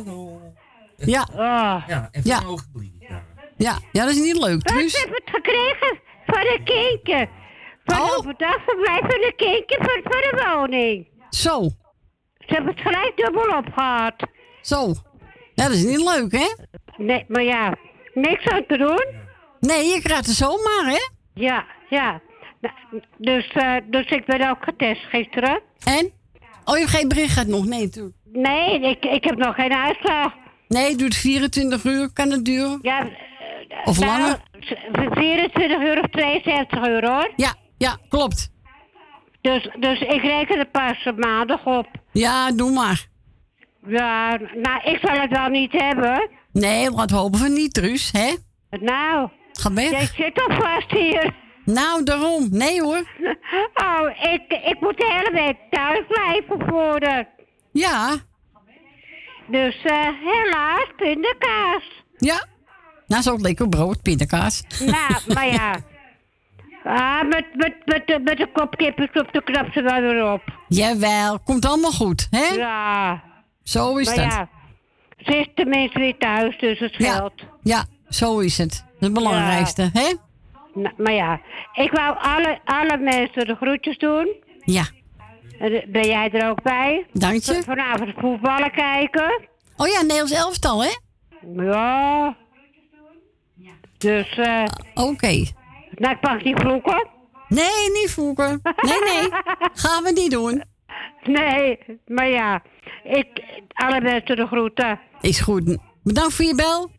Ja. 0.96 1.28
Ah. 1.36 1.82
Ja, 1.86 2.08
en 2.12 2.20
Ja. 2.24 2.40
ogen 2.46 2.96
Ja, 3.56 3.78
ja, 3.92 4.04
dat 4.04 4.14
is 4.14 4.20
niet 4.20 4.38
leuk, 4.38 4.62
Truus. 4.62 5.00
heb 5.00 5.08
het 5.10 5.22
gekregen 5.34 6.00
van 6.26 6.40
een 6.40 6.64
kindje? 6.64 7.28
Van 7.92 8.00
Oh. 8.00 8.16
overdagverblijf 8.18 9.00
van 9.00 9.22
een 9.24 9.32
kindje 9.36 9.76
van, 9.78 10.00
van 10.12 10.20
de 10.20 10.42
woning. 10.54 11.06
Zo. 11.30 11.62
Ze 12.38 12.54
hebben 12.54 12.72
het 12.74 12.80
gelijk 12.82 13.12
dubbel 13.16 13.56
opgehad. 13.56 14.14
Zo. 14.62 14.92
Dat 15.54 15.70
is 15.70 15.84
niet 15.84 16.02
leuk, 16.02 16.32
hè? 16.32 16.46
Nee, 16.96 17.24
maar 17.28 17.42
ja, 17.42 17.74
niks 18.14 18.46
aan 18.46 18.64
te 18.68 18.76
doen. 18.78 19.04
Nee, 19.60 19.84
je 19.86 20.00
krijgt 20.02 20.26
het 20.26 20.34
zomaar, 20.36 20.84
hè? 20.84 21.08
Ja, 21.34 21.64
ja. 21.88 22.20
Nou, 22.60 22.74
Dus, 23.18 23.48
eh, 23.48 23.74
dus 23.84 24.06
ik 24.06 24.24
ben 24.26 24.50
ook 24.50 24.64
getest 24.64 25.02
gisteren. 25.02 25.60
En? 25.84 26.12
Oh, 26.64 26.74
je 26.74 26.80
hebt 26.80 26.90
geen 26.96 27.08
bericht 27.08 27.32
gehad 27.32 27.48
nog? 27.48 27.64
Nee, 27.66 27.82
natuurlijk. 27.84 28.14
Nee, 28.32 28.80
ik, 28.80 29.04
ik 29.04 29.24
heb 29.24 29.36
nog 29.36 29.54
geen 29.54 29.72
uitslag. 29.74 30.32
Nee, 30.68 30.88
het 30.88 30.98
duurt 30.98 31.14
24 31.14 31.84
uur. 31.84 32.12
Kan 32.12 32.30
het 32.30 32.44
duren? 32.44 32.78
Ja, 32.82 33.08
Of 33.84 33.98
nou, 34.00 34.10
langer? 34.20 34.40
24 35.10 35.80
uur 35.82 35.98
of 36.02 36.10
72 36.10 36.86
uur 36.88 37.08
hoor. 37.10 37.32
Ja, 37.36 37.54
ja, 37.78 37.98
klopt. 38.08 38.50
Dus, 39.40 39.68
dus 39.80 40.00
ik 40.00 40.22
reken 40.22 40.58
er 40.58 40.66
pas 40.66 41.08
maandag 41.16 41.66
op. 41.66 41.86
Ja, 42.12 42.52
doe 42.52 42.70
maar. 42.72 43.06
Ja, 43.86 44.38
nou, 44.54 44.82
ik 44.84 44.98
zal 45.02 45.20
het 45.20 45.30
wel 45.30 45.48
niet 45.48 45.72
hebben. 45.72 46.30
Nee, 46.52 46.90
laat 46.90 47.10
hopen 47.10 47.38
van 47.38 47.52
niet, 47.52 47.74
Truus, 47.74 48.10
hè? 48.12 48.34
Nou. 48.70 49.28
Ga 49.52 49.72
weg. 49.72 49.90
Jij 49.90 50.06
zit 50.24 50.48
al 50.48 50.56
vast 50.56 50.90
hier. 50.90 51.34
Nou, 51.64 52.02
daarom. 52.02 52.48
Nee 52.50 52.82
hoor. 52.82 53.02
Oh, 53.74 54.08
ik, 54.32 54.42
ik 54.64 54.76
moet 54.80 54.96
de 54.96 55.12
hele 55.14 55.30
week 55.44 55.56
thuis 55.70 56.02
blijven 56.08 56.68
voor 56.68 57.00
de... 57.00 57.26
Ja. 57.72 58.16
Dus 59.46 59.82
eh, 59.82 60.08
helaas, 60.24 60.86
pindakaas. 60.96 61.82
Ja. 62.16 62.46
Nou, 63.06 63.22
zo 63.22 63.36
lekker 63.38 63.68
brood, 63.68 64.02
pindakaas. 64.02 64.62
Nou, 64.78 65.34
maar 65.34 65.46
ja. 65.46 65.76
Ah, 66.84 67.22
met, 67.28 67.44
met, 67.54 67.74
met, 67.84 68.06
de- 68.06 68.20
met 68.24 68.36
de 68.36 68.48
kop 68.52 68.76
kippensoep, 68.76 69.28
dan 69.32 69.42
knapt 69.44 69.72
ze 69.72 69.82
wel 69.82 70.00
weer 70.00 70.32
op. 70.32 70.42
Jawel, 70.68 71.38
komt 71.40 71.66
allemaal 71.66 71.90
goed, 71.92 72.26
hè? 72.30 72.54
Ja. 72.54 73.22
Zo 73.62 73.96
is 73.96 74.06
maar 74.06 74.14
dat. 74.16 74.24
ja, 74.32 74.48
ze 75.18 75.36
is 75.36 75.46
tenminste 75.54 75.98
weer 75.98 76.16
thuis, 76.18 76.58
dus 76.58 76.78
het 76.78 76.92
scheelt. 76.92 77.32
Ja, 77.62 77.84
zo 78.08 78.38
is 78.38 78.58
het. 78.58 78.70
Dat 78.70 78.94
is 79.00 79.06
het 79.06 79.12
belangrijkste, 79.12 79.90
hè? 79.92 80.12
Nou, 80.74 80.94
maar 80.96 81.12
ja, 81.12 81.40
ik 81.72 81.90
wou 81.92 82.16
alle, 82.18 82.58
alle 82.64 82.96
mensen 82.98 83.46
de 83.46 83.54
groetjes 83.54 83.98
doen. 83.98 84.34
Ja. 84.64 84.84
Eh, 85.58 85.82
Ben 85.88 86.06
jij 86.06 86.30
er 86.30 86.48
ook 86.50 86.62
bij? 86.62 87.06
Dank 87.12 87.42
je. 87.42 87.62
Vanavond 87.62 88.12
voetballen 88.18 88.70
kijken. 88.70 89.40
Oh 89.76 89.86
ja, 89.86 90.00
Nederlands 90.00 90.32
elftal, 90.32 90.82
hè? 90.82 90.90
Ja. 91.56 92.36
Dus, 93.98 94.36
eh... 94.38 94.64
Oké. 94.94 95.44
Nou, 95.98 96.14
ik 96.14 96.20
pak 96.20 96.42
die 96.42 96.56
vloeken. 96.56 97.08
Nee, 97.48 97.90
niet 97.92 98.10
vloeken. 98.10 98.60
Nee, 98.62 99.00
nee. 99.00 99.28
Gaan 99.82 100.02
we 100.02 100.12
niet 100.14 100.30
doen. 100.30 100.62
Nee, 101.24 101.78
maar 102.06 102.28
ja. 102.28 102.62
Ik, 103.04 103.26
alle 103.72 104.00
mensen 104.00 104.36
de 104.36 104.46
groeten. 104.46 105.00
Is 105.20 105.40
goed. 105.40 105.78
Bedankt 106.02 106.34
voor 106.34 106.44
je 106.44 106.54
bel. 106.54 106.90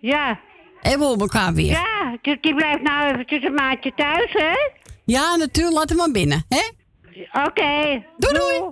Ja. 0.00 0.40
En 0.80 0.98
we 0.98 1.04
horen 1.04 1.20
elkaar 1.20 1.54
weer. 1.54 1.70
Ja, 1.70 2.18
die, 2.22 2.38
die 2.40 2.54
blijft 2.54 2.82
nou 2.82 3.12
eventjes 3.12 3.44
een 3.44 3.54
maandje 3.54 3.92
thuis, 3.94 4.32
hè? 4.32 4.52
Ja, 5.04 5.36
natuurlijk. 5.36 5.76
Laat 5.76 5.88
hem 5.88 5.98
maar 5.98 6.10
binnen, 6.10 6.44
hè? 6.48 6.62
Oké. 7.46 8.04
Doei, 8.18 8.34
doei. 8.34 8.62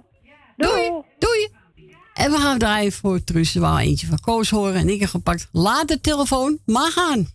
Doei. 0.56 1.02
Doei. 1.18 1.48
En 2.14 2.30
we 2.30 2.38
gaan 2.38 2.58
draaien 2.58 2.92
voor 2.92 3.24
Truus. 3.24 3.54
Er 3.54 3.78
eentje 3.78 4.06
van 4.06 4.20
Koos 4.20 4.50
horen 4.50 4.74
en 4.74 4.88
ik 4.88 5.00
heb 5.00 5.08
gepakt. 5.08 5.48
Laat 5.52 5.88
de 5.88 6.00
telefoon 6.00 6.58
maar 6.66 6.90
gaan. 6.90 7.26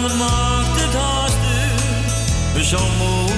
Maakt 0.00 0.80
het 0.80 0.94
haasten 0.94 2.64
zo 2.64 2.78
moe. 2.98 3.33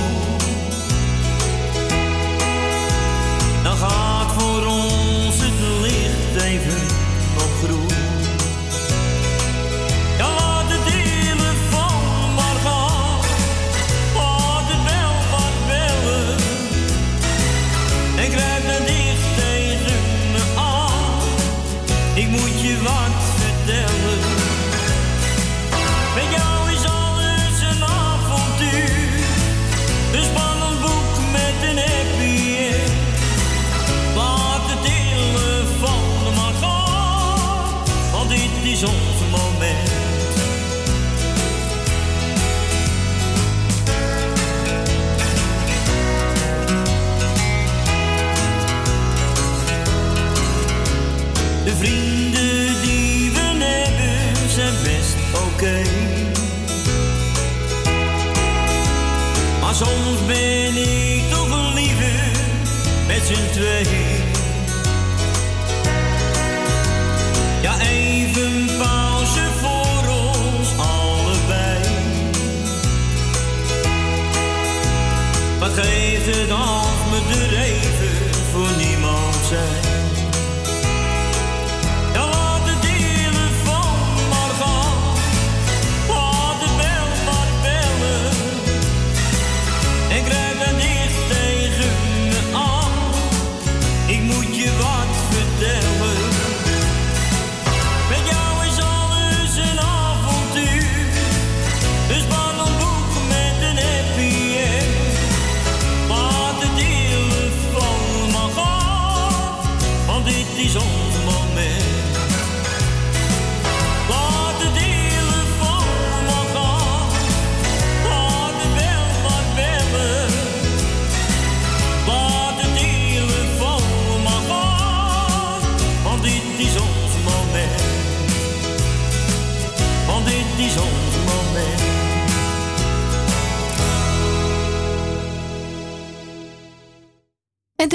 Soms 59.77 60.27
ben 60.27 60.77
ik 60.77 61.29
toch 61.31 61.75
liever 61.75 62.31
met 63.07 63.23
z'n 63.27 63.51
twee. 63.53 63.87
Ja, 67.63 67.81
even 67.81 68.67
pauze 68.79 69.47
voor 69.61 70.09
ons 70.09 70.69
allebei. 70.77 71.81
Wat 75.59 75.73
geeft 75.73 76.27
het 76.27 76.51
als 76.51 77.01
we 77.11 77.21
er 77.31 78.35
voor 78.53 78.77
niemand 78.77 79.35
zijn? 79.49 79.86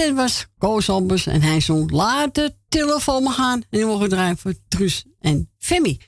Dit 0.07 0.15
was 0.15 0.45
Koos 0.57 0.89
Albers 0.89 1.25
en 1.25 1.41
hij 1.41 1.59
zong 1.59 1.91
Laat 1.91 2.35
de 2.35 2.53
telefoon 2.69 3.23
maar 3.23 3.33
gaan. 3.33 3.61
En 3.61 3.67
die 3.69 3.85
mogen 3.85 4.09
draaien 4.09 4.37
voor 4.37 4.53
Truus 4.67 5.05
en 5.19 5.49
Femi. 5.57 5.99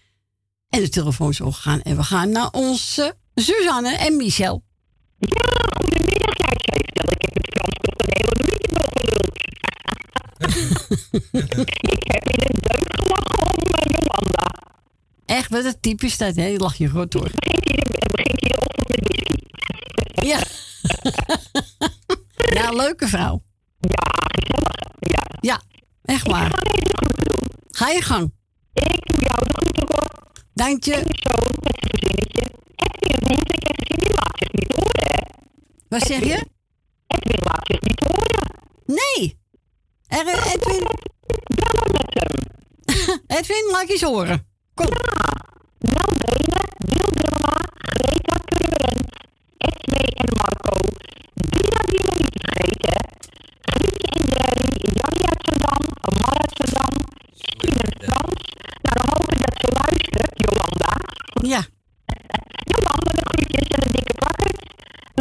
En 0.70 0.80
de 0.80 0.90
telefoon 0.90 1.30
is 1.30 1.42
ook 1.42 1.54
gegaan. 1.54 1.82
En 1.82 1.96
we 1.96 2.04
gaan 2.04 2.30
naar 2.30 2.50
onze 2.52 3.16
Suzanne 3.36 3.96
en 3.96 4.16
Michel. 4.16 4.64
Goedemiddag, 5.20 6.38
ja, 6.38 6.50
ik 6.76 6.90
stel, 6.90 7.12
ik 7.12 7.22
heb 7.22 7.34
het 7.34 7.50
Frans 7.54 7.78
toch 7.82 7.96
een 7.98 8.14
hele 8.16 8.34
minuut 8.40 8.72
doorgeluld. 8.72 9.38
ik 11.98 12.12
heb 12.12 12.24
in 12.30 12.40
een 12.48 12.60
deuk 12.60 12.94
gelachen 12.96 13.44
om 13.56 13.64
uh, 13.78 13.84
Jolanda. 13.96 14.48
Echt, 15.26 15.50
wat 15.50 15.66
een 15.66 15.80
typisch 15.80 16.18
dat, 16.18 16.36
hè? 16.36 16.46
Je 16.46 16.58
lach 16.58 16.76
je 16.76 16.90
goed 16.90 17.14
hoor. 17.14 17.30
Begint 17.34 17.70
hier, 17.70 17.86
begint 18.12 18.42
hier 18.42 18.58
ochtend 18.58 18.90
met 18.90 19.08
whisky. 19.08 19.48
Ja. 20.28 20.40
ja, 22.62 22.70
leuke 22.72 23.08
vrouw. 23.08 23.42
Ja, 23.84 24.06
gezellig. 24.38 24.76
Ja. 25.00 25.22
Ja, 25.42 25.62
echt 26.04 26.28
waar. 26.28 26.46
Ik 26.46 26.52
ga 26.52 26.68
even 26.68 26.98
de 26.98 27.04
groeten 27.04 27.26
doen. 27.32 27.50
Ga 27.72 27.88
je 27.88 28.02
gang. 28.02 28.32
Ik 28.74 29.06
doe 29.06 29.24
jou 29.26 29.40
de 29.44 29.54
groeten, 29.54 29.86
hoor. 29.88 30.32
Dank 30.54 30.84
je. 30.84 30.94
En 30.94 31.00
je 31.00 31.20
zoon 31.24 31.54
met 31.62 31.76
zijn 31.80 31.94
gezinnetje. 31.94 32.42
Edwin 32.76 33.38
ik 33.38 33.64
heb 33.68 33.76
gezien, 33.80 34.00
die 34.00 34.14
laat 34.14 34.38
zich 34.38 34.52
niet 34.52 34.74
horen, 34.76 35.06
hè. 35.12 35.20
Wat 35.90 36.02
zeg 36.08 36.20
je? 36.20 36.48
Edwin 37.08 37.40
laat 37.44 37.66
zich 37.66 37.82
niet 37.82 38.00
horen. 38.08 38.42
Nee. 38.86 39.42
Er, 40.08 40.28
Edwin. 40.28 40.88
Bellen 41.56 41.92
met 41.92 42.14
hem. 42.14 42.32
Edwin, 43.38 43.70
laat 43.72 43.90
eens 43.90 44.02
horen. 44.02 44.48
Kom. 44.74 44.88
Ja. 44.88 45.32
Nel 45.80 46.12
Benen, 46.22 46.68
Wil 46.78 47.10
Greta 47.84 48.36
Purmerend, 48.46 49.10
Esme 49.58 49.98
en 49.98 50.30
Marco. 50.38 50.76
Dina 51.34 51.82
die 51.86 52.00
nog 52.06 52.18
niet 52.18 52.32
te 52.32 52.40
vergeten. 52.40 53.03
Frans. 58.06 58.42
Nou, 58.84 58.96
dan 59.00 59.08
hoop 59.12 59.28
ik 59.34 59.40
dat 59.46 59.56
ze 59.62 59.68
luistert, 59.82 60.34
Jolanda. 60.46 60.92
Ja. 61.54 61.62
Jolanda, 62.72 63.12
de 63.20 63.26
groetjes 63.30 63.68
en 63.76 63.82
een 63.86 63.94
dikke 63.98 64.14
plakkert. 64.22 64.60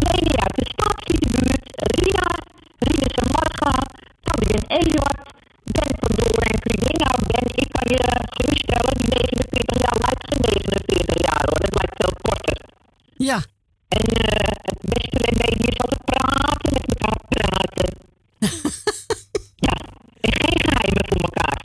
Leni 0.03 0.33
uit 0.45 0.55
de 0.59 0.65
Staatsvietenbuurt, 0.73 1.65
Rina, 1.99 2.27
Rinus 2.85 3.15
en 3.21 3.27
Marga, 3.35 3.73
en 4.55 4.63
Eduard, 4.79 5.21
Ben 5.75 5.91
van 6.01 6.11
Doorn 6.19 6.47
en 6.53 6.59
Kuding. 6.63 6.97
Nou, 7.03 7.15
Ben, 7.31 7.47
ik 7.63 7.69
kan 7.75 7.85
je 7.93 8.03
geruststellen, 8.35 8.93
die 8.99 9.09
49 9.09 9.77
jaar 9.85 9.97
lijkt 10.05 10.23
geen 10.29 10.41
49 10.53 11.19
jaar 11.27 11.43
hoor, 11.49 11.59
dat 11.65 11.75
lijkt 11.79 11.95
veel 12.01 12.15
korter. 12.27 12.57
Ja. 13.29 13.39
En 13.97 14.05
eh, 14.27 14.51
het 14.69 14.79
beste 14.93 15.17
remedie 15.27 15.71
is 15.73 15.79
altijd 15.83 16.03
praten, 16.13 16.71
met 16.75 16.85
elkaar 16.93 17.19
praten. 17.35 17.89
ja, 19.67 19.75
en 20.27 20.33
geen 20.43 20.59
geheimen 20.67 21.05
voor 21.11 21.23
elkaar. 21.29 21.59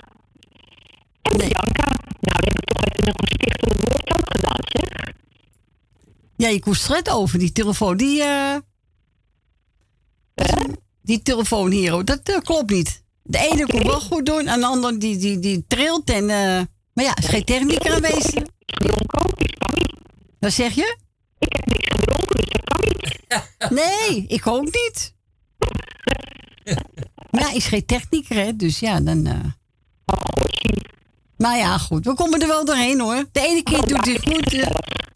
En 1.26 1.36
Bianca, 1.38 1.88
nou, 2.26 2.36
we 2.40 2.48
hebben 2.48 2.66
toch 2.72 2.82
even 2.86 2.97
nog 3.08 3.16
een 3.20 3.38
stichtelijk 3.40 3.88
woord 3.88 4.10
ook 4.18 4.32
gedaan, 4.32 4.62
zeg. 4.62 5.14
Ja, 6.36 6.48
je 6.48 6.60
koest 6.60 6.82
stret 6.82 7.10
over 7.10 7.38
die 7.38 7.52
telefoon. 7.52 7.96
Die, 7.96 8.22
eh 8.22 8.56
die 11.02 11.22
telefoon 11.22 11.70
hier, 11.70 12.04
dat 12.04 12.20
eh, 12.22 12.38
klopt 12.40 12.70
niet. 12.70 13.02
De 13.22 13.38
ene 13.38 13.66
kon 13.66 13.82
wel 13.82 14.00
goed 14.00 14.26
doen 14.26 14.46
en 14.46 14.60
de 14.60 14.66
ander 14.66 14.98
die, 14.98 15.16
die, 15.16 15.38
die 15.38 15.64
trilt. 15.66 16.10
En, 16.10 16.30
eh, 16.30 16.60
maar 16.92 17.04
ja, 17.04 17.16
is 17.16 17.26
geen 17.26 17.44
technieker 17.44 17.94
aanwezig. 17.94 18.42
Wat 20.38 20.52
zeg 20.52 20.74
je? 20.74 20.96
Ik 21.38 21.52
heb 21.56 21.66
niks 21.66 21.88
gedronken, 21.88 22.36
dus 22.36 22.48
dat 22.48 22.62
kan 22.64 22.84
niet. 22.88 23.06
Nee, 24.08 24.26
ik 24.26 24.46
ook 24.46 24.64
niet. 24.64 25.14
Maar 27.30 27.40
ja, 27.40 27.52
is 27.52 27.66
geen 27.66 27.86
technieker, 27.86 28.36
hè? 28.36 28.56
Dus 28.56 28.78
ja, 28.78 29.00
dan. 29.00 29.26
eh 29.26 29.44
Maar 31.38 31.56
ja, 31.56 31.78
goed. 31.78 32.04
We 32.04 32.14
komen 32.14 32.40
er 32.40 32.46
wel 32.48 32.64
doorheen, 32.64 33.00
hoor. 33.00 33.24
De 33.32 33.40
ene 33.40 33.62
keer 33.62 33.86
doet 33.86 34.04
hij 34.04 34.12
het 34.12 34.22
goed. 34.28 34.52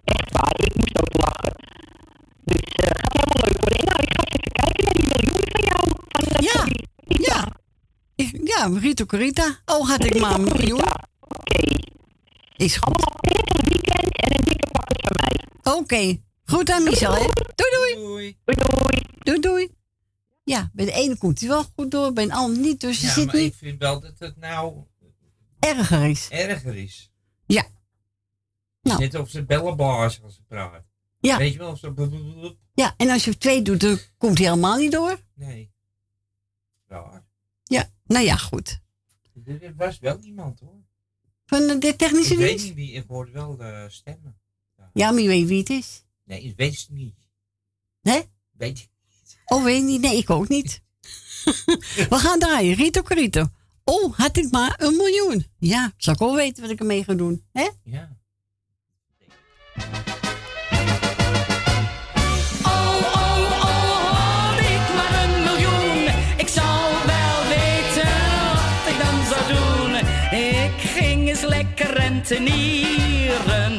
Echt 0.04 0.30
waar, 0.32 0.54
ik 0.64 0.74
moest 0.76 0.98
ook 1.00 1.14
lachen. 1.22 1.54
Dus 2.44 2.60
eh 2.60 2.90
gaat 2.90 3.12
helemaal 3.12 3.42
leuk 3.44 3.60
worden. 3.60 3.84
Nou, 3.84 4.02
ik 4.02 4.12
ga 4.16 4.22
eens 4.24 4.36
even 4.38 4.52
kijken 4.52 4.84
naar 4.84 4.94
die 4.94 5.06
miljoen 5.12 5.44
van 5.52 5.64
jou. 5.70 5.82
Van, 6.08 6.42
Ja, 6.44 6.66
ja. 7.26 7.60
Ja, 8.44 8.78
Rito 8.80 9.04
Corita. 9.04 9.58
Oh, 9.64 9.88
had 9.88 10.04
ik 10.04 10.20
maar 10.20 10.34
een 10.34 10.42
miljoen. 10.44 10.80
Oké. 11.20 11.60
Is 12.56 12.76
goed. 12.76 12.94
Allemaal 12.94 13.20
prettig 13.20 13.60
weekend 13.68 14.16
en 14.16 14.36
een 14.38 14.44
dikke 14.44 14.66
pakket 14.72 15.00
van 15.06 15.16
mij. 15.20 15.74
Oké. 15.74 16.20
Goed 16.44 16.70
aan 16.70 16.82
Michel, 16.82 17.12
hè? 17.14 17.26
Doei, 17.54 17.70
doei. 17.76 17.94
Doei. 17.94 18.36
Doei, 18.44 19.02
Doei, 19.18 19.40
doei. 19.40 19.68
Ja, 20.44 20.70
bij 20.72 20.84
de 20.84 20.92
ene 20.92 21.18
komt 21.18 21.40
hij 21.40 21.48
wel 21.48 21.64
goed 21.76 21.90
door, 21.90 22.12
bij 22.12 22.26
de 22.26 22.32
ander 22.32 22.58
niet. 22.58 22.80
Dus 22.80 23.00
je 23.00 23.06
Ja, 23.06 23.12
zit 23.12 23.26
maar 23.26 23.34
niet 23.34 23.52
ik 23.52 23.58
vind 23.58 23.78
wel 23.78 24.00
dat 24.00 24.12
het 24.18 24.36
nou 24.36 24.74
erger 25.62 26.04
is. 26.08 26.28
erger 26.30 26.76
is. 26.76 27.10
Ja. 27.46 27.66
Nou. 28.82 29.00
net 29.00 29.14
of 29.14 29.30
ze 29.30 29.44
bellenbaars 29.44 30.22
als 30.22 30.34
ze 30.34 30.42
praat. 30.42 30.84
Ja. 31.20 31.36
Weet 31.38 31.52
je 31.52 31.58
wel, 31.58 31.70
of 31.70 31.78
ze... 31.78 31.92
blablabla. 31.92 32.54
Ja, 32.74 32.94
en 32.96 33.10
als 33.10 33.24
je 33.24 33.38
twee 33.38 33.62
doet, 33.62 33.80
dan 33.80 33.98
komt 34.18 34.38
hij 34.38 34.46
helemaal 34.46 34.76
niet 34.78 34.92
door. 34.92 35.20
Nee. 35.34 35.72
Raar. 36.86 37.24
Ja, 37.64 37.90
nou 38.04 38.24
ja, 38.24 38.36
goed. 38.36 38.80
Er 39.44 39.74
was 39.76 39.98
wel 39.98 40.18
iemand 40.18 40.60
hoor. 40.60 40.82
Van 41.46 41.80
de- 41.80 41.96
technische 41.96 42.32
Ik 42.32 42.38
weet 42.38 42.48
dienst? 42.48 42.64
niet 42.64 42.74
wie, 42.74 42.92
ik 42.92 43.04
hoorde 43.06 43.30
wel 43.30 43.56
de 43.56 43.86
stemmen. 43.88 44.36
Ja, 44.92 45.10
maar 45.10 45.20
je 45.22 45.28
weet 45.28 45.46
wie 45.48 45.58
het 45.58 45.70
is. 45.70 46.04
Nee, 46.24 46.42
ik 46.42 46.56
weet 46.56 46.78
het 46.80 46.88
niet. 46.90 47.14
Nee? 48.02 48.22
Weet 48.50 48.78
je? 48.80 48.86
Oh, 49.44 49.64
weet 49.64 49.76
je 49.76 49.82
niet? 49.82 50.00
Nee, 50.00 50.16
ik 50.16 50.30
ook 50.30 50.48
niet. 50.48 50.82
We 52.10 52.18
gaan 52.18 52.38
draaien. 52.38 52.74
Rito 52.74 53.02
Carito. 53.02 53.46
Oh, 53.92 54.14
had 54.16 54.36
ik 54.36 54.50
maar 54.50 54.74
een 54.78 54.96
miljoen. 54.96 55.46
Ja, 55.58 55.92
zou 55.96 56.16
ik 56.16 56.22
wel 56.22 56.34
weten 56.34 56.62
wat 56.62 56.70
ik 56.70 56.80
ermee 56.80 57.04
ga 57.04 57.14
doen. 57.14 57.44
Hè? 57.52 57.68
Ja. 57.84 58.08
Oh, 62.62 63.02
oh, 63.14 63.52
oh, 63.52 64.12
had 64.12 64.58
ik 64.58 64.94
maar 64.96 65.24
een 65.24 65.42
miljoen. 65.42 66.14
Ik 66.36 66.48
zou 66.48 66.92
wel 67.06 67.48
weten 67.48 68.12
wat 68.52 68.92
ik 68.92 68.98
dan 69.04 69.24
zou 69.30 69.42
doen. 69.54 69.94
Ik 70.38 70.80
ging 70.80 71.28
eens 71.28 71.42
lekker 71.42 71.94
rentenieren. 71.94 73.72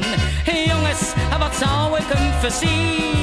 Jongens, 0.67 1.13
wat 1.39 1.55
zou 1.55 1.97
ik 1.97 2.05
hem 2.07 2.39
versieren? 2.39 3.22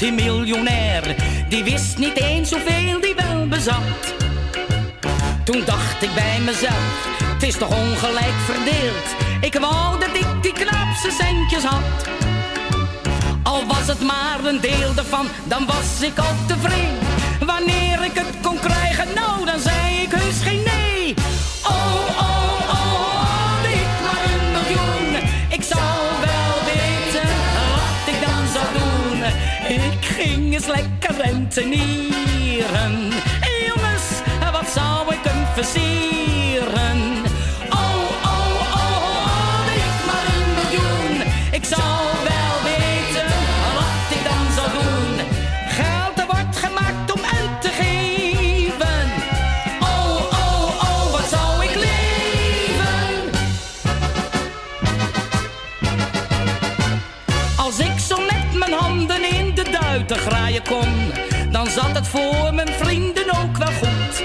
Multimiljonair. 0.00 1.16
Die 1.48 1.64
wist 1.64 1.98
niet 1.98 2.16
eens 2.16 2.50
hoeveel 2.50 3.00
die 3.00 3.14
wel 3.14 3.46
bezat. 3.48 4.14
Toen 5.44 5.62
dacht 5.64 6.02
ik 6.02 6.14
bij 6.14 6.40
mezelf, 6.44 7.06
het 7.34 7.42
is 7.42 7.56
toch 7.56 7.70
ongelijk 7.70 8.38
verdeeld. 8.44 9.06
Ik 9.40 9.54
wou 9.60 10.00
dat 10.00 10.14
ik 10.14 10.42
die 10.42 10.52
knapste 10.52 11.10
centjes 11.10 11.64
had. 11.64 12.08
Al 13.42 13.66
was 13.66 13.86
het 13.86 14.00
maar 14.00 14.44
een 14.44 14.60
deel 14.60 14.92
ervan, 14.96 15.26
dan 15.44 15.66
was 15.66 16.02
ik 16.02 16.18
al 16.18 16.34
tevreden. 16.46 16.98
Wanneer 17.46 18.04
ik 18.04 18.14
het 18.14 18.34
kon 18.42 18.58
krijgen, 18.58 19.08
nou 19.14 19.44
dan 19.44 19.60
zei 19.60 19.89
rentenieren. 31.54 33.10
Jongens, 33.66 34.06
wat 34.52 34.68
zou 34.70 35.14
ik 35.14 35.18
hem 35.22 35.46
versieren? 35.54 36.98
Oh, 37.70 38.02
oh, 38.24 38.54
oh, 38.72 39.26
had 39.26 39.66
ik 39.76 40.06
maar 40.06 40.26
een 40.34 40.48
miljoen. 40.54 41.22
Ik 41.50 41.64
zou 41.64 41.92
wel 42.30 42.54
weten 42.70 43.30
wat 43.74 44.16
ik 44.16 44.24
dan 44.24 44.44
zou 44.56 44.68
doen. 44.78 45.26
Geld 45.68 46.26
wordt 46.32 46.56
gemaakt 46.56 47.12
om 47.12 47.20
uit 47.20 47.60
te 47.62 47.68
geven. 47.68 49.10
Oh, 49.80 50.16
oh, 50.32 50.82
oh, 50.82 51.12
wat 51.12 51.28
zou 51.30 51.64
ik 51.64 51.74
leven? 51.74 53.30
Als 57.56 57.78
ik 57.78 57.98
zo 57.98 58.16
met 58.20 58.54
mijn 58.54 58.72
handen 58.72 59.22
in 59.30 59.54
de 59.54 59.78
duiten 59.80 60.16
graaien 60.16 60.62
kon, 60.62 60.99
dan 61.64 61.70
zat 61.70 61.94
het 61.94 62.08
voor 62.08 62.54
mijn 62.54 62.68
vrienden 62.68 63.30
ook 63.30 63.56
wel 63.56 63.72
goed. 63.72 64.24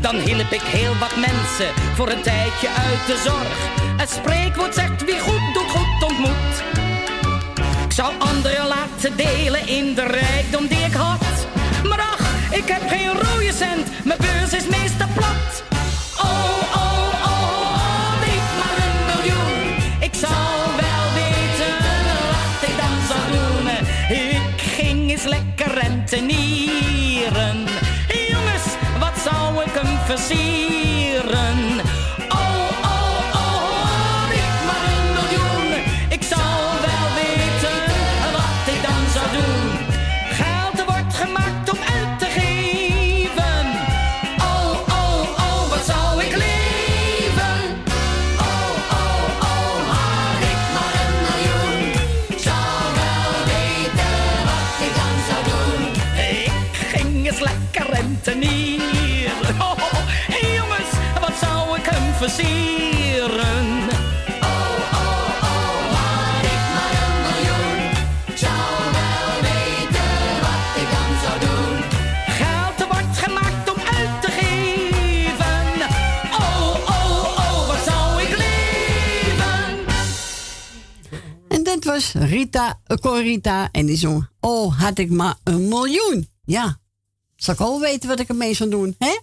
Dan 0.00 0.16
hielp 0.16 0.50
ik 0.50 0.60
heel 0.60 0.96
wat 0.98 1.16
mensen 1.16 1.68
voor 1.94 2.08
een 2.08 2.22
tijdje 2.22 2.68
uit 2.68 3.06
de 3.06 3.22
zorg. 3.24 3.58
Het 3.96 4.10
spreekwoord 4.10 4.74
zegt 4.74 5.04
wie 5.04 5.20
goed 5.20 5.54
doet, 5.54 5.70
goed 5.70 6.10
ontmoet. 6.10 6.54
Ik 7.84 7.92
zou 7.92 8.12
anderen 8.18 8.66
laten 8.66 9.16
delen 9.16 9.66
in 9.66 9.94
de 9.94 10.04
rijkdom 10.04 10.66
die 10.66 10.84
ik 10.84 10.94
had. 10.94 11.46
Maar 11.88 12.00
ach, 12.00 12.50
ik 12.50 12.68
heb 12.68 12.88
geen 12.88 13.12
rode 13.12 13.52
cent, 13.52 14.04
mijn 14.04 14.18
beurs 14.18 14.52
is 14.52 14.68
meestal 14.68 15.08
plat. 15.14 15.43
Ik 30.16 30.93
Oh, 64.42 64.58
oh, 64.92 65.28
oh, 65.42 65.92
had 65.92 66.44
ik 66.44 66.62
maar 66.74 66.92
een 67.04 67.20
miljoen. 67.22 67.76
Zou 68.34 68.92
wel 68.98 69.28
weten 69.42 70.12
wat 70.44 70.70
ik 70.80 70.88
dan 70.94 71.10
zou 71.24 71.36
doen. 71.40 71.76
Geld 72.26 72.78
wordt 72.92 73.16
gemaakt 73.18 73.72
om 73.72 73.80
uit 73.80 74.22
te 74.22 74.30
geven. 74.30 75.66
Oh, 76.32 76.74
oh, 76.86 77.24
oh, 77.36 77.66
wat 77.66 77.84
zou 77.84 78.22
ik 78.22 78.28
leven? 78.28 79.84
En 81.48 81.62
dat 81.62 81.84
was 81.84 82.12
Rita, 82.12 82.80
uh, 82.86 82.96
Corita. 82.96 83.68
En 83.72 83.86
die 83.86 83.96
zong, 83.96 84.28
oh, 84.40 84.80
had 84.80 84.98
ik 84.98 85.10
maar 85.10 85.34
een 85.42 85.68
miljoen. 85.68 86.28
Ja, 86.44 86.78
zal 87.36 87.54
ik 87.54 87.60
al 87.60 87.80
weten 87.80 88.08
wat 88.08 88.20
ik 88.20 88.28
ermee 88.28 88.54
zou 88.54 88.70
doen, 88.70 88.94
hè? 88.98 89.18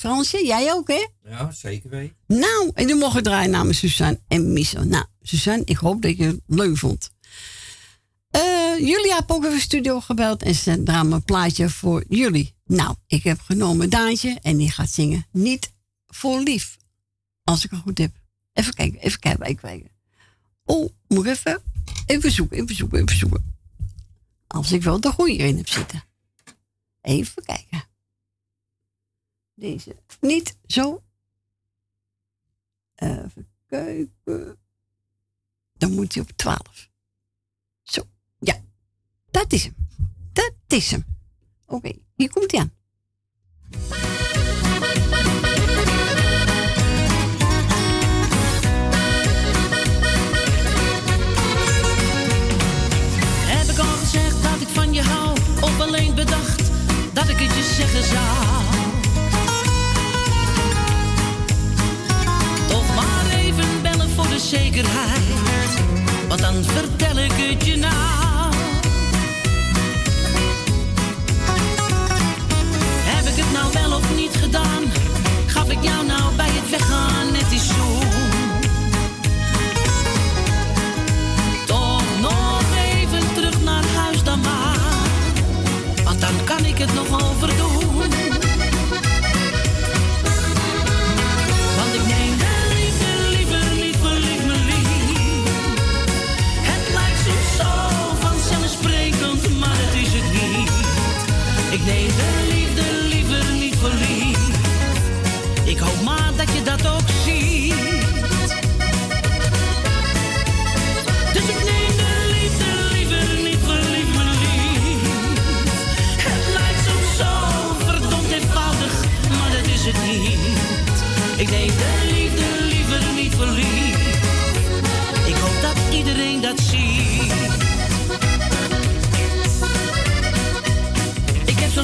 Fransje, 0.00 0.46
jij 0.46 0.72
ook, 0.72 0.88
hè? 0.88 1.08
Ja, 1.24 1.50
zeker 1.52 1.90
weten. 1.90 2.16
Nou, 2.26 2.70
en 2.74 2.86
nu 2.86 2.94
mogen 2.94 3.16
we 3.16 3.22
draaien 3.22 3.50
namens 3.50 3.78
Suzanne 3.78 4.20
en 4.28 4.52
Miso. 4.52 4.84
Nou, 4.84 5.04
Suzanne, 5.22 5.64
ik 5.64 5.76
hoop 5.76 6.02
dat 6.02 6.16
je 6.16 6.24
het 6.24 6.40
leuk 6.46 6.76
vond. 6.76 7.10
Eh 8.30 8.78
jullie 8.78 9.12
hebben 9.12 9.36
ook 9.36 9.44
even 9.44 9.60
studio 9.60 10.00
gebeld 10.00 10.42
en 10.42 10.54
ze 10.54 10.82
draaien 10.82 11.12
een 11.12 11.22
plaatje 11.22 11.68
voor 11.68 12.04
jullie. 12.08 12.54
Nou, 12.64 12.94
ik 13.06 13.22
heb 13.22 13.40
genomen 13.40 13.90
Daantje 13.90 14.38
en 14.42 14.56
die 14.56 14.70
gaat 14.70 14.90
zingen 14.90 15.26
Niet 15.32 15.72
voor 16.06 16.40
lief. 16.40 16.76
Als 17.44 17.64
ik 17.64 17.70
het 17.70 17.80
goed 17.80 17.98
heb. 17.98 18.12
Even 18.52 18.74
kijken, 18.74 19.00
even 19.00 19.18
kijken, 19.18 19.42
even 19.42 19.60
kijken. 19.60 19.90
Oh, 20.64 20.90
moet 21.08 21.26
ik 21.26 21.30
even, 21.30 21.62
even 22.06 22.30
zoeken, 22.30 22.58
even 22.58 22.74
zoeken, 22.74 22.98
even 22.98 23.16
zoeken. 23.16 23.58
Als 24.46 24.72
ik 24.72 24.82
wel 24.82 25.00
de 25.00 25.12
goede 25.12 25.36
in 25.36 25.56
heb 25.56 25.68
zitten. 25.68 26.02
Even 27.00 27.44
kijken. 27.44 27.89
Deze 29.60 29.96
niet 30.20 30.56
zo. 30.66 31.02
Even 32.94 33.48
kijken. 33.66 34.58
Dan 35.72 35.94
moet 35.94 36.14
hij 36.14 36.22
op 36.22 36.30
12. 36.30 36.90
Zo, 37.82 38.02
ja. 38.38 38.60
Dat 39.30 39.52
is 39.52 39.64
hem. 39.64 39.74
Dat 40.32 40.52
is 40.66 40.90
hem. 40.90 41.04
Oké, 41.66 41.92
hier 42.14 42.30
komt 42.30 42.50
hij 42.50 42.60
aan. 42.60 42.72
Heb 53.46 53.68
ik 53.68 53.78
al 53.78 53.96
gezegd 53.96 54.42
dat 54.42 54.60
ik 54.60 54.68
van 54.68 54.92
je 54.92 55.02
hou? 55.02 55.30
Of 55.60 55.80
alleen 55.80 56.14
bedacht 56.14 56.70
dat 57.14 57.28
ik 57.28 57.38
het 57.38 57.54
je 57.54 57.62
zeggen 57.62 58.04
zou? 58.04 58.59
Zekerheid. 64.40 65.70
Want 66.28 66.40
dan 66.40 66.64
vertel 66.64 67.18
ik 67.18 67.32
het 67.32 67.66
je 67.66 67.76
nou. 67.76 68.54
Heb 73.04 73.26
ik 73.26 73.44
het 73.44 73.52
nou 73.52 73.72
wel 73.72 73.98
of 73.98 74.16
niet 74.16 74.36
gedaan? 74.36 74.82
Gaf 75.46 75.70
ik 75.70 75.82
jou 75.82 76.06
nou 76.06 76.34
bij 76.36 76.50
het 76.50 76.70
weggaan 76.70 77.29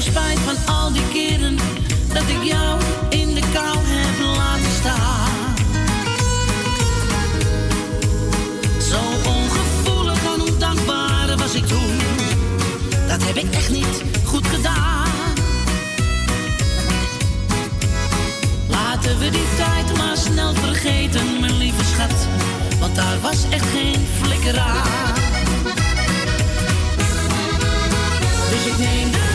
spijt 0.09 0.39
van 0.39 0.73
al 0.75 0.91
die 0.91 1.07
keren 1.13 1.55
dat 2.13 2.23
ik 2.27 2.43
jou 2.43 2.79
in 3.09 3.33
de 3.33 3.41
kou 3.53 3.77
heb 3.83 4.19
laten 4.35 4.71
staan. 4.79 5.55
Zo 8.89 9.29
ongevoelig 9.29 10.23
en 10.33 10.41
ondankbaar 10.41 11.37
was 11.37 11.53
ik 11.53 11.65
toen. 11.65 11.97
Dat 13.07 13.23
heb 13.23 13.35
ik 13.35 13.53
echt 13.53 13.69
niet 13.69 14.03
goed 14.25 14.47
gedaan. 14.47 15.07
Laten 18.67 19.19
we 19.19 19.29
die 19.29 19.47
tijd 19.57 19.97
maar 19.97 20.17
snel 20.17 20.53
vergeten, 20.53 21.39
mijn 21.39 21.57
lieve 21.57 21.83
schat. 21.83 22.27
Want 22.79 22.95
daar 22.95 23.19
was 23.21 23.49
echt 23.49 23.65
geen 23.69 24.07
flikker 24.21 24.59
aan. 24.59 25.15
Dus 28.49 28.65
ik 28.65 28.77
neem 28.77 29.11
de 29.11 29.26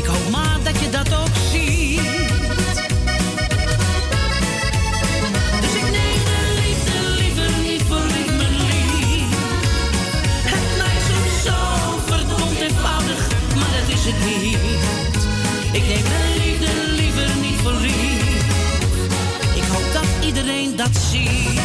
Ik 0.00 0.06
hoop 0.06 0.30
maar 0.30 0.58
dat 0.62 0.80
je 0.80 0.90
dat 0.90 1.14
ook 1.14 1.34
ziet. 1.50 2.00
Dus 5.60 5.74
ik 5.80 5.88
neem 5.96 6.20
de 6.30 6.40
liefde 6.60 6.96
liever 7.18 7.50
niet 7.62 7.88
mijn 8.36 8.56
lief. 8.70 9.30
Het 10.52 10.76
lijkt 10.76 11.04
soms 11.10 11.42
zo 11.44 11.58
verdomd 12.06 12.60
eenvoudig, 12.60 13.28
maar 13.54 13.70
dat 13.80 13.88
is 13.96 14.04
het 14.04 14.18
niet. 14.24 15.22
Ik 15.72 15.86
neem 15.86 16.04
de 16.04 16.42
liefde 16.44 16.92
liever 16.92 17.36
niet 17.40 17.60
verliefd. 17.62 18.44
Ik 19.54 19.64
hoop 19.72 19.92
dat 19.92 20.26
iedereen 20.26 20.76
dat 20.76 20.96
ziet. 21.10 21.59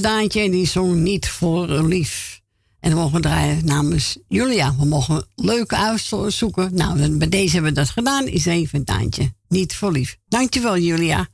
Daantje 0.00 0.40
en 0.40 0.50
die 0.50 0.66
zong 0.66 0.94
niet 0.94 1.28
voor 1.28 1.68
lief. 1.68 2.40
En 2.80 2.90
we 2.90 2.96
mogen 2.96 3.20
draaien 3.20 3.64
namens 3.64 4.18
Julia. 4.28 4.76
We 4.78 4.84
mogen 4.84 5.26
leuke 5.34 5.76
uitzoeken. 5.76 6.74
Nou, 6.74 7.16
bij 7.16 7.28
deze 7.28 7.52
hebben 7.52 7.72
we 7.72 7.78
dat 7.78 7.90
gedaan. 7.90 8.26
Is 8.26 8.46
even 8.46 8.84
Daantje. 8.84 9.32
Niet 9.48 9.74
voor 9.74 9.92
lief. 9.92 10.16
Dankjewel 10.28 10.78
Julia. 10.78 11.28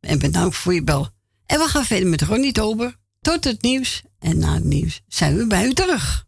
En 0.00 0.18
bedankt 0.18 0.56
voor 0.56 0.74
je 0.74 0.82
bel. 0.82 1.08
En 1.46 1.58
we 1.58 1.68
gaan 1.68 1.84
verder 1.84 2.08
met 2.08 2.22
Ronnie 2.22 2.52
Tober. 2.52 2.96
Tot 3.20 3.44
het 3.44 3.62
nieuws. 3.62 4.02
En 4.18 4.38
na 4.38 4.54
het 4.54 4.64
nieuws 4.64 5.00
zijn 5.08 5.36
we 5.36 5.46
bij 5.46 5.66
u 5.66 5.72
terug. 5.72 6.26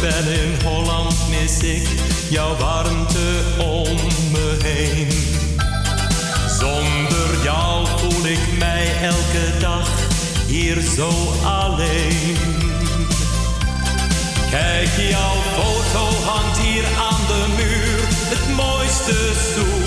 Ben 0.00 0.32
in 0.32 0.54
Holland, 0.64 1.14
mis 1.28 1.58
ik 1.58 1.88
jouw 2.28 2.56
warmte 2.56 3.42
om 3.58 3.96
me 4.32 4.56
heen. 4.64 5.08
Zonder 6.58 7.42
jou 7.42 7.86
voel 7.96 8.26
ik 8.26 8.58
mij 8.58 8.86
elke 9.02 9.58
dag 9.60 9.88
hier 10.46 10.80
zo 10.96 11.10
alleen. 11.44 12.36
Kijk, 14.50 14.88
jouw 15.10 15.36
foto 15.56 16.24
hangt 16.24 16.58
hier 16.58 16.84
aan 16.84 17.26
de 17.26 17.44
muur. 17.56 18.00
Het 18.08 18.56
mooiste 18.56 19.32
souvenir 19.54 19.77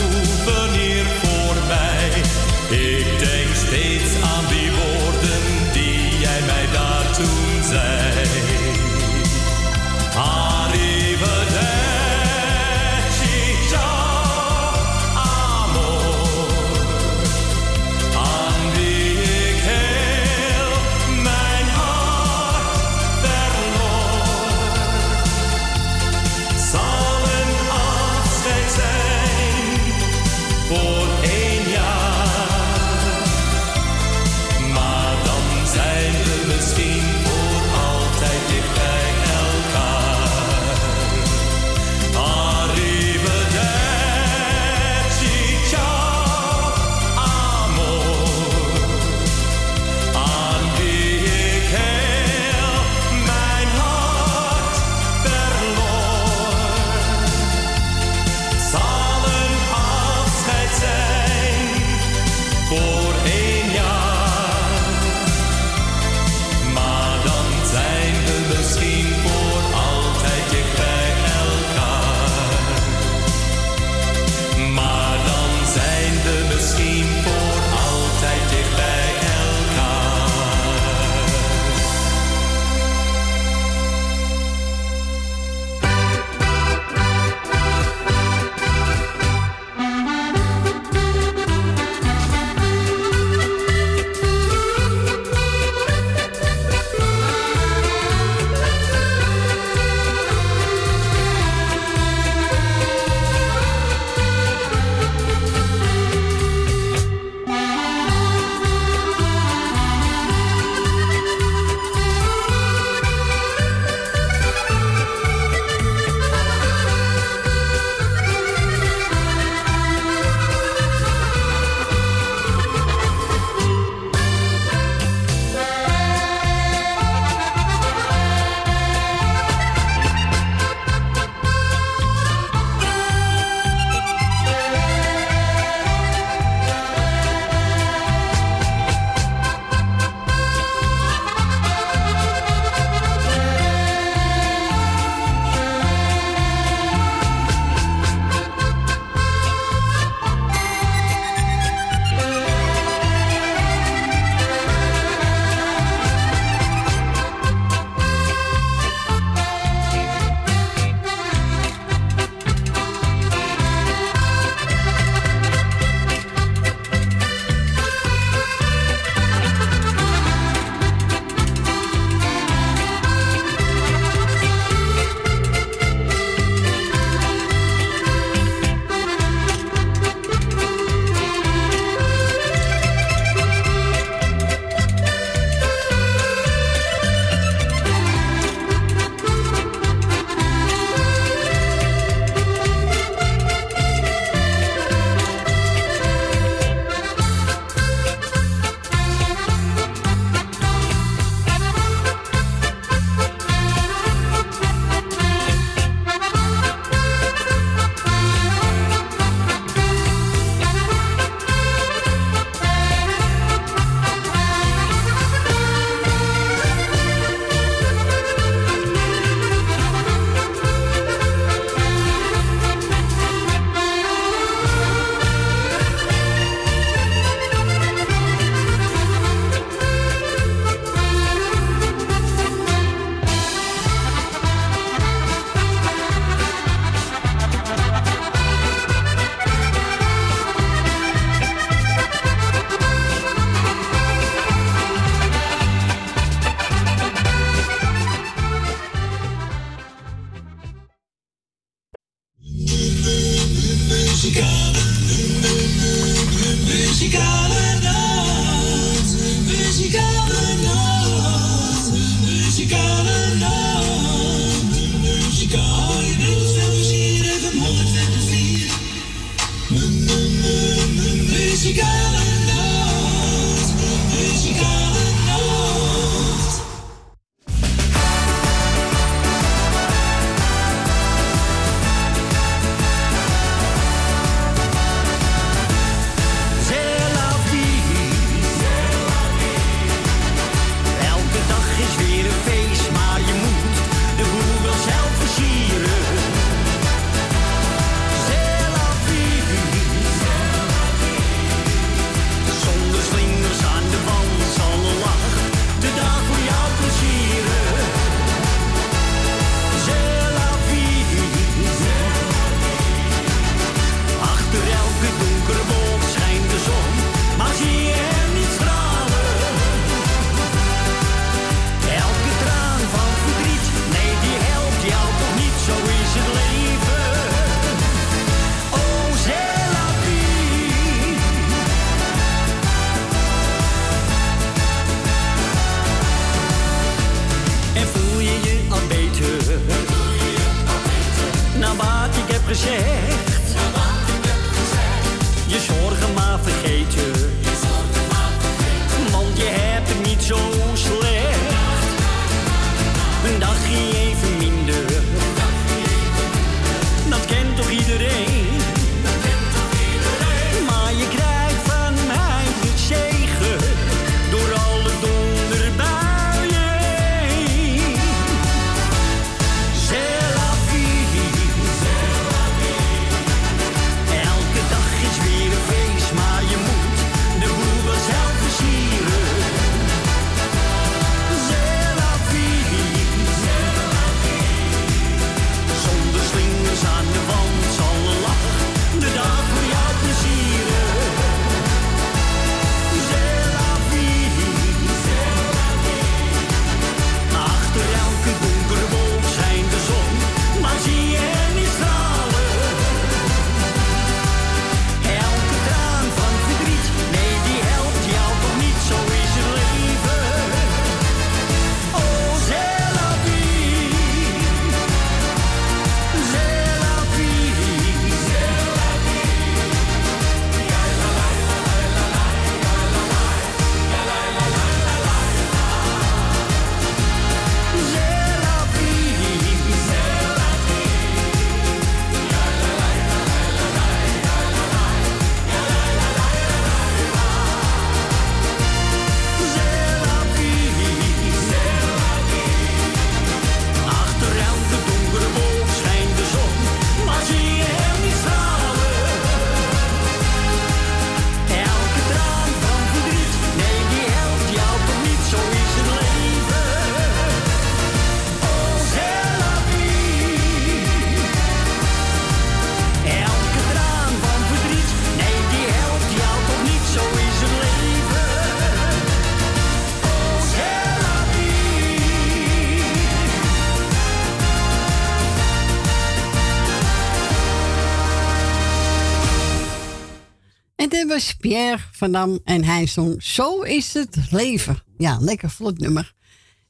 Pierre 481.40 481.84
van 481.92 482.12
Dam 482.12 482.40
en 482.44 482.64
hij 482.64 482.88
zong 482.88 483.24
Zo 483.24 483.62
is 483.62 483.94
het 483.94 484.18
leven. 484.30 484.84
Ja, 484.98 485.18
lekker 485.20 485.50
vlot 485.50 485.78
nummer. 485.78 486.14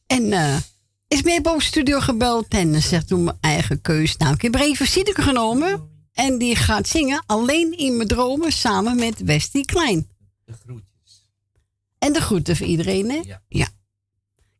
En 0.08 0.34
eh, 0.34 0.58
is 1.08 1.22
mee 1.22 1.42
boven 1.42 1.62
studio 1.62 2.00
gebeld 2.00 2.48
en 2.48 2.82
zegt 2.82 3.08
toen 3.08 3.24
mijn 3.24 3.38
eigen 3.42 3.82
keus. 3.82 4.18
Nou, 4.18 4.34
ik 4.34 4.42
heb 4.42 4.56
er 4.56 4.62
even 4.62 5.14
genomen 5.24 5.90
en 6.14 6.38
die 6.38 6.56
gaat 6.56 6.88
zingen 6.88 7.24
Alleen 7.26 7.78
in 7.78 7.96
mijn 7.96 8.08
dromen 8.08 8.52
samen 8.52 8.96
met 8.96 9.24
Westie 9.24 9.66
Klein. 9.66 10.10
De 10.46 10.54
groetjes. 10.54 11.26
En 11.98 12.14
de 12.14 12.22
groeten 12.22 12.56
voor 12.56 12.68
iedereen, 12.68 13.10
hè? 13.10 13.22
Ja. 13.48 13.68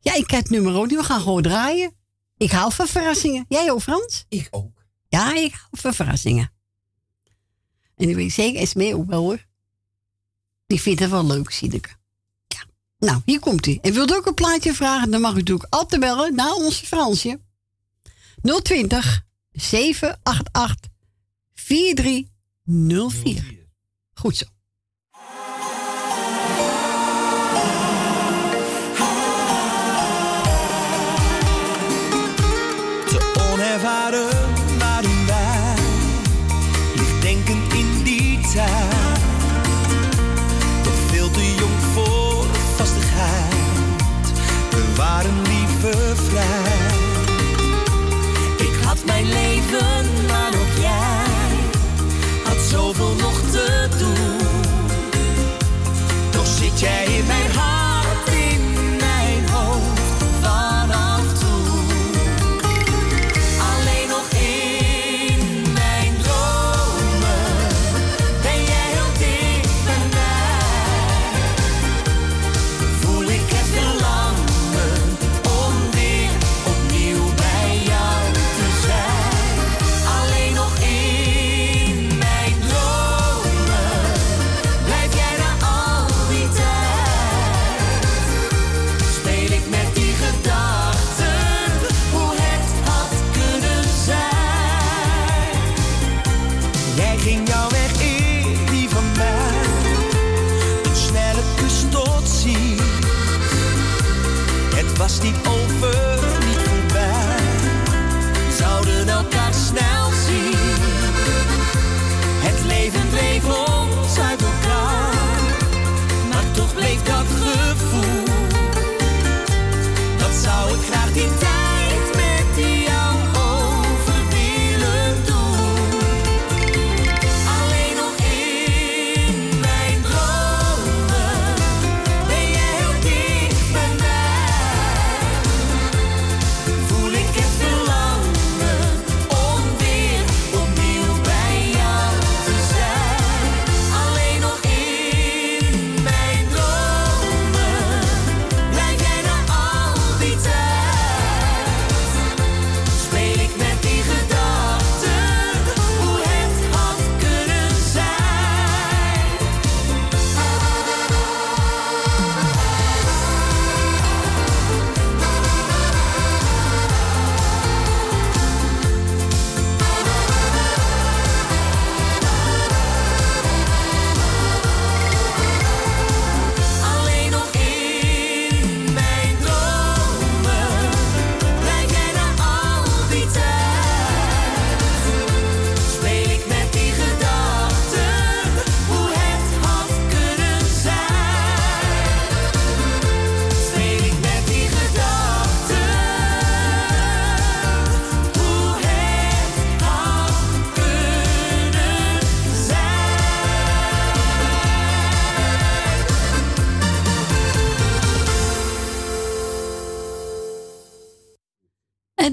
Ja, 0.00 0.14
ik 0.14 0.30
heb 0.30 0.42
het 0.42 0.50
nummer 0.50 0.74
ook, 0.74 0.90
we 0.90 1.04
gaan 1.04 1.20
gewoon 1.20 1.42
draaien. 1.42 1.92
Ik 2.36 2.50
hou 2.50 2.72
van 2.72 2.86
verrassingen. 2.86 3.44
Jij 3.48 3.70
ook, 3.70 3.82
Frans? 3.82 4.24
Ik 4.28 4.48
ook. 4.50 4.86
Ja, 5.08 5.34
ik 5.34 5.52
hou 5.52 5.68
van 5.70 5.94
verrassingen. 5.94 6.52
En 7.96 8.08
ik 8.08 8.14
weet 8.14 8.32
zeker, 8.32 8.60
is 8.60 8.74
mee 8.74 8.96
ook 8.96 9.06
wel 9.06 9.22
hoor. 9.22 9.50
Die 10.72 10.80
vindt 10.80 11.00
het 11.00 11.10
wel 11.10 11.26
leuk, 11.26 11.50
zie 11.50 11.72
ik. 11.72 11.96
Ja. 12.46 12.64
Nou, 12.98 13.20
hier 13.24 13.40
komt 13.40 13.64
hij. 13.64 13.78
En 13.82 13.92
wilt 13.92 14.14
ook 14.14 14.26
een 14.26 14.34
plaatje 14.34 14.74
vragen? 14.74 15.10
Dan 15.10 15.20
mag 15.20 15.32
u 15.32 15.36
natuurlijk 15.36 15.74
altijd 15.74 16.00
bellen 16.00 16.34
naar 16.34 16.52
onze 16.52 16.86
Fransje. 16.86 17.40
020 18.62 19.24
788 19.52 20.90
4304. 21.54 23.58
Goed 24.14 24.36
zo. 24.36 24.44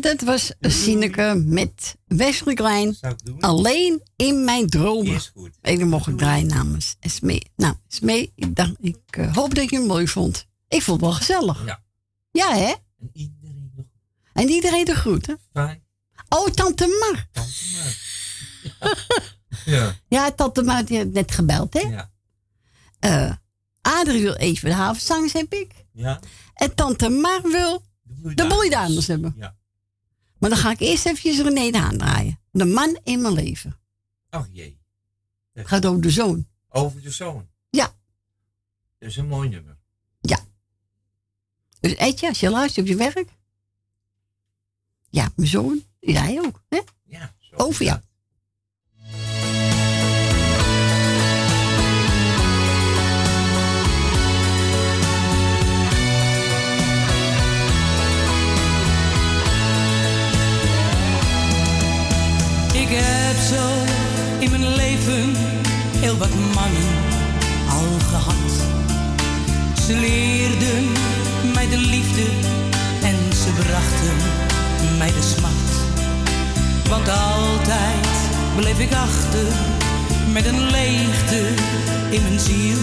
Dat 0.01 0.21
was 0.21 0.51
Sineke 0.59 1.43
met 1.45 1.95
Wesley 2.07 2.53
Klein. 2.53 2.97
Alleen 3.39 4.01
in 4.15 4.43
mijn 4.43 4.67
dromen. 4.67 5.13
Is 5.13 5.31
goed. 5.35 5.57
En 5.61 5.79
dan 5.79 5.87
mocht 5.87 6.07
ik 6.07 6.17
draaien 6.17 6.47
namens 6.47 6.95
Esmee. 6.99 7.51
Nou, 7.55 7.75
Esmee, 7.89 8.31
ik, 8.35 8.55
dacht, 8.55 8.73
ik 8.79 8.97
eh, 9.09 9.35
hoop 9.35 9.55
dat 9.55 9.69
je 9.69 9.77
het 9.77 9.87
mooi 9.87 10.07
vond. 10.07 10.47
Ik 10.67 10.81
vond 10.81 11.01
het 11.01 11.09
wel 11.09 11.17
gezellig. 11.17 11.65
Ja. 11.65 11.83
Ja, 12.31 12.53
hè? 12.55 12.73
En 12.99 13.09
iedereen 13.13 13.71
nog 13.75 13.85
En 14.33 14.49
iedereen 14.49 14.85
de 14.85 14.95
groeten. 14.95 15.39
fijn. 15.53 15.83
Oh, 16.29 16.47
tante 16.47 16.87
Mar. 16.99 17.27
Ja. 19.65 19.95
Ja, 20.07 20.31
tante 20.31 20.63
Mar 20.63 20.85
die 20.85 20.97
heeft 20.97 21.11
net 21.11 21.31
gebeld, 21.31 21.73
hè? 21.73 21.79
Ja. 21.79 22.09
Eh, 22.99 23.33
Adrie 23.81 24.21
wil 24.21 24.33
even 24.35 24.69
de 24.69 24.75
havenzangers, 24.75 25.33
heb 25.33 25.53
ik. 25.53 25.71
Ja. 25.93 26.19
En 26.53 26.75
tante 26.75 27.09
Mar 27.09 27.41
wil 27.41 27.83
de 28.35 28.47
boeidames 28.47 29.07
hebben. 29.07 29.33
Ja. 29.37 29.55
Maar 30.39 30.49
dan 30.49 30.59
ga 30.59 30.71
ik 30.71 30.79
eerst 30.79 31.05
even 31.05 31.43
René 31.43 31.71
de 31.71 31.77
Haan 31.77 31.97
draaien. 31.97 32.39
De 32.51 32.65
man 32.65 32.99
in 33.03 33.21
mijn 33.21 33.33
leven. 33.33 33.79
Ach 34.29 34.47
jee. 34.51 34.79
Het 35.53 35.67
gaat 35.67 35.85
over 35.85 36.01
de 36.01 36.09
zoon. 36.09 36.47
Over 36.69 37.01
de 37.01 37.11
zoon. 37.11 37.47
Ja. 37.69 37.95
Dat 38.97 39.09
is 39.09 39.17
een 39.17 39.27
mooi 39.27 39.49
nummer. 39.49 39.79
Dus 41.79 41.95
Etje, 41.95 42.27
als 42.27 42.39
je 42.39 42.49
luistert 42.49 42.85
op 42.85 42.91
je 42.91 42.97
werk. 42.97 43.37
Ja, 45.09 45.31
mijn 45.35 45.47
zoon. 45.47 45.83
Jij 45.99 46.39
ook, 46.45 46.63
hè? 46.69 46.81
Ja. 47.03 47.35
Zo 47.39 47.55
Over 47.55 47.85
jou. 47.85 47.99
Leven 65.05 65.35
heel 65.99 66.17
wat 66.17 66.33
mannen 66.53 66.89
al 67.69 67.99
gehad. 68.09 68.51
Ze 69.85 69.93
leerden 69.93 70.91
mij 71.53 71.69
de 71.69 71.77
liefde 71.77 72.25
en 73.01 73.35
ze 73.35 73.49
brachten 73.51 74.17
mij 74.97 75.07
de 75.07 75.35
smart. 75.35 75.71
Want 76.89 77.09
altijd 77.09 78.07
bleef 78.55 78.79
ik 78.79 78.93
achter 78.93 79.47
met 80.31 80.45
een 80.45 80.61
leegte 80.61 81.53
in 82.09 82.21
mijn 82.21 82.39
ziel. 82.39 82.77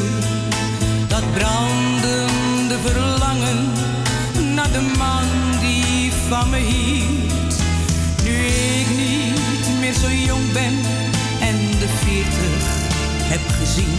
Dat 1.08 1.32
brandende 1.32 2.78
verlangen 2.84 3.72
naar 4.54 4.72
de 4.72 4.92
man 4.98 5.24
die 5.60 6.12
van 6.28 6.50
me 6.50 6.58
hield. 6.58 7.56
Nu 8.24 8.46
ik 8.80 8.88
niet 8.96 9.80
meer 9.80 9.94
zo 9.94 10.08
jong 10.10 10.52
ben 10.52 11.04
en 11.04 11.05
de 11.86 11.92
veertig 12.04 12.64
heb 13.32 13.40
gezien. 13.58 13.98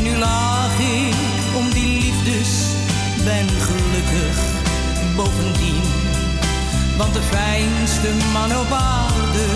Nu 0.00 0.16
lag 0.18 0.78
ik 0.78 1.14
om 1.56 1.70
die 1.70 2.00
liefdes, 2.00 2.50
ben 3.24 3.48
gelukkig 3.48 4.36
bovendien. 5.16 5.82
Want 6.96 7.14
de 7.14 7.22
fijnste 7.22 8.08
man 8.32 8.58
op 8.58 8.72
aarde, 8.72 9.46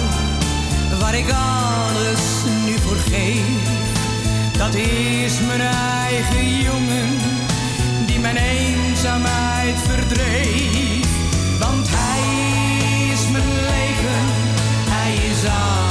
waar 1.01 1.15
ik 1.15 1.31
alles 1.31 2.23
nu 2.66 2.79
voor 2.79 3.01
geef, 3.11 3.69
dat 4.57 4.75
is 4.75 5.41
mijn 5.47 5.61
eigen 5.61 6.61
jongen, 6.62 7.11
die 8.07 8.20
mijn 8.20 8.37
eenzaamheid 8.37 9.77
verdreef. 9.79 11.09
Want 11.59 11.89
hij 11.91 13.12
is 13.12 13.29
mijn 13.31 13.49
leven, 13.49 14.25
hij 14.89 15.15
is 15.15 15.45
alles 15.45 15.88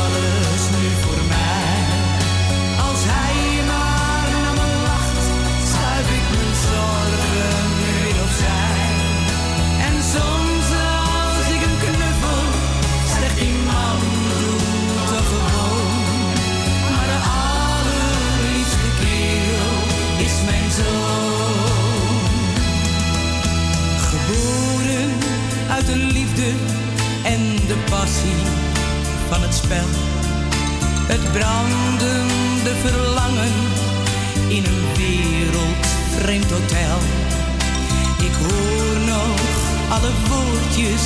van 29.30 29.42
het 29.42 29.56
spel. 29.56 29.90
Het 31.08 31.32
brandende 31.32 32.74
verlangen 32.86 33.54
in 34.48 34.66
een 34.66 34.84
wereldvreemd 34.96 36.52
hotel. 36.52 36.98
Ik 38.28 38.36
hoor 38.42 39.00
nog 39.06 39.40
alle 39.90 40.12
woordjes 40.30 41.04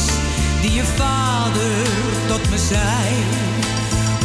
die 0.61 0.73
je 0.73 0.83
vader 0.83 1.75
tot 2.27 2.49
me 2.49 2.57
zei. 2.57 3.07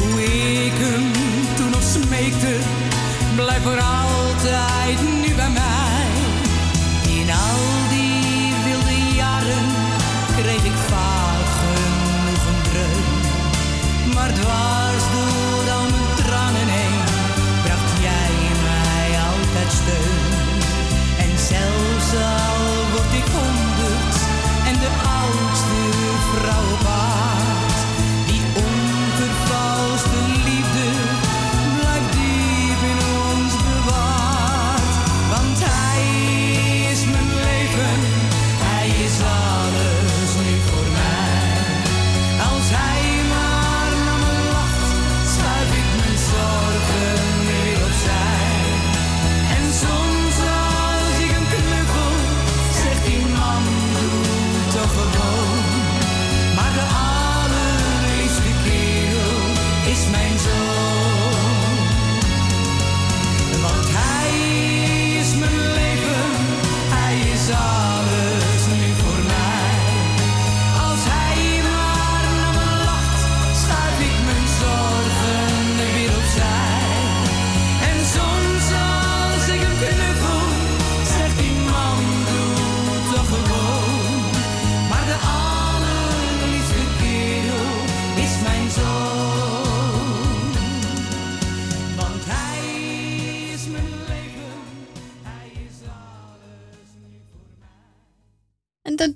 Hoe 0.01 0.23
ik 0.65 0.73
hem 0.77 1.13
toen 1.57 1.71
nog 1.71 1.83
smeekte, 1.83 2.57
blijf 3.35 3.63
voor 3.63 3.81
altijd 3.81 4.99
nu 5.23 5.35
bij 5.35 5.51
mij. 5.51 6.07
In 7.19 7.31
al 7.31 7.61
die 7.91 8.53
wilde 8.65 9.15
jaren 9.15 9.67
kreeg 10.37 10.65
ik 10.65 10.79
vaak 10.89 11.26
zelfs 21.49 22.13
al 22.13 22.63
word 22.93 23.13
ik 23.13 23.27
honderd 23.33 24.17
en 24.67 24.79
de 24.81 24.91
oudste 25.21 25.79
vrouw 26.33 26.76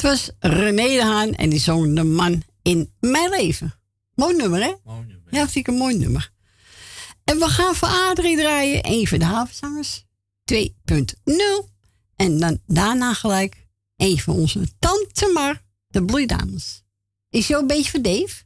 Dat 0.00 0.10
was 0.10 0.30
René 0.38 0.88
de 0.88 1.02
Haan 1.02 1.34
en 1.34 1.50
die 1.50 1.58
zong 1.58 1.96
De 1.96 2.04
Man 2.04 2.42
in 2.62 2.92
Mijn 3.00 3.30
Leven. 3.30 3.74
Mooi 4.14 4.36
nummer, 4.36 4.60
hè? 4.62 4.74
Mooi 4.84 5.06
nummer. 5.06 5.34
Ja, 5.34 5.48
vind 5.48 5.54
ik 5.54 5.66
een 5.74 5.78
mooi 5.80 5.96
nummer. 5.98 6.30
En 7.24 7.38
we 7.38 7.48
gaan 7.48 7.74
voor 7.74 7.88
Adrie 7.88 8.36
draaien. 8.36 8.84
Even 8.84 9.18
de 9.18 9.24
havenzangers 9.24 10.04
2.0. 10.44 11.68
En 12.16 12.38
dan 12.38 12.60
daarna 12.66 13.14
gelijk 13.14 13.66
een 13.96 14.18
van 14.18 14.34
onze 14.34 14.68
Tante 14.78 15.30
Mar, 15.34 15.62
de 15.86 16.04
Bloeidames. 16.04 16.82
Is 17.30 17.46
jou 17.46 17.60
een 17.60 17.66
beetje 17.66 17.90
voor 17.90 18.02
Dave? 18.02 18.42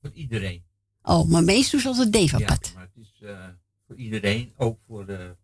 Voor 0.00 0.10
iedereen. 0.14 0.62
Oh, 1.02 1.28
maar 1.28 1.44
meestal 1.44 1.80
als 1.84 1.98
het 1.98 2.12
Dave 2.12 2.38
Ja, 2.38 2.44
apart. 2.44 2.72
maar 2.74 2.88
het 2.94 3.04
is 3.04 3.20
eh, 3.28 3.38
voor 3.86 3.96
iedereen, 3.96 4.52
ook 4.56 4.78
voor 4.86 5.06
de 5.06 5.36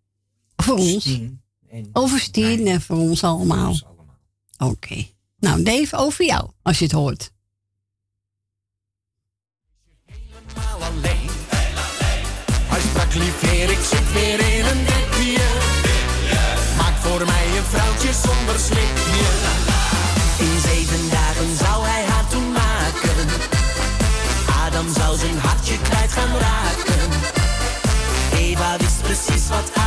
Voor 0.56 0.76
ons. 0.78 1.00
Stien 1.02 1.42
en 1.68 1.88
Over 1.92 2.20
Stien 2.20 2.66
en 2.66 2.80
voor 2.80 2.96
ons 2.96 3.24
allemaal. 3.24 3.68
ons 3.68 3.84
allemaal. 3.84 3.95
Oké. 4.58 4.70
Okay. 4.70 5.14
Nou, 5.38 5.62
Dave, 5.62 5.96
over 5.96 6.24
jou, 6.24 6.50
als 6.62 6.78
je 6.78 6.84
het 6.84 6.92
hoort. 6.92 7.30
Helemaal 10.04 10.82
alleen. 10.82 11.30
Heel 11.48 11.78
alleen. 11.88 12.26
Hij 12.72 12.80
sprak 12.80 13.14
lief 13.14 13.42
ik 13.70 13.84
zit 13.90 14.12
weer 14.12 14.40
in 14.58 14.64
een 14.64 14.84
dipje. 14.84 15.44
Maak 16.76 16.96
voor 16.96 17.26
mij 17.26 17.46
een 17.56 17.64
vrouwtje 17.64 18.12
zonder 18.12 18.58
slipje. 18.58 19.26
In 20.38 20.60
zeven 20.60 21.10
dagen 21.10 21.56
zou 21.56 21.86
hij 21.86 22.04
haar 22.04 22.28
toen 22.28 22.52
maken. 22.52 23.26
Adam 24.64 24.94
zou 24.94 25.18
zijn 25.18 25.38
hartje 25.38 25.78
kwijt 25.80 26.12
gaan 26.12 26.36
raken. 26.36 27.10
Eva 28.32 28.76
wist 28.76 29.02
precies 29.02 29.48
wat 29.48 29.70
hij 29.72 29.85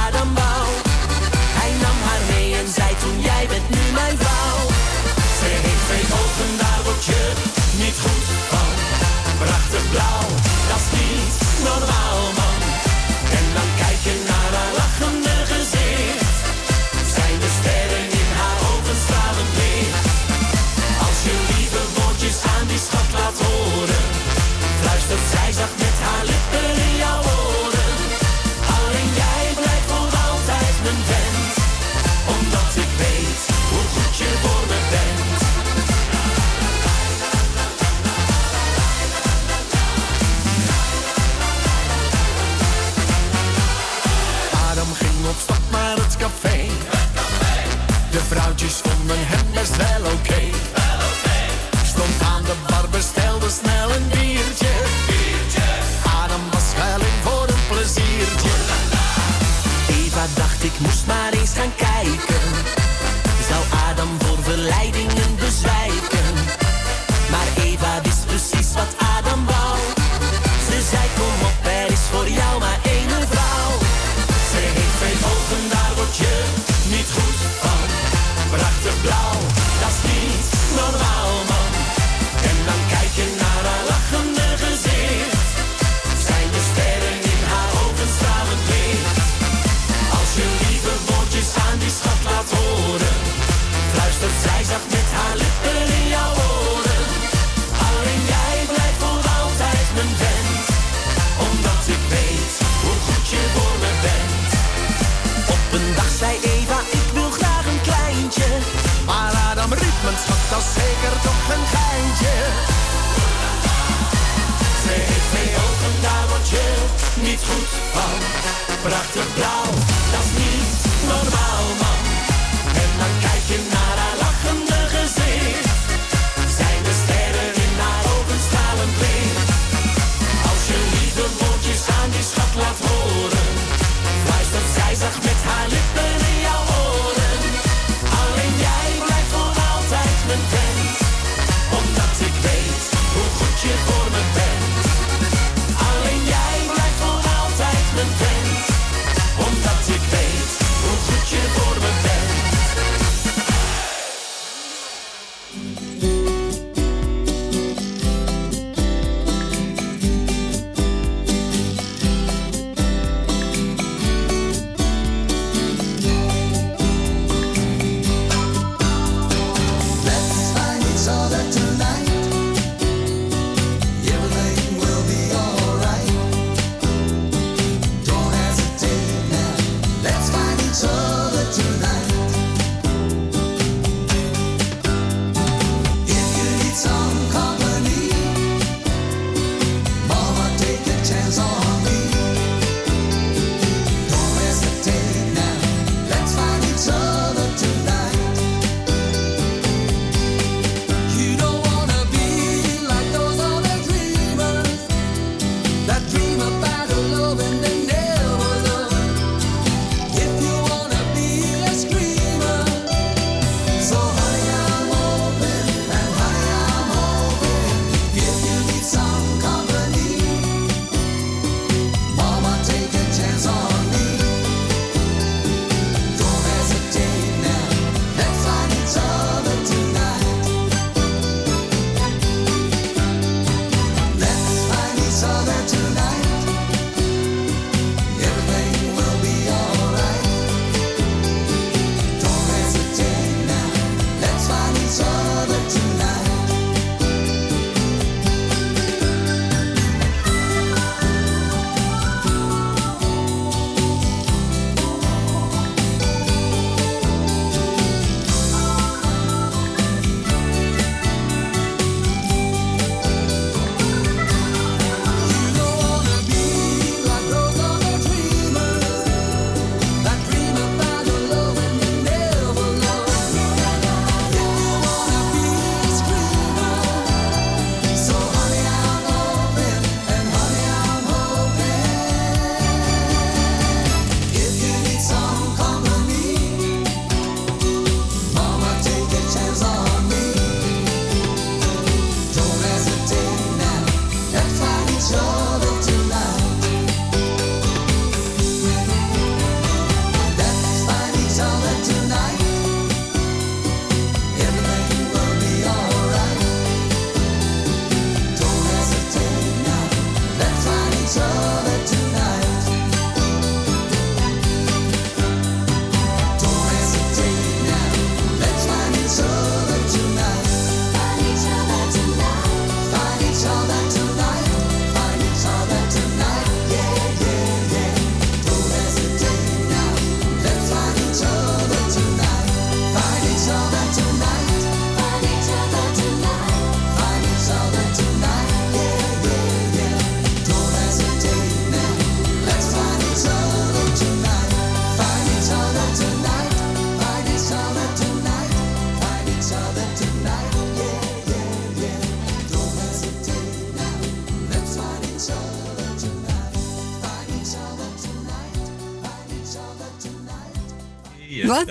like 62.04 62.39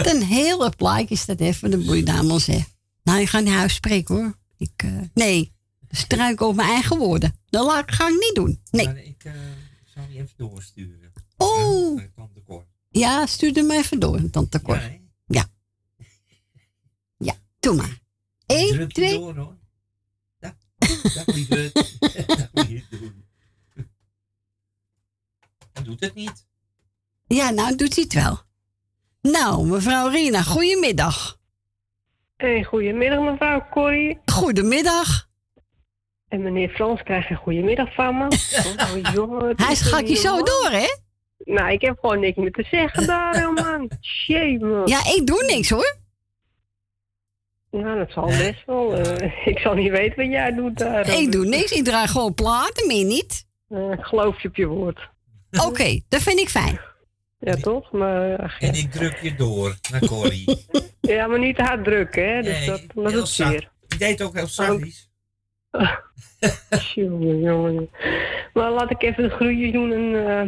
een 0.06 0.22
hele 0.22 0.70
plaatje 0.76 1.14
is 1.14 1.24
dat 1.24 1.40
even, 1.40 1.70
de 1.70 1.78
boeidamels, 1.78 2.46
hè. 2.46 2.60
Nou, 3.02 3.20
ik 3.20 3.28
ga 3.28 3.40
naar 3.40 3.54
huis 3.54 3.74
spreken, 3.74 4.14
hoor. 4.14 4.38
Ik, 4.56 4.72
eh, 4.76 5.00
nee, 5.14 5.52
struik 5.90 6.42
over 6.42 6.56
mijn 6.56 6.68
eigen 6.68 6.98
woorden. 6.98 7.38
Dat 7.46 7.66
laat, 7.66 7.92
ga 7.92 8.08
ik 8.08 8.14
niet 8.14 8.34
doen. 8.34 8.60
Nee. 8.70 8.86
Maar 8.86 8.98
ik 8.98 9.24
eh, 9.24 9.32
zal 9.84 10.06
die 10.08 10.16
even 10.16 10.34
doorsturen. 10.36 11.12
Oh. 11.36 12.00
Tante 12.14 12.42
Cor. 12.42 12.66
Ja, 12.88 13.26
stuur 13.26 13.52
hem 13.52 13.70
even 13.70 13.98
door, 13.98 14.30
tante 14.30 14.62
Cor. 14.62 14.76
Ja? 14.76 14.98
Ja. 15.26 15.46
Ja, 17.16 17.34
doe 17.60 17.74
maar. 17.74 17.98
Eén, 18.46 18.76
die 18.76 18.86
twee. 18.86 19.18
door, 19.18 19.36
hoor. 19.36 19.56
Dat 21.14 21.26
moet 21.26 21.46
je 21.46 21.70
dat 22.26 22.48
moet 22.52 22.68
je 22.68 22.84
doen. 22.90 23.24
Hij 25.72 25.82
doet 25.82 26.00
het 26.00 26.14
niet. 26.14 26.46
Ja, 27.26 27.50
nou 27.50 27.76
doet 27.76 27.94
hij 27.94 28.04
het 28.04 28.12
wel. 28.12 28.46
Nou, 29.32 29.66
mevrouw 29.66 30.08
Rina, 30.08 30.42
goedemiddag. 30.42 31.36
Hey, 32.36 32.64
goedemiddag 32.64 33.20
mevrouw 33.20 33.66
Corrie. 33.70 34.18
Goedemiddag. 34.24 35.26
En 36.28 36.42
meneer 36.42 36.68
Frans 36.68 37.02
krijgt 37.02 37.30
een 37.30 37.36
goedemiddag 37.36 37.94
van 37.94 38.18
me. 38.18 38.24
Oh, 39.04 39.12
jongen, 39.14 39.52
Hij 39.56 39.72
is 39.72 39.78
schak 39.78 40.00
niet 40.00 40.08
je 40.10 40.16
zo 40.16 40.36
door, 40.42 40.68
hè? 40.70 40.86
Nou, 41.44 41.72
ik 41.72 41.80
heb 41.80 41.98
gewoon 42.00 42.20
niks 42.20 42.36
meer 42.36 42.52
te 42.52 42.66
zeggen 42.70 43.06
daar, 43.06 43.52
man. 43.52 43.90
Shame. 44.00 44.58
man. 44.74 44.86
Ja, 44.86 44.98
ik 45.16 45.26
doe 45.26 45.44
niks, 45.44 45.70
hoor. 45.70 45.96
Nou, 47.70 47.98
dat 47.98 48.10
zal 48.10 48.26
best 48.26 48.64
wel. 48.66 48.94
eh, 48.94 49.46
ik 49.52 49.58
zal 49.58 49.74
niet 49.74 49.90
weten 49.90 50.16
wat 50.16 50.32
jij 50.32 50.52
doet 50.54 50.78
daar. 50.78 51.08
Ik 51.08 51.32
doe 51.32 51.46
niks, 51.46 51.72
ik 51.72 51.84
draai 51.84 52.08
gewoon 52.08 52.34
platen, 52.34 52.86
meer 52.86 53.04
niet. 53.04 53.46
Eh, 53.68 53.90
ik 53.90 54.04
geloof 54.04 54.42
je 54.42 54.48
op 54.48 54.56
je 54.56 54.66
woord. 54.66 55.08
Oké, 55.66 56.00
dat 56.08 56.22
vind 56.22 56.38
ik 56.38 56.48
fijn. 56.48 56.80
Ja, 57.40 57.54
toch? 57.54 57.92
Maar, 57.92 58.38
ach, 58.38 58.60
En 58.60 58.74
ik 58.74 58.90
druk 58.90 59.18
je 59.22 59.34
door 59.34 59.74
naar 59.90 60.06
Corrie. 60.06 60.66
ja, 61.00 61.26
maar 61.26 61.38
niet 61.38 61.56
te 61.56 61.62
hard 61.62 61.84
drukken, 61.84 62.34
hè. 62.34 62.42
Dus 62.42 62.58
Nee, 62.58 62.66
dat, 62.66 62.82
dat 62.94 63.12
heel 63.12 63.22
is 63.22 63.34
zeer. 63.34 63.70
Die 63.88 63.98
deed 63.98 64.22
ook 64.22 64.34
heel 64.36 64.46
zachtjes. 64.46 65.10
Jongen, 66.94 67.40
jongen. 67.40 67.90
Maar 68.52 68.70
laat 68.70 68.90
ik 68.90 69.02
even 69.02 69.22
de 69.22 69.30
groetjes 69.34 69.72
doen 69.72 69.92
en 69.92 70.26
eh, 70.26 70.40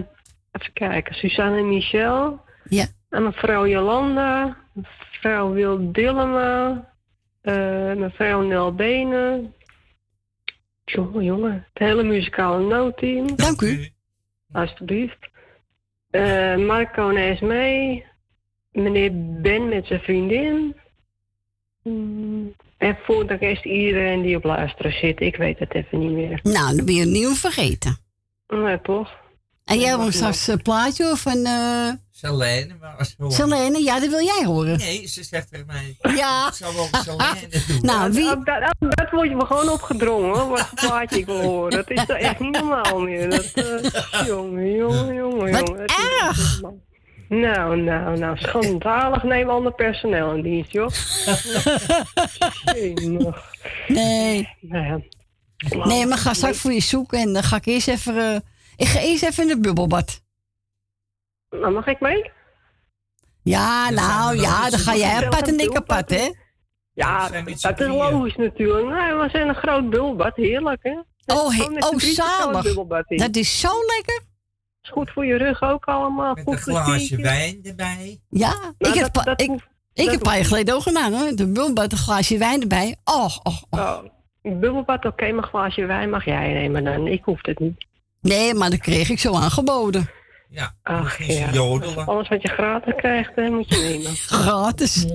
even 0.53 0.73
kijken. 0.73 1.15
Suzanne 1.15 1.59
en 1.59 1.69
Michel. 1.69 2.41
Ja. 2.69 2.87
En 3.09 3.23
mevrouw 3.23 3.67
Jolanda. 3.67 4.57
Mevrouw 4.73 5.53
Wil 5.53 5.93
Dillema. 5.93 6.89
eh, 7.41 7.93
mevrouw 7.95 8.41
Nel 8.43 8.75
Benen. 8.75 9.55
Jongen, 10.85 11.25
jongen. 11.25 11.53
Het 11.73 11.83
hele 11.83 12.03
muzikale 12.03 12.67
noodteam. 12.67 13.37
Dank 13.37 13.61
u. 13.61 13.89
Alsjeblieft. 14.53 15.30
Eh, 16.11 16.57
Marco 16.57 17.11
Nees 17.11 17.41
mee. 17.41 18.05
Meneer 18.73 19.11
Ben 19.43 19.69
met 19.69 19.87
zijn 19.87 20.01
vriendin. 20.01 20.77
Mm, 21.83 22.55
En 22.77 22.99
voor 23.03 23.27
de 23.27 23.35
rest 23.35 23.65
iedereen 23.65 24.23
die 24.23 24.37
op 24.37 24.45
luisteren 24.45 24.93
zit. 24.93 25.21
Ik 25.21 25.37
weet 25.37 25.59
het 25.59 25.75
even 25.75 25.99
niet 25.99 26.11
meer. 26.11 26.41
Nou, 26.43 26.77
dan 26.77 26.85
ben 26.87 26.95
je 26.95 27.05
nieuw 27.05 27.35
vergeten. 27.35 27.97
Nee, 28.49 28.81
toch? 28.81 29.11
En 29.65 29.79
jij 29.79 29.97
wil 29.97 30.13
straks 30.13 30.47
een 30.47 30.63
plaatje 30.63 31.11
of 31.11 31.25
een... 31.25 31.47
eh 31.47 31.91
Selene, 32.21 32.75
maar 32.81 33.15
Selene, 33.29 33.83
ja, 33.83 34.01
dat 34.01 34.09
wil 34.09 34.25
jij 34.25 34.45
horen. 34.45 34.79
Nee, 34.79 35.07
ze 35.07 35.23
zegt 35.25 35.51
tegen 35.51 35.67
mij. 35.67 35.97
Ja. 36.17 36.49
Ik 36.49 36.55
zal 36.55 36.75
wel 36.75 36.89
Selene 37.03 37.49
doen. 37.67 37.79
Nou, 37.91 38.13
wie... 38.13 38.25
Dat, 38.25 38.45
dat, 38.45 38.75
dat 38.79 39.11
wordt 39.11 39.29
je 39.31 39.37
me 39.37 39.47
gewoon 39.47 39.69
opgedrongen, 39.69 40.39
hoor, 40.39 40.49
wat 40.49 40.71
plaatje 40.75 41.19
ik 41.19 41.27
wil 41.27 41.41
horen. 41.41 41.71
Dat 41.71 41.91
is 41.91 42.07
toch 42.07 42.17
echt 42.17 42.39
niet 42.41 42.53
normaal 42.53 43.01
meer. 43.01 43.31
Dat, 43.31 43.45
eh, 43.45 44.27
jongen, 44.27 44.75
jongen, 44.77 45.15
jongen, 45.15 45.53
Wat. 45.53 45.73
Nou, 47.29 47.81
nou, 47.81 48.19
nou, 48.19 48.39
schandalig 48.39 49.23
nemen 49.23 49.55
ander 49.55 49.73
personeel 49.73 50.33
in 50.35 50.43
dienst, 50.43 50.73
joh. 50.73 50.91
Nee. 53.87 54.49
Nou. 54.61 55.03
Nee, 55.85 56.07
maar 56.07 56.19
ga 56.19 56.35
straks 56.35 56.59
voor 56.59 56.73
je 56.73 56.81
zoeken 56.81 57.19
en 57.19 57.33
dan 57.33 57.43
ga 57.43 57.57
ik 57.57 57.67
eerst 57.67 57.89
even... 57.89 58.17
eh, 58.17 58.41
ik 58.77 58.87
ga 58.87 59.01
eerst 59.01 59.23
even 59.23 59.43
in 59.43 59.49
de 59.49 59.61
bubbelbad. 59.61 60.23
Nou, 61.51 61.73
mag 61.73 61.87
ik 61.87 62.01
mee? 62.01 62.31
Ja, 63.43 63.91
nou, 63.91 64.37
ja, 64.41 64.71
dan 64.71 64.79
ga 64.79 64.97
jij 64.97 65.25
apart 65.25 65.49
en 65.49 65.59
ik 65.59 65.77
apart, 65.77 66.11
hè? 66.11 66.29
Ja, 66.93 67.29
dat 67.29 67.47
is 67.81 67.87
logisch 67.87 68.37
natuurlijk. 68.37 68.87
Nee, 68.87 69.15
we 69.15 69.29
zijn 69.33 69.49
een 69.49 69.55
groot 69.55 69.91
bubbelbad, 69.91 70.37
heerlijk, 70.37 70.79
hè? 70.83 70.91
Oh, 71.35 71.57
he- 71.57 71.87
oh 71.87 71.99
zalig. 71.99 72.65
in. 73.09 73.17
Dat 73.17 73.37
is 73.37 73.61
zo 73.61 73.69
lekker. 73.97 74.21
is 74.83 74.91
goed 74.91 75.11
voor 75.11 75.27
je 75.27 75.35
rug 75.37 75.63
ook 75.63 75.85
allemaal. 75.85 76.35
Met 76.35 76.45
goed 76.45 76.53
een 76.55 76.61
glaasje 76.61 77.17
wijn 77.17 77.61
erbij. 77.63 78.21
Ja, 78.29 78.49
Nou, 78.61 78.75
ik 78.79 78.95
heb, 78.95 79.03
dat- 79.03 79.13
pa- 79.13 79.23
dat 79.23 79.41
ik, 79.41 79.47
hoeft- 79.49 79.69
ik 79.93 80.05
heb 80.05 80.15
een 80.15 80.21
paar 80.21 80.37
jaar 80.37 80.45
geleden 80.45 80.75
ook 80.75 80.83
gedaan, 80.83 81.13
hoor. 81.13 81.29
De 81.37 81.45
bubbelbad, 81.47 81.93
een 81.93 81.99
glaasje 81.99 82.39
wijn 82.39 82.61
erbij. 82.61 82.97
Oh, 83.05 83.37
oh, 83.43 83.63
oh. 83.71 83.81
Oh, 83.81 84.05
een 84.43 84.61
bubbelbad, 84.61 85.05
oké, 85.05 85.33
maar 85.33 85.43
een 85.45 85.49
glaasje 85.51 85.87
wijn 85.87 86.11
mag 86.11 86.25
jij 86.25 86.53
nemen 86.53 86.85
dan. 86.85 87.07
Ik 87.07 87.25
hoef 87.25 87.39
het 87.47 87.59
niet. 87.59 87.87
Nee, 88.21 88.55
maar 88.55 88.71
dat 88.71 88.79
kreeg 88.79 89.09
ik 89.11 89.19
zo 89.19 89.35
aangeboden. 89.35 90.11
Ja, 90.53 90.75
Ach 90.83 91.19
ja, 91.27 91.51
jodelen. 91.53 92.07
alles 92.07 92.29
wat 92.29 92.43
je 92.43 92.49
gratis 92.49 92.95
krijgt, 92.97 93.31
hè, 93.35 93.51
moet 93.51 93.69
je 93.69 93.77
nemen. 93.77 94.17
Gratis. 94.43 95.07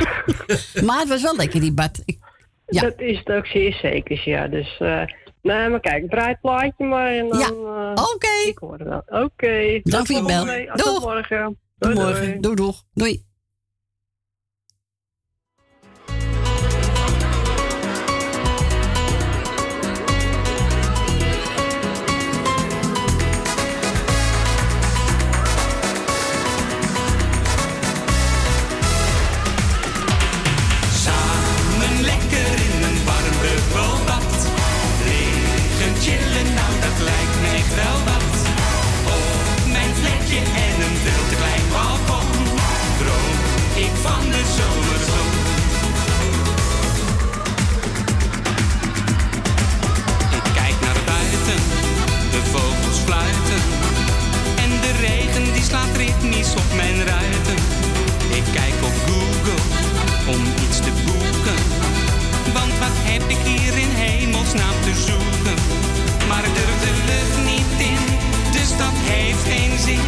maar 0.86 0.98
het 0.98 1.08
was 1.08 1.22
wel 1.22 1.36
lekker, 1.36 1.60
die 1.60 1.72
bad. 1.72 2.02
Ik- 2.04 2.18
ja. 2.66 2.80
Dat 2.80 3.00
is 3.00 3.18
het 3.18 3.28
ook 3.28 3.46
zeer 3.46 3.72
zeker, 3.82 4.22
ja. 4.24 4.48
Dus, 4.48 4.76
eh 4.78 5.02
nee, 5.42 5.68
maar 5.68 5.80
kijk, 5.80 6.10
draai 6.10 6.28
het 6.28 6.40
plaatje 6.40 6.84
maar 6.84 7.06
en 7.08 7.28
dan... 7.28 7.38
Ja, 7.38 7.46
eh, 7.46 8.04
oké. 8.14 8.48
Ik 8.48 8.58
hoor 8.58 8.78
het 8.78 8.88
wel. 8.88 9.02
Oké. 9.06 9.80
Dank 9.82 10.06
voor 10.06 10.16
je 10.16 10.22
tot 10.22 10.26
bel. 10.26 10.66
Tot 10.74 10.84
Doeg. 10.84 11.00
morgen. 11.04 11.44
Tot 11.78 11.94
Doei, 11.94 11.94
morgen. 12.06 12.24
doei. 12.26 12.40
Doei, 12.40 12.54
doeg. 12.54 12.82
Doei. 12.94 13.24
Slaat 55.66 55.96
ritmisch 55.96 56.54
op 56.62 56.68
mijn 56.76 56.98
ruiten. 57.04 57.58
Ik 58.38 58.46
kijk 58.58 58.78
op 58.88 58.96
Google 59.06 59.62
om 60.34 60.42
iets 60.64 60.78
te 60.86 60.92
boeken. 61.06 61.60
Want 62.56 62.72
wat 62.82 62.96
heb 63.10 63.22
ik 63.34 63.42
hier 63.52 63.74
in 63.84 63.92
hemelsnaam 64.04 64.78
te 64.86 64.94
zoeken? 65.08 65.58
Maar 66.28 66.46
durf 66.58 66.76
de 66.86 66.94
lucht 67.10 67.38
niet 67.52 67.72
in, 67.92 68.02
dus 68.56 68.70
dat 68.82 68.96
heeft 69.12 69.44
geen 69.52 69.78
zin. 69.88 70.06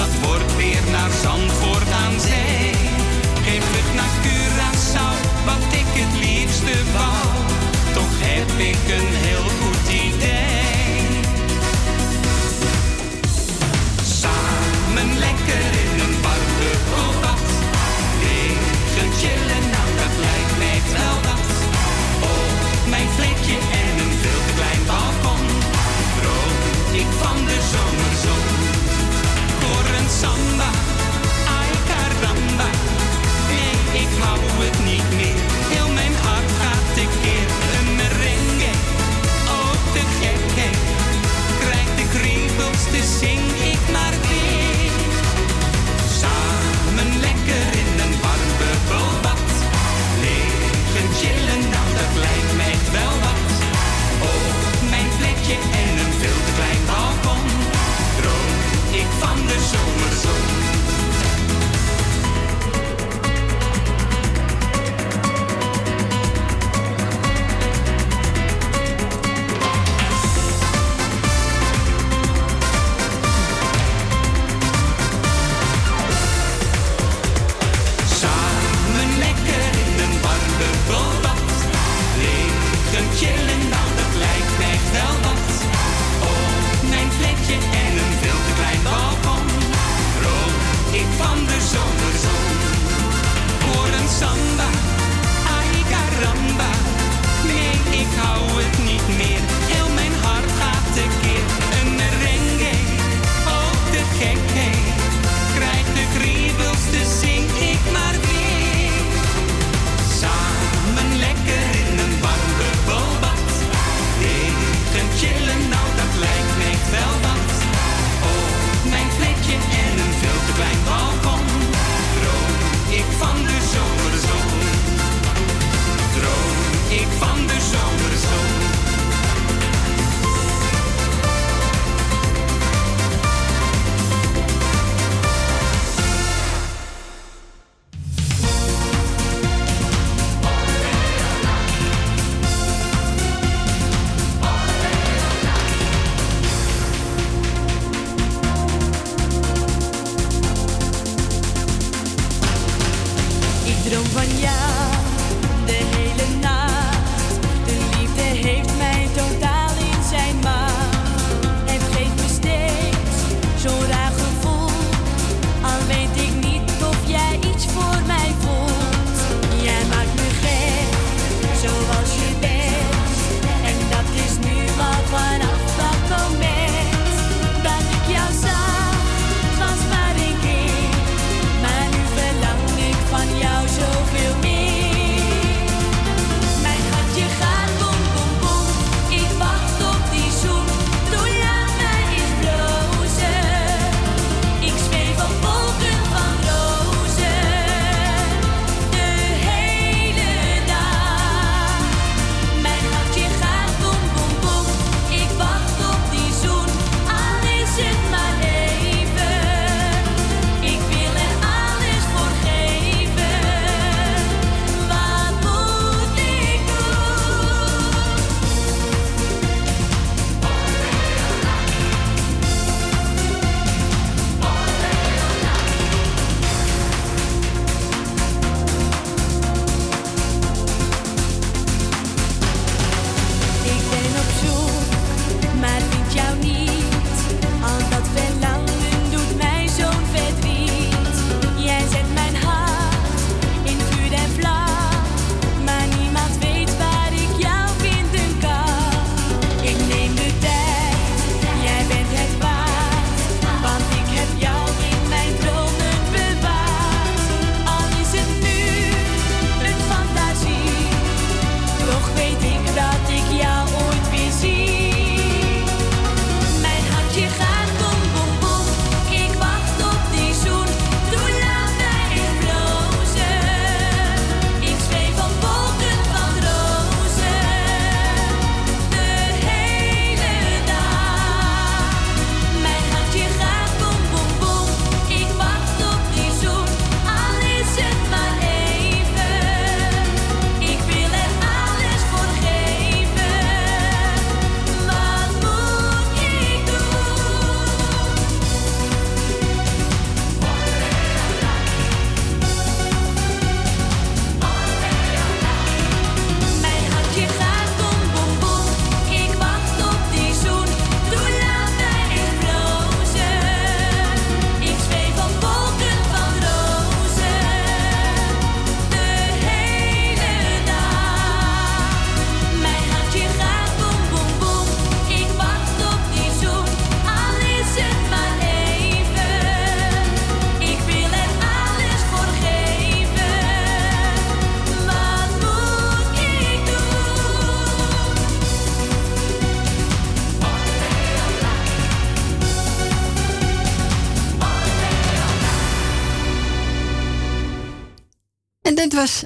Dat 0.00 0.12
wordt 0.26 0.56
weer 0.56 0.82
naar 0.90 1.10
Zandvoort 1.22 1.61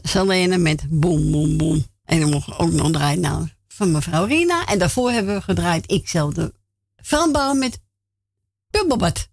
was 0.07 0.15
Salene 0.15 0.59
met 0.59 0.87
Boom 0.91 1.33
Boom 1.33 1.57
Boom. 1.57 1.85
En 2.05 2.21
dan 2.21 2.31
mogen 2.31 2.53
we 2.53 2.59
ook 2.59 2.73
nog 2.73 2.91
draaien 2.91 3.21
nou, 3.21 3.49
van 3.69 3.91
mevrouw 3.91 4.25
Rina. 4.25 4.67
En 4.67 4.79
daarvoor 4.79 5.11
hebben 5.11 5.35
we 5.35 5.41
gedraaid 5.41 5.91
ikzelfde 5.91 6.55
Franbouw 6.97 7.55
met 7.55 7.83
Bubbelbad. 8.71 9.29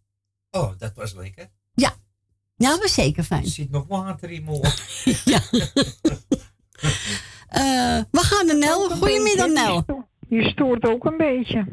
Oh, 0.52 0.72
dat 0.77 0.92
was 0.95 1.14
lekker. 1.14 1.50
Ja, 1.74 1.93
ja 2.56 2.69
dat 2.69 2.82
was 2.82 2.93
zeker 2.93 3.24
fijn. 3.24 3.43
Er 3.43 3.50
zit 3.50 3.72
nog 3.72 3.88
water 3.88 4.30
in 4.30 4.43
mijn 4.43 4.58
oor. 4.58 4.74
Eh, 7.48 8.02
we 8.11 8.19
gaan 8.19 8.45
naar 8.45 8.58
Nel. 8.58 8.90
Goedemiddag 8.90 9.48
Nel. 9.48 9.85
Je 10.30 10.50
stoort 10.50 10.85
ook 10.85 11.06
een 11.06 11.18
beetje. 11.18 11.66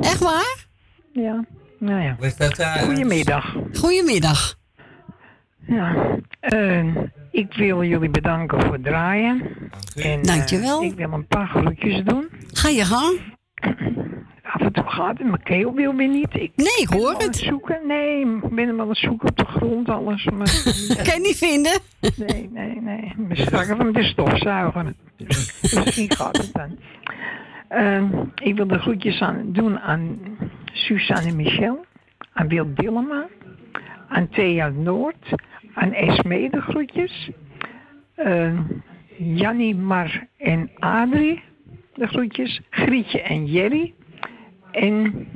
Echt 0.00 0.18
waar? 0.18 0.66
Ja. 1.12 1.44
Nou 1.78 2.02
ja. 2.02 2.16
Eh, 2.18 2.82
Goedemiddag. 2.82 3.56
Goedemiddag. 3.72 4.58
Ja. 5.66 6.18
eh, 6.40 6.96
ik 7.34 7.52
wil 7.54 7.84
jullie 7.84 8.10
bedanken 8.10 8.60
voor 8.62 8.72
het 8.72 8.84
draaien. 8.84 9.40
En, 9.96 10.20
eh, 10.20 10.22
Dankjewel. 10.22 10.82
ik 10.82 10.94
wil 10.94 11.12
een 11.12 11.26
paar 11.26 11.46
groetjes 11.48 12.02
doen. 12.04 12.28
Ga 12.52 12.68
je 12.68 12.84
gang. 12.84 13.18
Af 14.54 14.60
en 14.60 14.72
toe 14.72 14.84
gaat 14.86 15.18
het, 15.18 15.26
mijn 15.26 15.42
keel 15.42 15.74
wil 15.74 15.94
weer 15.94 16.08
niet. 16.08 16.34
Ik 16.34 16.52
nee, 16.56 16.80
ik 16.80 16.88
hoor 16.88 17.14
het. 17.18 17.36
zoeken. 17.36 17.86
Nee, 17.86 18.20
ik 18.20 18.54
ben 18.54 18.66
hem 18.66 18.80
aan 18.80 18.88
het 18.88 18.98
zoeken 18.98 19.28
op 19.28 19.36
de 19.36 19.44
grond, 19.44 19.88
alles. 19.88 20.24
Maar 20.24 20.46
kan 21.06 21.14
je 21.14 21.20
niet 21.22 21.36
vinden? 21.36 21.78
Nee, 22.16 22.48
nee, 22.52 22.80
nee. 22.80 23.14
We 23.28 23.36
strakken 23.36 23.76
van 23.76 23.92
de 23.92 24.02
stofzuiger. 24.02 24.92
Misschien 25.60 26.10
gaat 26.10 26.36
het 26.36 26.50
dan. 26.52 26.78
Ehm, 27.68 28.06
ik 28.42 28.56
wil 28.56 28.66
de 28.66 28.78
groetjes 28.78 29.20
aan, 29.20 29.52
doen 29.52 29.78
aan 29.80 30.18
Suzanne 30.72 31.32
Michel, 31.32 31.84
aan 32.32 32.48
Wil 32.48 32.74
Dillema, 32.74 33.26
aan 34.08 34.28
Thea 34.28 34.68
Noord, 34.68 35.34
aan 35.74 35.92
Esme 35.92 36.50
de 36.50 36.60
groetjes, 36.60 37.30
Ehm 38.14 38.62
Jannie, 39.18 39.74
Mar 39.74 40.26
en 40.36 40.70
Adrie 40.78 41.42
de 41.94 42.06
groetjes, 42.06 42.60
Grietje 42.70 43.20
en 43.20 43.46
Jerry 43.46 43.94
en 44.70 45.26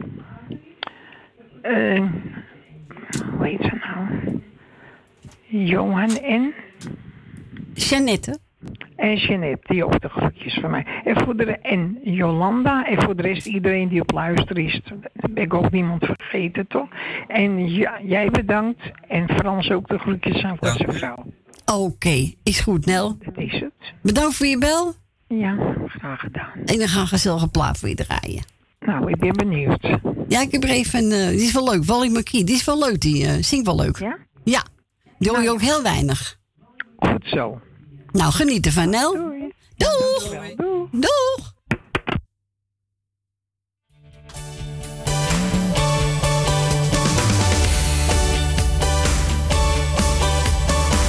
eh, 1.63 2.05
hoe 3.37 3.47
heet 3.47 3.63
ze 3.63 3.79
nou? 3.87 4.41
Johan 5.47 6.11
en 6.11 6.55
Jeannette. 7.75 8.39
En 8.97 9.17
Jeannette, 9.17 9.73
die 9.73 9.85
ook 9.85 10.01
de 10.01 10.09
groetjes 10.09 10.59
van 10.61 10.71
mij. 10.71 10.87
En, 11.05 11.25
voor 11.25 11.37
de, 11.37 11.45
en 11.45 11.99
Jolanda 12.03 12.87
en 12.87 13.03
voor 13.03 13.17
de 13.17 13.23
rest 13.23 13.47
iedereen 13.47 13.89
die 13.89 14.01
op 14.01 14.13
luisteren 14.13 14.65
is. 14.65 14.81
Ben 15.31 15.43
ik 15.45 15.55
ook 15.55 15.71
niemand 15.71 16.05
vergeten, 16.05 16.67
toch? 16.67 16.89
En 17.29 17.71
ja, 17.73 18.01
jij 18.03 18.31
bedankt. 18.31 18.81
En 19.09 19.29
Frans 19.29 19.71
ook 19.71 19.89
de 19.89 19.99
groetjes 19.99 20.43
aan 20.43 20.57
voor 20.61 20.69
zijn 20.69 20.93
vrouw. 20.93 21.25
Oké, 21.75 22.33
is 22.43 22.61
goed 22.61 22.87
Nel. 22.87 23.17
Dat 23.19 23.37
is 23.37 23.53
het. 23.53 23.95
Bedankt 24.03 24.35
voor 24.35 24.47
je 24.47 24.59
bel. 24.59 24.95
Ja, 25.29 25.75
graag 25.87 26.21
gedaan. 26.21 26.53
En 26.65 26.79
dan 26.79 26.89
gaan 26.89 27.03
we 27.03 27.09
gezellige 27.09 27.49
plaat 27.49 27.79
voor 27.79 27.89
je 27.89 27.95
draaien. 27.95 28.43
Nou, 28.81 29.11
ik 29.11 29.17
ben 29.19 29.33
benieuwd. 29.33 29.99
Ja, 30.29 30.41
ik 30.41 30.53
heb 30.53 30.63
er 30.63 30.69
even 30.71 31.05
een... 31.05 31.11
eh, 31.11 31.29
die 31.29 31.41
is 31.41 31.53
wel 31.53 31.71
leuk. 31.71 31.85
Wally 31.85 32.09
McKee. 32.09 32.45
Die 32.45 32.55
is 32.55 32.65
wel 32.65 32.79
leuk. 32.79 33.01
Die 33.01 33.27
eh, 33.27 33.33
zingt 33.41 33.67
wel 33.67 33.77
leuk. 33.77 33.99
Ja? 33.99 34.17
Ja. 34.45 34.63
Die 35.19 35.31
hoor 35.31 35.43
je 35.43 35.51
ook 35.51 35.61
heel 35.61 35.83
weinig. 35.83 36.39
Goed 36.97 37.25
zo. 37.25 37.61
Nou, 38.13 38.33
geniet 38.33 38.67
ervan, 38.67 38.91
Nel. 38.91 39.13
Doeg. 39.77 40.35
Doeg. 40.91 41.55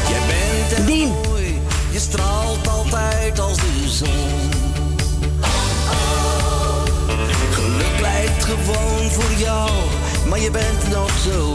Jij 0.09 0.21
bent 0.27 0.87
mooi, 0.87 1.61
je 1.91 1.99
straalt 1.99 2.67
altijd 2.67 3.39
als 3.39 3.57
de 3.57 3.87
zon. 3.87 4.07
Geluk 7.51 7.99
lijkt 7.99 8.43
gewoon 8.43 9.11
voor 9.11 9.33
jou, 9.37 9.71
maar 10.29 10.39
je 10.39 10.51
bent 10.51 10.89
nog 10.89 11.11
zo 11.19 11.53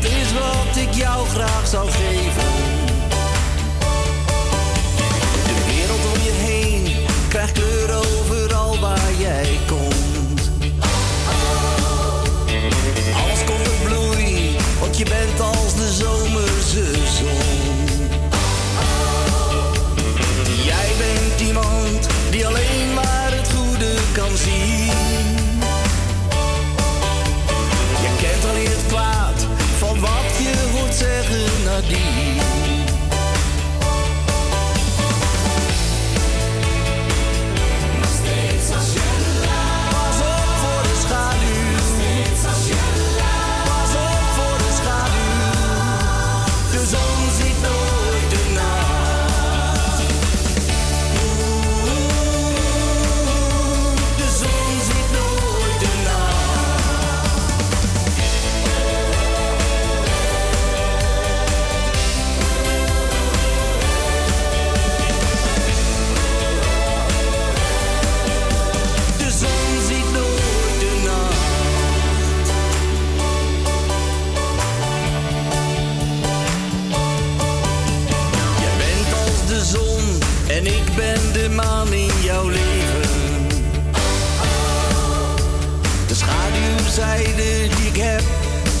dat 0.00 0.10
is 0.10 0.32
wat 0.32 0.76
ik 0.76 0.94
jou 0.94 1.26
graag 1.26 1.66
zou 1.66 1.90
geven. 1.90 2.17
Zeggen 31.82 32.27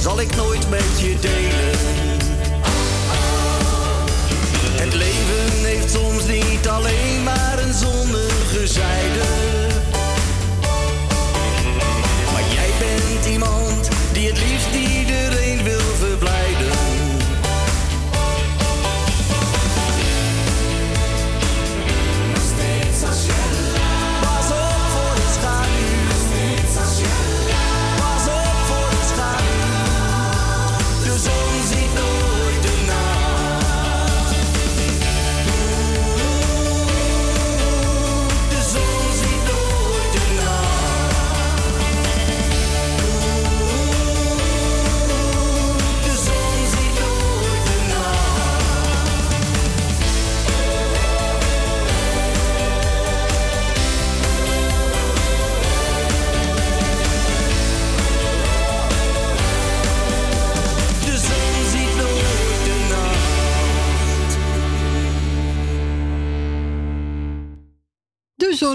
zal 0.00 0.20
ik 0.20 0.36
nooit 0.36 0.70
met 0.70 1.00
je 1.00 1.16
delen. 1.20 1.78
Het 4.80 4.94
leven 4.94 5.64
heeft 5.64 5.90
soms 5.90 6.26
niet 6.26 6.68
alleen 6.68 7.22
maar 7.22 7.58
een 7.58 7.74
zonnige 7.74 8.66
zijde. 8.66 9.07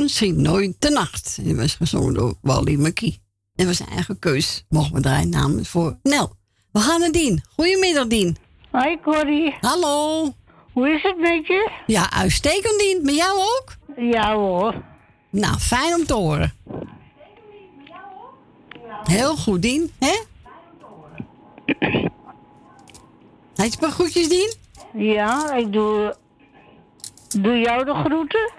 Schiet 0.02 0.36
nooit 0.36 0.76
de 0.80 0.90
nacht. 0.90 1.36
En 1.38 1.44
die 1.44 1.56
was 1.56 1.76
gezongen 1.76 2.14
door 2.14 2.34
Wally 2.42 2.76
McKee. 2.76 3.22
En 3.56 3.66
was 3.66 3.78
zijn 3.78 3.90
eigen 3.90 4.20
keus. 4.20 4.66
Mochten 4.70 4.96
we 4.96 5.02
draaien 5.02 5.30
namens 5.30 5.70
voor 5.70 5.98
Nel. 6.04 6.36
We 6.72 6.80
gaan 6.80 7.00
naar 7.00 7.12
Dien. 7.12 7.44
Goedemiddag, 7.56 8.08
Dien. 8.08 8.38
Hoi, 8.72 9.00
Corrie. 9.02 9.56
Hallo. 9.60 10.34
Hoe 10.74 10.90
is 10.90 11.04
het 11.04 11.18
met 11.18 11.48
je? 11.48 11.72
Ja, 11.86 12.12
uitstekend, 12.12 12.80
Dien. 12.80 13.00
Met 13.04 13.16
jou 13.16 13.38
ook? 13.38 13.76
Ja 13.96 14.36
hoor. 14.36 14.84
Nou, 15.30 15.58
fijn 15.58 15.94
om 15.94 16.06
te 16.06 16.14
horen. 16.14 16.54
Heel 19.04 19.36
goed, 19.36 19.62
Dien. 19.62 19.92
Hè? 20.00 20.22
Heb 23.56 23.72
je 23.72 23.78
paar 23.80 23.92
groetjes, 23.92 24.30
Dien? 24.30 24.54
Ja, 24.94 25.54
ik 25.54 25.74
doe, 25.74 26.16
doe 27.40 27.60
jou 27.60 27.86
de 27.86 27.94
groeten. 27.94 28.52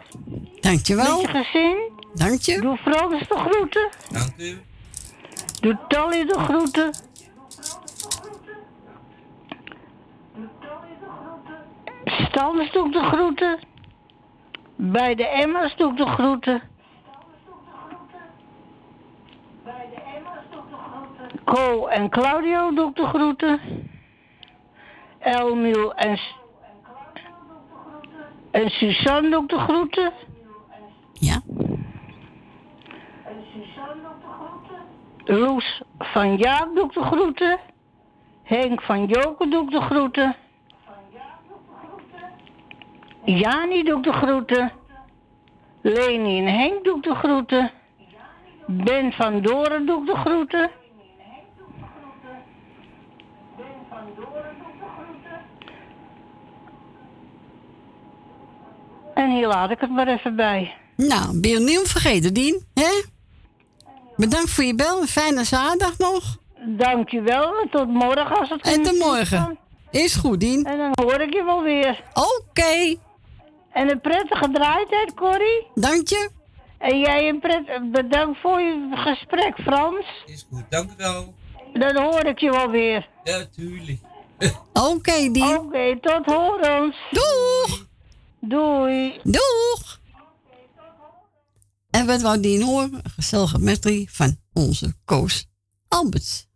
Dankjewel. 0.64 1.20
Met 1.22 1.30
je 1.30 1.44
gezin. 1.44 1.76
Dank 2.14 2.40
je. 2.40 2.60
Doe 2.60 2.76
Frans 2.76 3.28
de 3.28 3.34
groeten. 3.38 3.88
Dank 4.10 4.32
u. 4.36 4.60
Doe 5.60 5.78
Tally 5.88 6.26
de 6.26 6.38
groeten. 6.38 6.90
Stans 12.04 12.72
doe 12.72 12.86
ik 12.86 12.92
de 12.92 13.02
groeten. 13.02 13.58
Bij 14.76 15.14
de 15.14 15.26
Emma's 15.26 15.76
doe 15.76 15.90
ik 15.90 15.96
de 15.96 16.06
groeten. 16.06 16.62
Co 21.44 21.86
en 21.86 22.08
Claudio 22.10 22.74
doe 22.74 22.88
ik 22.88 22.96
de 22.96 23.06
groeten. 23.06 23.60
Elmiel 25.18 25.94
en, 25.94 26.16
S- 26.16 26.34
en 28.50 28.70
Suzanne 28.70 29.30
doe 29.30 29.42
ik 29.42 29.48
de 29.48 29.58
groeten. 29.58 30.12
Ja. 31.20 31.40
Loes 35.24 35.82
van 35.98 36.36
Jaap 36.36 36.74
doe 36.74 36.84
ik 36.84 36.92
de 36.92 37.02
groeten. 37.02 37.58
Henk 38.42 38.82
van 38.82 39.06
Joken 39.06 39.50
doe 39.50 39.64
ik 39.64 39.70
de 39.70 39.80
groeten. 39.80 40.36
Jani 43.24 43.82
doe 43.82 43.96
ik 43.96 44.04
de 44.04 44.12
groeten. 44.12 44.72
Leni 45.80 46.38
en 46.38 46.58
Henk 46.58 46.84
doe 46.84 46.96
ik 46.96 47.02
de 47.02 47.14
groeten. 47.14 47.70
Ben 48.66 49.12
van 49.12 49.42
Doren 49.42 49.86
doe 49.86 50.00
ik 50.00 50.06
de 50.06 50.16
groeten. 50.16 50.70
En 59.14 59.30
hier 59.30 59.46
laat 59.46 59.70
ik 59.70 59.80
het 59.80 59.90
maar 59.90 60.08
even 60.08 60.36
bij. 60.36 60.74
Nou, 60.96 61.40
ben 61.40 61.50
je 61.50 61.58
niet 61.60 61.80
vergeten, 61.84 62.34
Dien? 62.34 62.66
Hè? 62.74 63.02
Bedankt 64.16 64.50
voor 64.50 64.64
je 64.64 64.74
bel. 64.74 65.00
Een 65.00 65.06
fijne 65.08 65.44
zaterdag 65.44 65.98
nog. 65.98 66.36
Dankjewel. 66.66 67.60
en 67.60 67.68
Tot 67.70 67.88
morgen 67.88 68.38
als 68.38 68.48
het 68.48 68.60
En 68.62 68.74
goed 68.74 68.84
tot 68.84 68.92
is 68.94 68.98
morgen. 69.00 69.38
dan. 69.38 69.58
Is 70.02 70.14
goed, 70.14 70.40
Dien. 70.40 70.64
En 70.64 70.78
dan 70.78 70.90
hoor 71.04 71.20
ik 71.20 71.32
je 71.32 71.44
wel 71.44 71.62
weer. 71.62 72.02
Oké. 72.14 72.96
En 73.72 73.90
een 73.90 74.00
prettige 74.00 74.50
draaitijd, 74.52 75.14
Corrie. 75.14 75.66
Dank 75.74 76.08
je. 76.08 76.30
En 76.78 76.98
jij 76.98 77.28
een 77.28 77.40
pret... 77.40 77.90
bedankt 77.92 78.40
voor 78.40 78.60
je 78.60 78.88
gesprek, 78.94 79.54
Frans. 79.62 80.06
Is 80.26 80.46
goed, 80.52 80.62
dank 80.68 80.90
u 80.90 80.94
wel. 80.96 81.34
Dan 81.72 81.96
hoor 81.96 82.24
ik 82.24 82.38
je 82.38 82.50
wel 82.50 82.70
weer. 82.70 83.08
Ja, 83.24 83.44
tuurlijk. 83.56 83.98
Oké, 84.72 85.30
Dien. 85.32 85.58
Oké, 85.58 85.98
tot 86.00 86.24
horens. 86.24 86.96
Doeg. 87.10 87.86
Doei. 88.40 89.20
Doeg. 89.22 90.00
En 91.94 92.06
wat 92.06 92.22
wou 92.22 92.40
Dien 92.40 92.62
horen? 92.62 92.94
Een 93.02 93.10
gezellige 93.10 93.58
medley 93.58 94.08
van 94.10 94.36
onze 94.52 94.94
Koos 95.04 95.46
Alberts. 95.88 96.46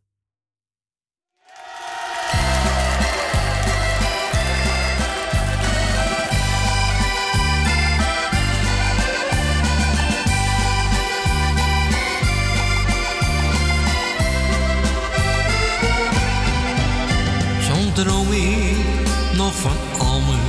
Zo'n 17.60 17.92
droom 17.92 18.33
ik 18.33 18.76
nog 19.36 19.55
van 19.55 19.99
al 19.99 20.20
mijn 20.20 20.41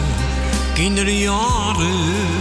kinderjaren. 0.73 2.38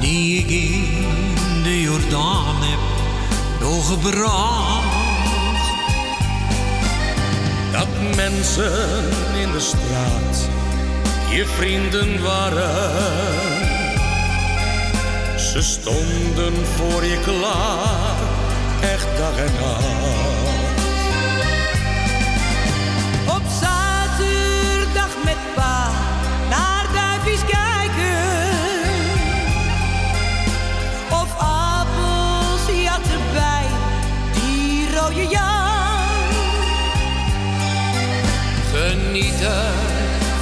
Die 0.00 0.38
ik 0.38 0.50
in 0.50 1.62
de 1.62 1.80
Jordaan 1.80 2.56
heb 2.60 2.78
doorgebracht. 3.60 4.96
Dat 7.72 8.16
mensen 8.16 9.10
in 9.42 9.52
de 9.52 9.60
straat 9.60 10.48
je 11.30 11.46
vrienden 11.46 12.22
waren. 12.22 13.78
Ze 15.38 15.62
stonden 15.62 16.66
voor 16.76 17.04
je 17.04 17.20
klaar, 17.20 18.16
echt 18.80 19.16
dag 19.16 19.36
en 19.36 19.52
nacht. 19.60 20.27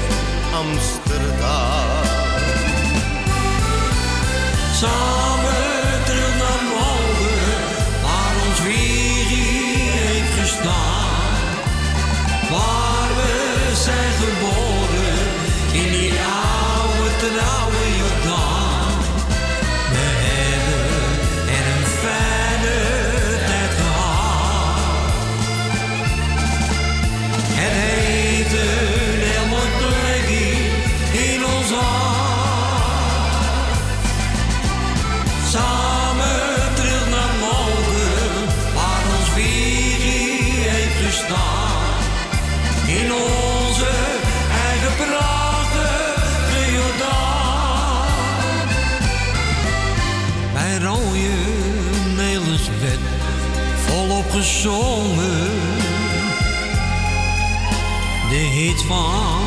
Amsterdam. 0.53 2.11
Gezongen. 54.61 55.51
De 58.29 58.35
hit 58.35 58.81
van 58.81 59.41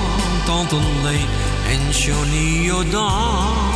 Tante 0.44 0.76
Leen 1.02 1.28
en 1.66 1.90
Johnny 1.90 2.64
Jordaan. 2.64 3.73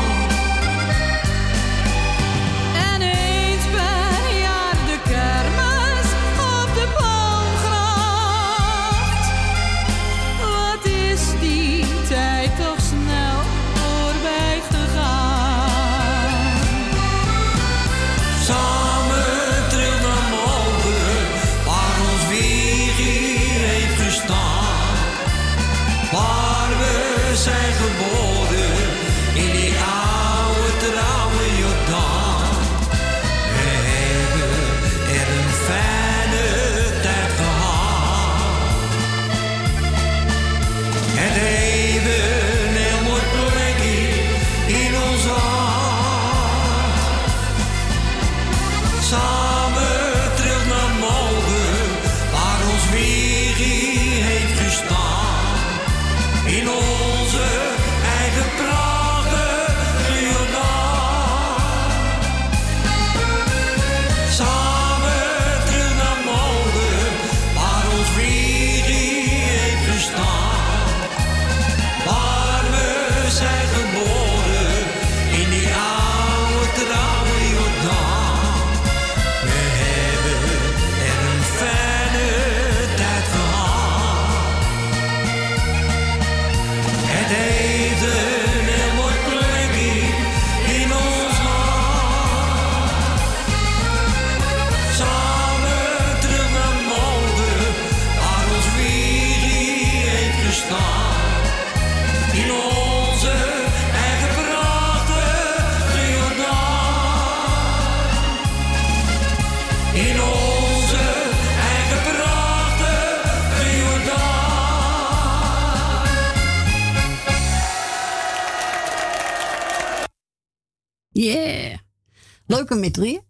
met 122.77 122.93
drieën. 122.93 123.23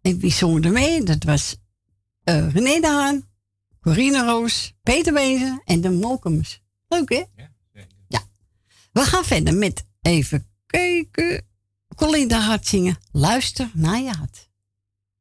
En 0.00 0.18
wie 0.18 0.32
zong 0.32 0.64
er 0.64 0.72
mee? 0.72 1.02
Dat 1.02 1.24
was 1.24 1.56
eh, 2.24 2.52
René 2.52 2.80
de 2.80 2.86
Haan, 2.86 3.28
Corine 3.80 4.24
Roos, 4.24 4.74
Peter 4.82 5.12
Wezen 5.12 5.62
en 5.64 5.80
de 5.80 5.90
Molkums. 5.90 6.62
Leuk, 6.88 7.08
hè? 7.08 7.24
Ja, 7.36 7.52
zeker. 7.72 7.96
Ja. 8.08 8.22
We 8.92 9.00
gaan 9.00 9.24
verder 9.24 9.54
met 9.54 9.84
even 10.00 10.46
kijken. 10.66 11.46
Colin 11.96 12.28
de 12.28 12.34
Hart 12.34 12.66
zingen. 12.66 12.96
Luister 13.12 13.70
naar 13.74 14.00
je 14.00 14.10
hart. 14.10 14.48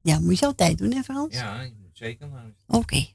Ja, 0.01 0.19
moet 0.19 0.40
je 0.40 0.45
altijd 0.45 0.77
doen, 0.77 0.93
hè 0.93 1.03
Frans? 1.03 1.35
Ja, 1.35 1.61
je 1.61 1.76
moet 1.82 1.98
zeker. 1.98 2.30
Oké. 2.68 3.08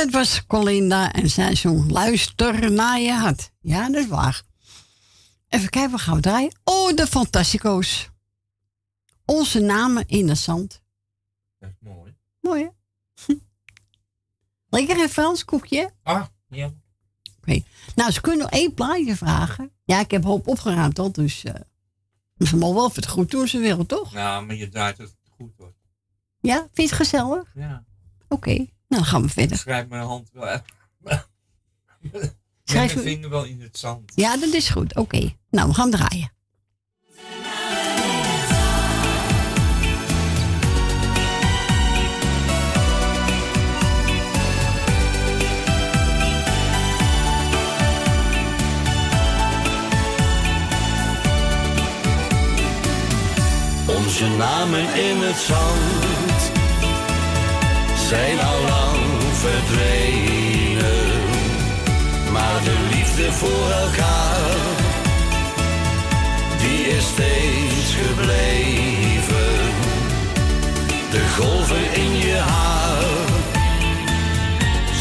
dat 0.00 0.10
was 0.10 0.46
Colinda 0.46 1.12
en 1.12 1.30
zij 1.30 1.54
zong 1.54 1.90
Luister 1.90 2.72
naar 2.72 3.00
je 3.00 3.12
hart. 3.12 3.50
Ja, 3.60 3.90
dat 3.90 4.02
is 4.02 4.08
waar. 4.08 4.42
Even 5.48 5.68
kijken, 5.68 5.90
we 5.90 5.98
gaan 5.98 6.14
we 6.14 6.20
draaien? 6.20 6.58
Oh, 6.64 6.94
de 6.96 7.06
Fantastico's. 7.06 8.08
Onze 9.24 9.60
namen 9.60 10.04
in 10.06 10.26
de 10.26 10.34
zand. 10.34 10.82
Dat 11.58 11.70
is 11.70 11.76
mooi. 11.80 12.14
Mooi, 12.40 12.70
hè? 13.26 13.34
Lekker 14.76 15.00
een 15.00 15.08
Frans 15.08 15.44
koekje? 15.44 15.92
Ah, 16.02 16.24
ja. 16.48 16.70
Oké. 17.38 17.62
Nou, 17.94 18.10
ze 18.10 18.20
kunnen 18.20 18.40
nog 18.40 18.50
één 18.50 18.74
plaatje 18.74 19.16
vragen. 19.16 19.72
Ja, 19.84 20.00
ik 20.00 20.10
heb 20.10 20.24
hoop 20.24 20.48
opgeruimd 20.48 20.98
al, 20.98 21.12
dus... 21.12 21.44
Uh, 21.44 21.54
ze 22.38 22.56
mogen 22.56 22.76
wel 22.76 22.88
even 22.88 23.02
het 23.02 23.10
goed 23.10 23.30
doen 23.30 23.48
ze 23.48 23.58
willen, 23.58 23.86
toch? 23.86 24.12
Nou, 24.12 24.46
maar 24.46 24.56
je 24.56 24.68
draait 24.68 24.98
het 24.98 25.14
goed, 25.30 25.52
wordt. 25.56 25.76
Ja? 26.40 26.56
Vind 26.58 26.74
je 26.74 26.82
het 26.82 26.92
gezellig? 26.92 27.52
Ja. 27.54 27.84
Oké 28.28 28.66
dan 28.96 29.04
gaan 29.04 29.22
we 29.22 29.28
verder. 29.28 29.52
Ik 29.52 29.58
schrijf 29.58 29.88
mijn 29.88 30.02
hand 30.02 30.30
wel 30.32 30.48
echt. 30.48 30.64
Schrijf 32.64 32.94
mijn 32.94 33.06
vinger 33.06 33.30
wel 33.30 33.44
in 33.44 33.60
het 33.60 33.78
zand. 33.78 34.12
Ja, 34.14 34.36
dat 34.36 34.52
is 34.52 34.68
goed. 34.68 34.96
Oké. 34.96 35.32
Nou, 35.50 35.68
we 35.68 35.74
gaan 35.74 35.90
draaien. 35.90 36.32
Onze 53.86 54.28
namen 54.28 54.94
in 54.94 55.16
het 55.16 55.36
zand 55.36 56.29
zijn 58.10 58.40
al 58.40 58.60
lang 58.60 58.98
verdwenen. 59.32 61.20
Maar 62.32 62.62
de 62.64 62.88
liefde 62.94 63.32
voor 63.32 63.70
elkaar, 63.70 64.40
die 66.58 66.88
is 66.96 67.06
steeds 67.06 67.94
gebleven. 68.02 69.58
De 71.10 71.28
golven 71.38 71.94
in 71.94 72.16
je 72.16 72.36
haar 72.36 73.04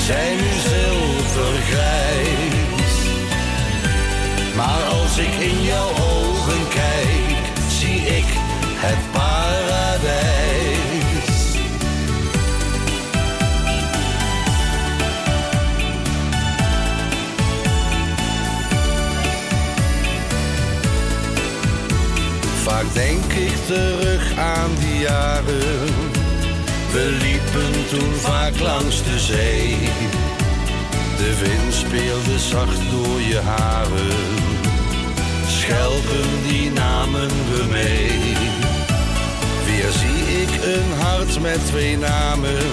zijn 0.07 0.37
nu 0.37 0.51
zilvergrijs. 0.69 2.93
Maar 4.55 4.83
als 4.83 5.17
ik 5.17 5.33
in 5.33 5.63
jouw 5.63 5.89
ogen 5.89 6.67
kijk, 6.67 7.37
zie 7.79 8.01
ik 8.01 8.25
het 8.75 9.11
paradijs. 9.11 9.28
Terug 23.69 24.37
aan 24.37 24.71
die 24.79 24.99
jaren. 24.99 25.85
We 26.91 27.17
liepen 27.21 27.87
toen 27.89 28.13
vaak 28.13 28.59
langs 28.59 29.03
de 29.03 29.19
zee. 29.19 29.77
De 31.17 31.31
wind 31.43 31.73
speelde 31.73 32.39
zacht 32.39 32.79
door 32.91 33.21
je 33.21 33.39
haren. 33.39 34.17
Schelpen 35.47 36.29
die 36.47 36.71
namen 36.71 37.27
we 37.27 37.65
mee. 37.71 38.35
Weer 39.65 39.91
zie 39.91 40.41
ik 40.41 40.63
een 40.63 40.91
hart 41.01 41.39
met 41.39 41.65
twee 41.65 41.97
namen. 41.97 42.63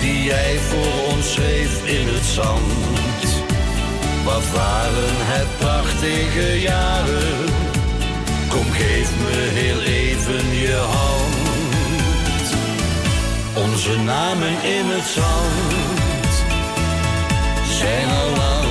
Die 0.00 0.22
jij 0.24 0.58
voor 0.58 1.14
ons 1.14 1.32
schreef 1.32 1.86
in 1.86 2.08
het 2.08 2.24
zand. 2.24 3.44
Wat 4.24 4.50
waren 4.52 5.16
het 5.34 5.58
prachtige 5.58 6.60
jaren. 6.60 7.59
Kom 8.50 8.72
geef 8.72 9.10
me 9.22 9.48
heel 9.60 9.80
even 9.80 10.44
je 10.52 10.76
hand. 10.76 11.40
Onze 13.54 13.98
namen 13.98 14.62
in 14.62 14.86
het 14.86 15.06
zand 15.06 16.32
zijn 17.78 18.08
al 18.10 18.28
lang 18.28 18.66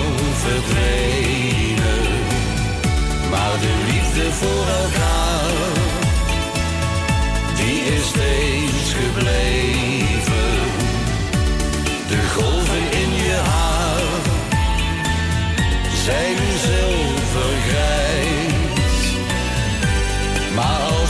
verdwenen. 0.45 2.08
Maar 3.30 3.59
de 3.59 3.74
liefde 3.91 4.32
voor 4.32 4.66
elkaar, 4.83 5.51
die 7.56 7.82
is 7.95 8.08
steeds 8.08 8.93
gebleven. 9.01 10.58
De 12.08 12.22
golven 12.35 12.68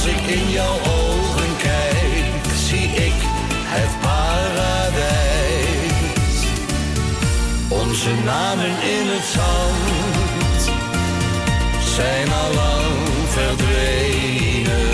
ik 0.09 0.21
in 0.21 0.49
jouw 0.49 0.73
ogen 0.73 1.57
kijk, 1.57 2.45
zie 2.67 2.89
ik 2.89 3.17
het 3.75 3.99
paradijs. 4.01 5.09
Onze 7.67 8.13
namen 8.25 8.73
in 8.95 9.05
het 9.15 9.25
zand 9.35 10.61
zijn 11.95 12.27
al 12.31 12.53
lang 12.53 12.95
verdwenen. 13.27 14.87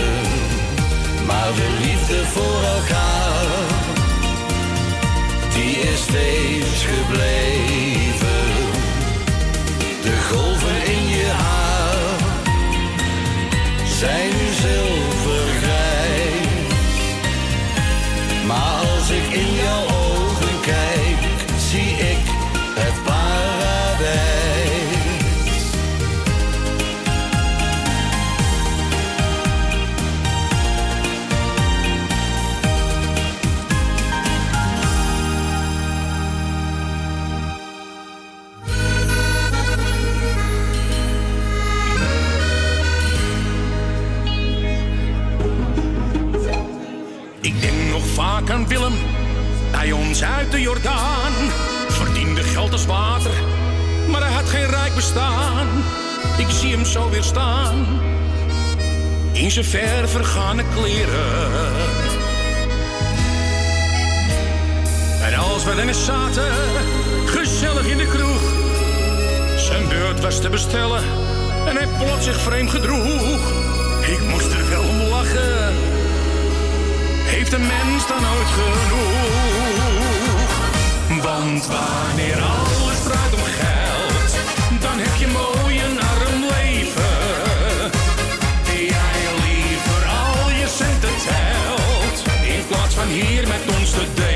Maar 1.26 1.52
de 1.56 1.69
liefde 1.82 2.26
voor 2.26 2.61
elkaar, 2.76 3.45
die 5.53 5.76
is 5.77 6.02
steeds 6.02 6.85
gebleven. 6.94 8.44
De 10.02 10.16
golven 10.30 10.85
in 10.85 11.08
je 11.08 11.27
haar 11.27 11.65
zijn 13.96 14.30
nu 14.30 14.54
zilvergrijs. 14.54 15.15
Uit 50.24 50.52
de 50.52 50.61
Jordaan. 50.61 51.32
Verdiende 51.88 52.44
geld 52.44 52.72
als 52.72 52.85
water, 52.85 53.32
maar 54.08 54.22
hij 54.22 54.32
had 54.32 54.50
geen 54.50 54.66
rijk 54.66 54.95
bestaan. 54.95 55.68
Ik 56.38 56.50
zie 56.50 56.72
hem 56.72 56.85
zo 56.85 57.10
weer 57.10 57.24
staan, 57.24 57.85
in 59.32 59.52
zijn 59.52 59.66
ver 59.66 60.10
vergane 60.10 60.64
kleren. 60.74 61.72
En 65.22 65.35
als 65.35 65.64
we 65.64 65.76
dan 65.76 65.94
zaten, 65.94 66.53
gezellig 67.26 67.85
in 67.85 67.98
de 67.98 68.08
kroeg. 68.08 68.42
Zijn 69.58 69.88
beurt 69.88 70.22
was 70.22 70.42
te 70.42 70.50
bestellen 70.50 71.03
en 71.68 71.76
hij 71.76 71.88
plots 71.98 72.26
zich 72.26 72.42
vreemd 72.42 72.69
gedroeg. 72.69 73.40
Ik 74.02 74.19
moest 74.30 74.53
er 74.53 74.69
wel 74.69 74.84
om 74.84 74.98
lachen 74.98 75.94
heeft 77.35 77.53
een 77.53 77.68
mens 77.68 78.08
dan 78.08 78.18
ooit 78.18 78.48
genoeg? 78.48 79.85
Want 81.22 81.68
wanneer 81.68 82.42
alles 82.42 83.03
draait 83.03 83.34
om 83.34 83.40
geld, 83.44 84.35
dan 84.82 84.98
heb 84.98 85.16
je 85.19 85.27
mooi 85.27 85.82
een 85.84 86.00
arm 86.00 86.42
leven. 86.42 87.92
Jij 88.94 89.22
liever 89.45 90.06
al 90.08 90.50
je 90.50 90.68
centen 90.68 91.16
telt, 91.27 92.24
in 92.56 92.68
plaats 92.68 92.95
van 92.95 93.08
hier 93.08 93.48
met 93.48 93.77
ons 93.80 93.90
te 93.90 94.06
delen. 94.16 94.35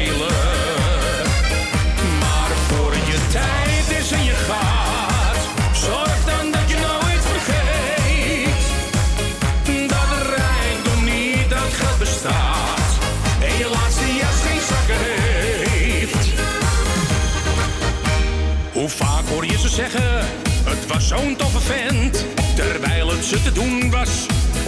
Zeggen, 19.80 20.26
het 20.64 20.88
was 20.88 21.08
zo'n 21.08 21.36
toffe 21.36 21.60
vent, 21.60 22.26
terwijl 22.56 23.10
het 23.10 23.26
ze 23.26 23.42
te 23.42 23.52
doen 23.52 23.90
was 23.90 24.26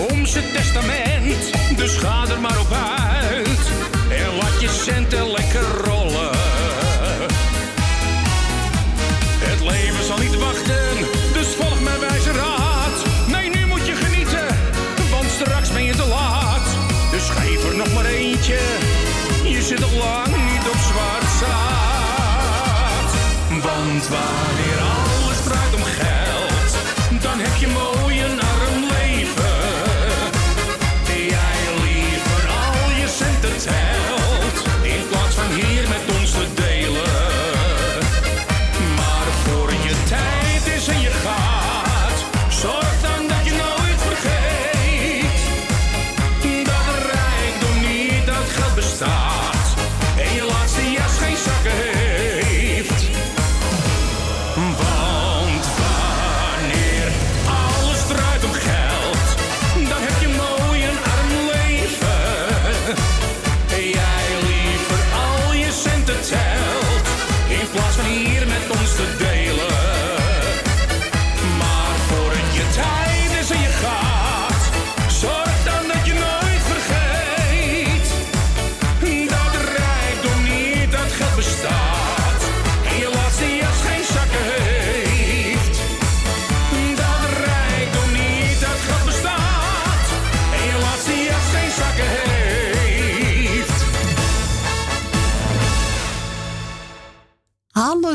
om 0.09 0.25
zijn 0.25 0.43
testament. 0.53 1.51
Dus 1.75 1.98
ga 1.98 2.25
er 2.30 2.41
maar 2.41 2.59
op 2.59 2.72
uit 3.27 3.64
en 4.09 4.35
laat 4.40 4.61
je 4.61 4.69
centen 4.69 5.31
lekker 5.31 5.65
rollen. 5.83 6.35
Het 9.49 9.61
leven 9.72 10.06
zal 10.06 10.17
niet 10.17 10.38
wachten, 10.38 10.95
dus 11.33 11.48
volg 11.59 11.81
mijn 11.81 11.99
wijze 11.99 12.31
raad. 12.31 12.98
Nee, 13.27 13.49
nu 13.49 13.65
moet 13.65 13.85
je 13.88 13.95
genieten, 13.95 14.48
want 15.09 15.30
straks 15.40 15.72
ben 15.72 15.83
je 15.83 15.95
te 15.95 16.07
laat. 16.07 16.67
Dus 17.11 17.30
geef 17.30 17.69
er 17.69 17.75
nog 17.75 17.93
maar 17.93 18.06
eentje, 18.06 18.59
je 19.43 19.61
zit 19.61 19.80
nog 19.80 19.93
lang 19.93 20.27
niet 20.27 20.65
op 20.73 20.80
zwart 20.91 21.31
zaad. 21.40 21.72
Want 23.49 24.07
wanneer 24.07 24.81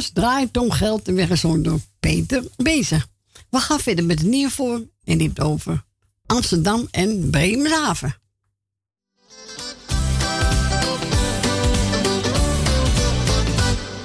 Draait 0.05 0.57
om 0.57 0.71
geld 0.71 1.09
en 1.09 1.15
weggezongen 1.15 1.63
door 1.63 1.81
Peter 2.01 2.45
Bezig. 2.57 3.07
We 3.51 3.59
gaan 3.59 3.81
verder 3.81 4.05
met 4.05 4.19
het 4.19 4.29
nieuwe 4.29 4.51
voor 4.51 4.83
en 5.05 5.21
heeft 5.21 5.41
over 5.41 5.85
Amsterdam 6.27 6.89
en 6.91 7.31
Bremerhaven. 7.31 8.17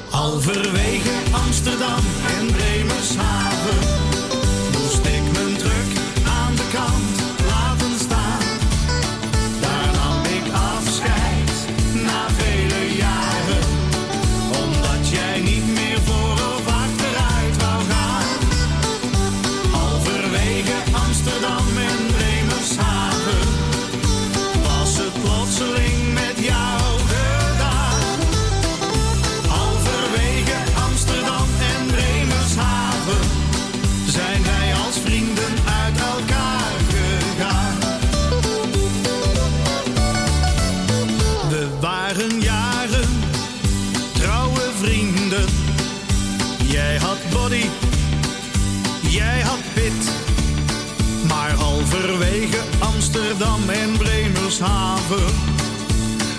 Halverwege 0.09 1.09
Amsterdam 1.31 2.03
en 2.37 2.45
Bremershaven 2.45 3.60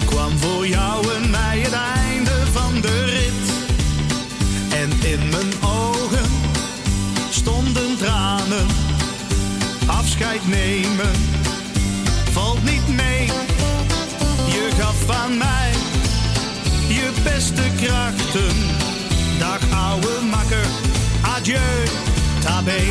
Kwam 0.05 0.39
voor 0.39 0.67
jou 0.67 1.15
en 1.15 1.31
mij 1.31 1.59
het 1.60 1.73
einde 1.73 2.47
van 2.52 2.81
de 2.81 3.05
rit. 3.05 3.52
En 4.73 5.10
in 5.10 5.28
mijn 5.28 5.52
ogen 5.65 6.31
stonden 7.31 7.97
tranen. 7.99 8.67
Afscheid 9.86 10.47
nemen 10.49 11.10
valt 12.31 12.65
niet 12.65 12.89
mee. 12.89 13.26
Je 14.47 14.70
gaf 14.78 15.10
aan 15.10 15.36
mij 15.36 15.73
je 16.89 17.10
beste 17.23 17.62
krachten. 17.76 18.57
Dag 19.39 19.60
ouwe 19.75 20.20
makker, 20.31 20.67
adieu, 21.36 21.84
tabé. 22.41 22.83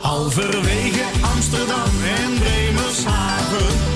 Halverwege 0.00 1.04
Amsterdam 1.34 1.90
en 2.16 2.38
Bremershaven 2.38 3.91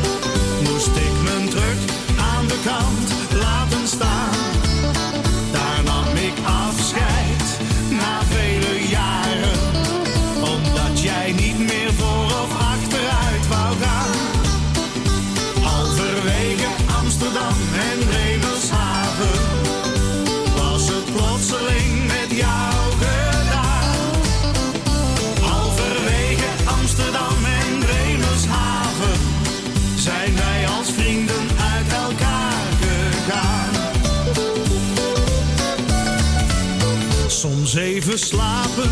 even 37.97 38.19
slapen, 38.19 38.91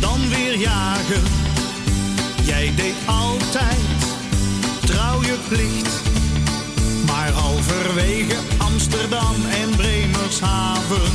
dan 0.00 0.28
weer 0.28 0.58
jagen. 0.58 1.22
Jij 2.44 2.72
deed 2.76 2.94
altijd 3.06 3.80
trouw 4.84 5.22
je 5.22 5.36
plicht. 5.48 6.00
Maar 7.06 7.30
halverwege 7.30 8.36
Amsterdam 8.58 9.34
en 9.62 9.76
Bremershaven 9.76 11.10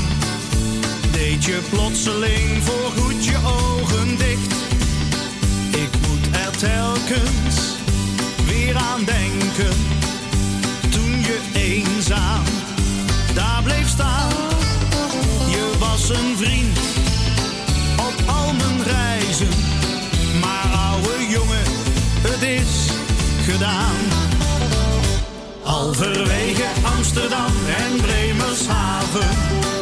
deed 1.12 1.44
je 1.44 1.60
plotseling 1.70 2.64
voorgoed 2.64 3.26
je 3.26 3.38
ogen 3.44 4.18
dicht. 4.18 4.54
Ik 5.72 5.90
moet 6.08 6.36
er 6.46 6.58
telkens 6.58 7.76
weer 8.46 8.76
aan 8.76 9.04
denken. 9.06 9.76
Toen 10.90 11.20
je 11.20 11.40
eenzaam 11.54 12.44
daar 13.34 13.64
bleef 13.64 13.88
staan. 13.88 14.57
Was 15.98 16.10
een 16.10 16.38
vriend 16.38 16.80
op 18.00 18.30
al 18.30 18.54
mijn 18.54 18.84
reizen. 18.84 19.48
Maar 20.42 20.72
ouwe 20.90 21.28
jongen, 21.30 21.64
het 22.22 22.42
is 22.42 22.90
gedaan. 23.44 23.96
Halverwege 25.62 26.66
Amsterdam 26.96 27.52
en 27.78 28.02
Bremershaven 28.02 29.77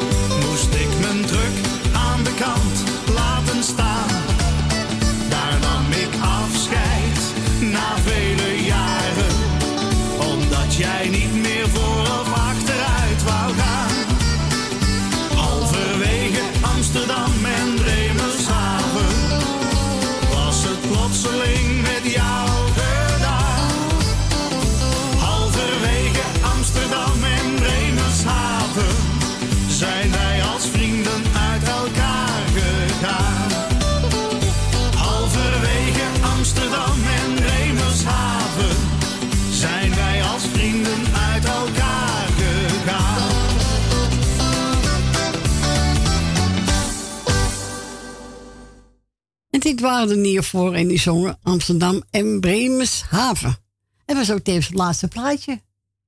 En 49.75 49.81
dit 49.81 49.89
waren 49.89 50.07
de 50.07 50.15
Niervoor 50.15 50.73
en 50.73 50.87
die 50.87 50.99
zongen 50.99 51.37
Amsterdam 51.41 52.03
en 52.09 52.39
Bremershaven. 52.39 53.57
En 54.05 54.15
was 54.15 54.31
ook 54.31 54.43
tevens 54.43 54.67
het 54.67 54.75
laatste 54.75 55.07
plaatje. 55.07 55.51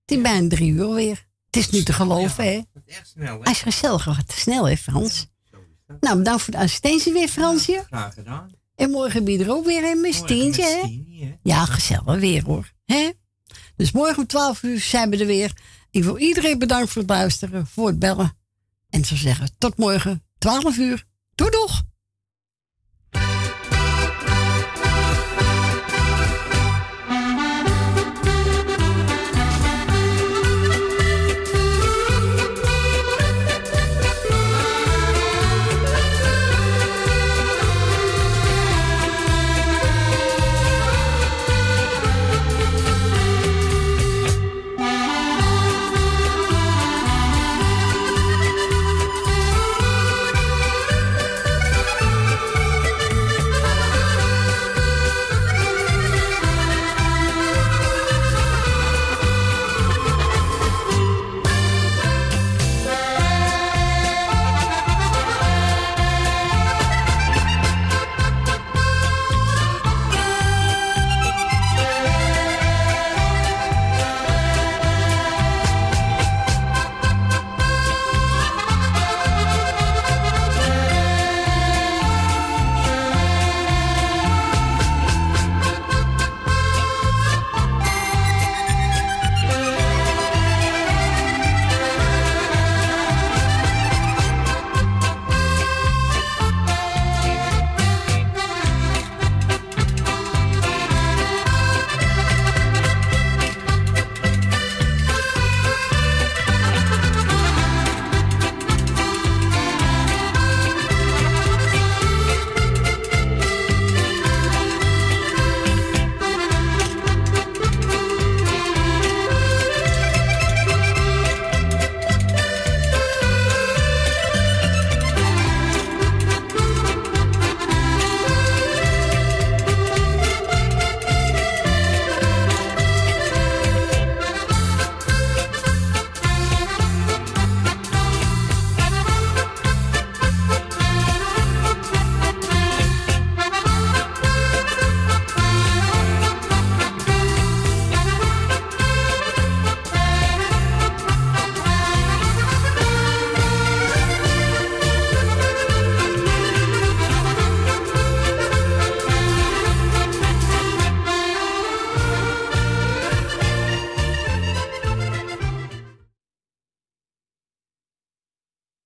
Het 0.05 0.17
is 0.17 0.21
bijna 0.21 0.49
drie 0.49 0.71
uur 0.71 0.93
weer. 0.93 1.27
Het 1.45 1.55
is 1.55 1.69
niet 1.69 1.85
te 1.85 1.93
geloven, 1.93 2.43
hè? 2.43 2.61
Echt 2.85 3.07
snel, 3.07 3.33
hè? 3.33 3.43
Hij 3.43 3.51
is 3.51 3.61
gezellig, 3.61 4.03
gaat 4.03 4.31
snel, 4.31 4.67
hè, 4.67 4.77
Frans? 4.77 5.27
Nou, 5.99 6.17
bedankt 6.17 6.41
voor 6.41 6.53
de 6.53 6.59
assistentie 6.59 7.13
weer, 7.13 7.27
Fransje. 7.27 7.83
Graag 7.87 8.13
gedaan. 8.13 8.51
En 8.75 8.89
morgen 8.89 9.25
je 9.25 9.43
er 9.43 9.51
ook 9.51 9.65
weer, 9.65 9.81
hè, 9.81 9.95
met 9.95 10.13
Stientje, 10.13 10.63
hè? 10.63 11.37
Ja, 11.43 11.65
gezellig 11.65 12.19
weer, 12.19 12.43
hoor. 12.43 12.71
Hè? 12.85 13.11
Dus 13.75 13.91
morgen 13.91 14.17
om 14.17 14.27
12 14.27 14.63
uur 14.63 14.79
zijn 14.79 15.09
we 15.09 15.17
er 15.17 15.25
weer. 15.25 15.53
Ik 15.89 16.03
wil 16.03 16.17
iedereen 16.17 16.59
bedanken 16.59 16.87
voor 16.89 17.01
het 17.01 17.11
luisteren, 17.11 17.67
voor 17.67 17.87
het 17.87 17.99
bellen. 17.99 18.37
En 18.89 19.05
zou 19.05 19.19
zeggen, 19.19 19.49
tot 19.57 19.77
morgen, 19.77 20.23
12 20.37 20.77
uur. 20.77 21.05
Doei, 21.35 21.51
doeg! 21.51 21.83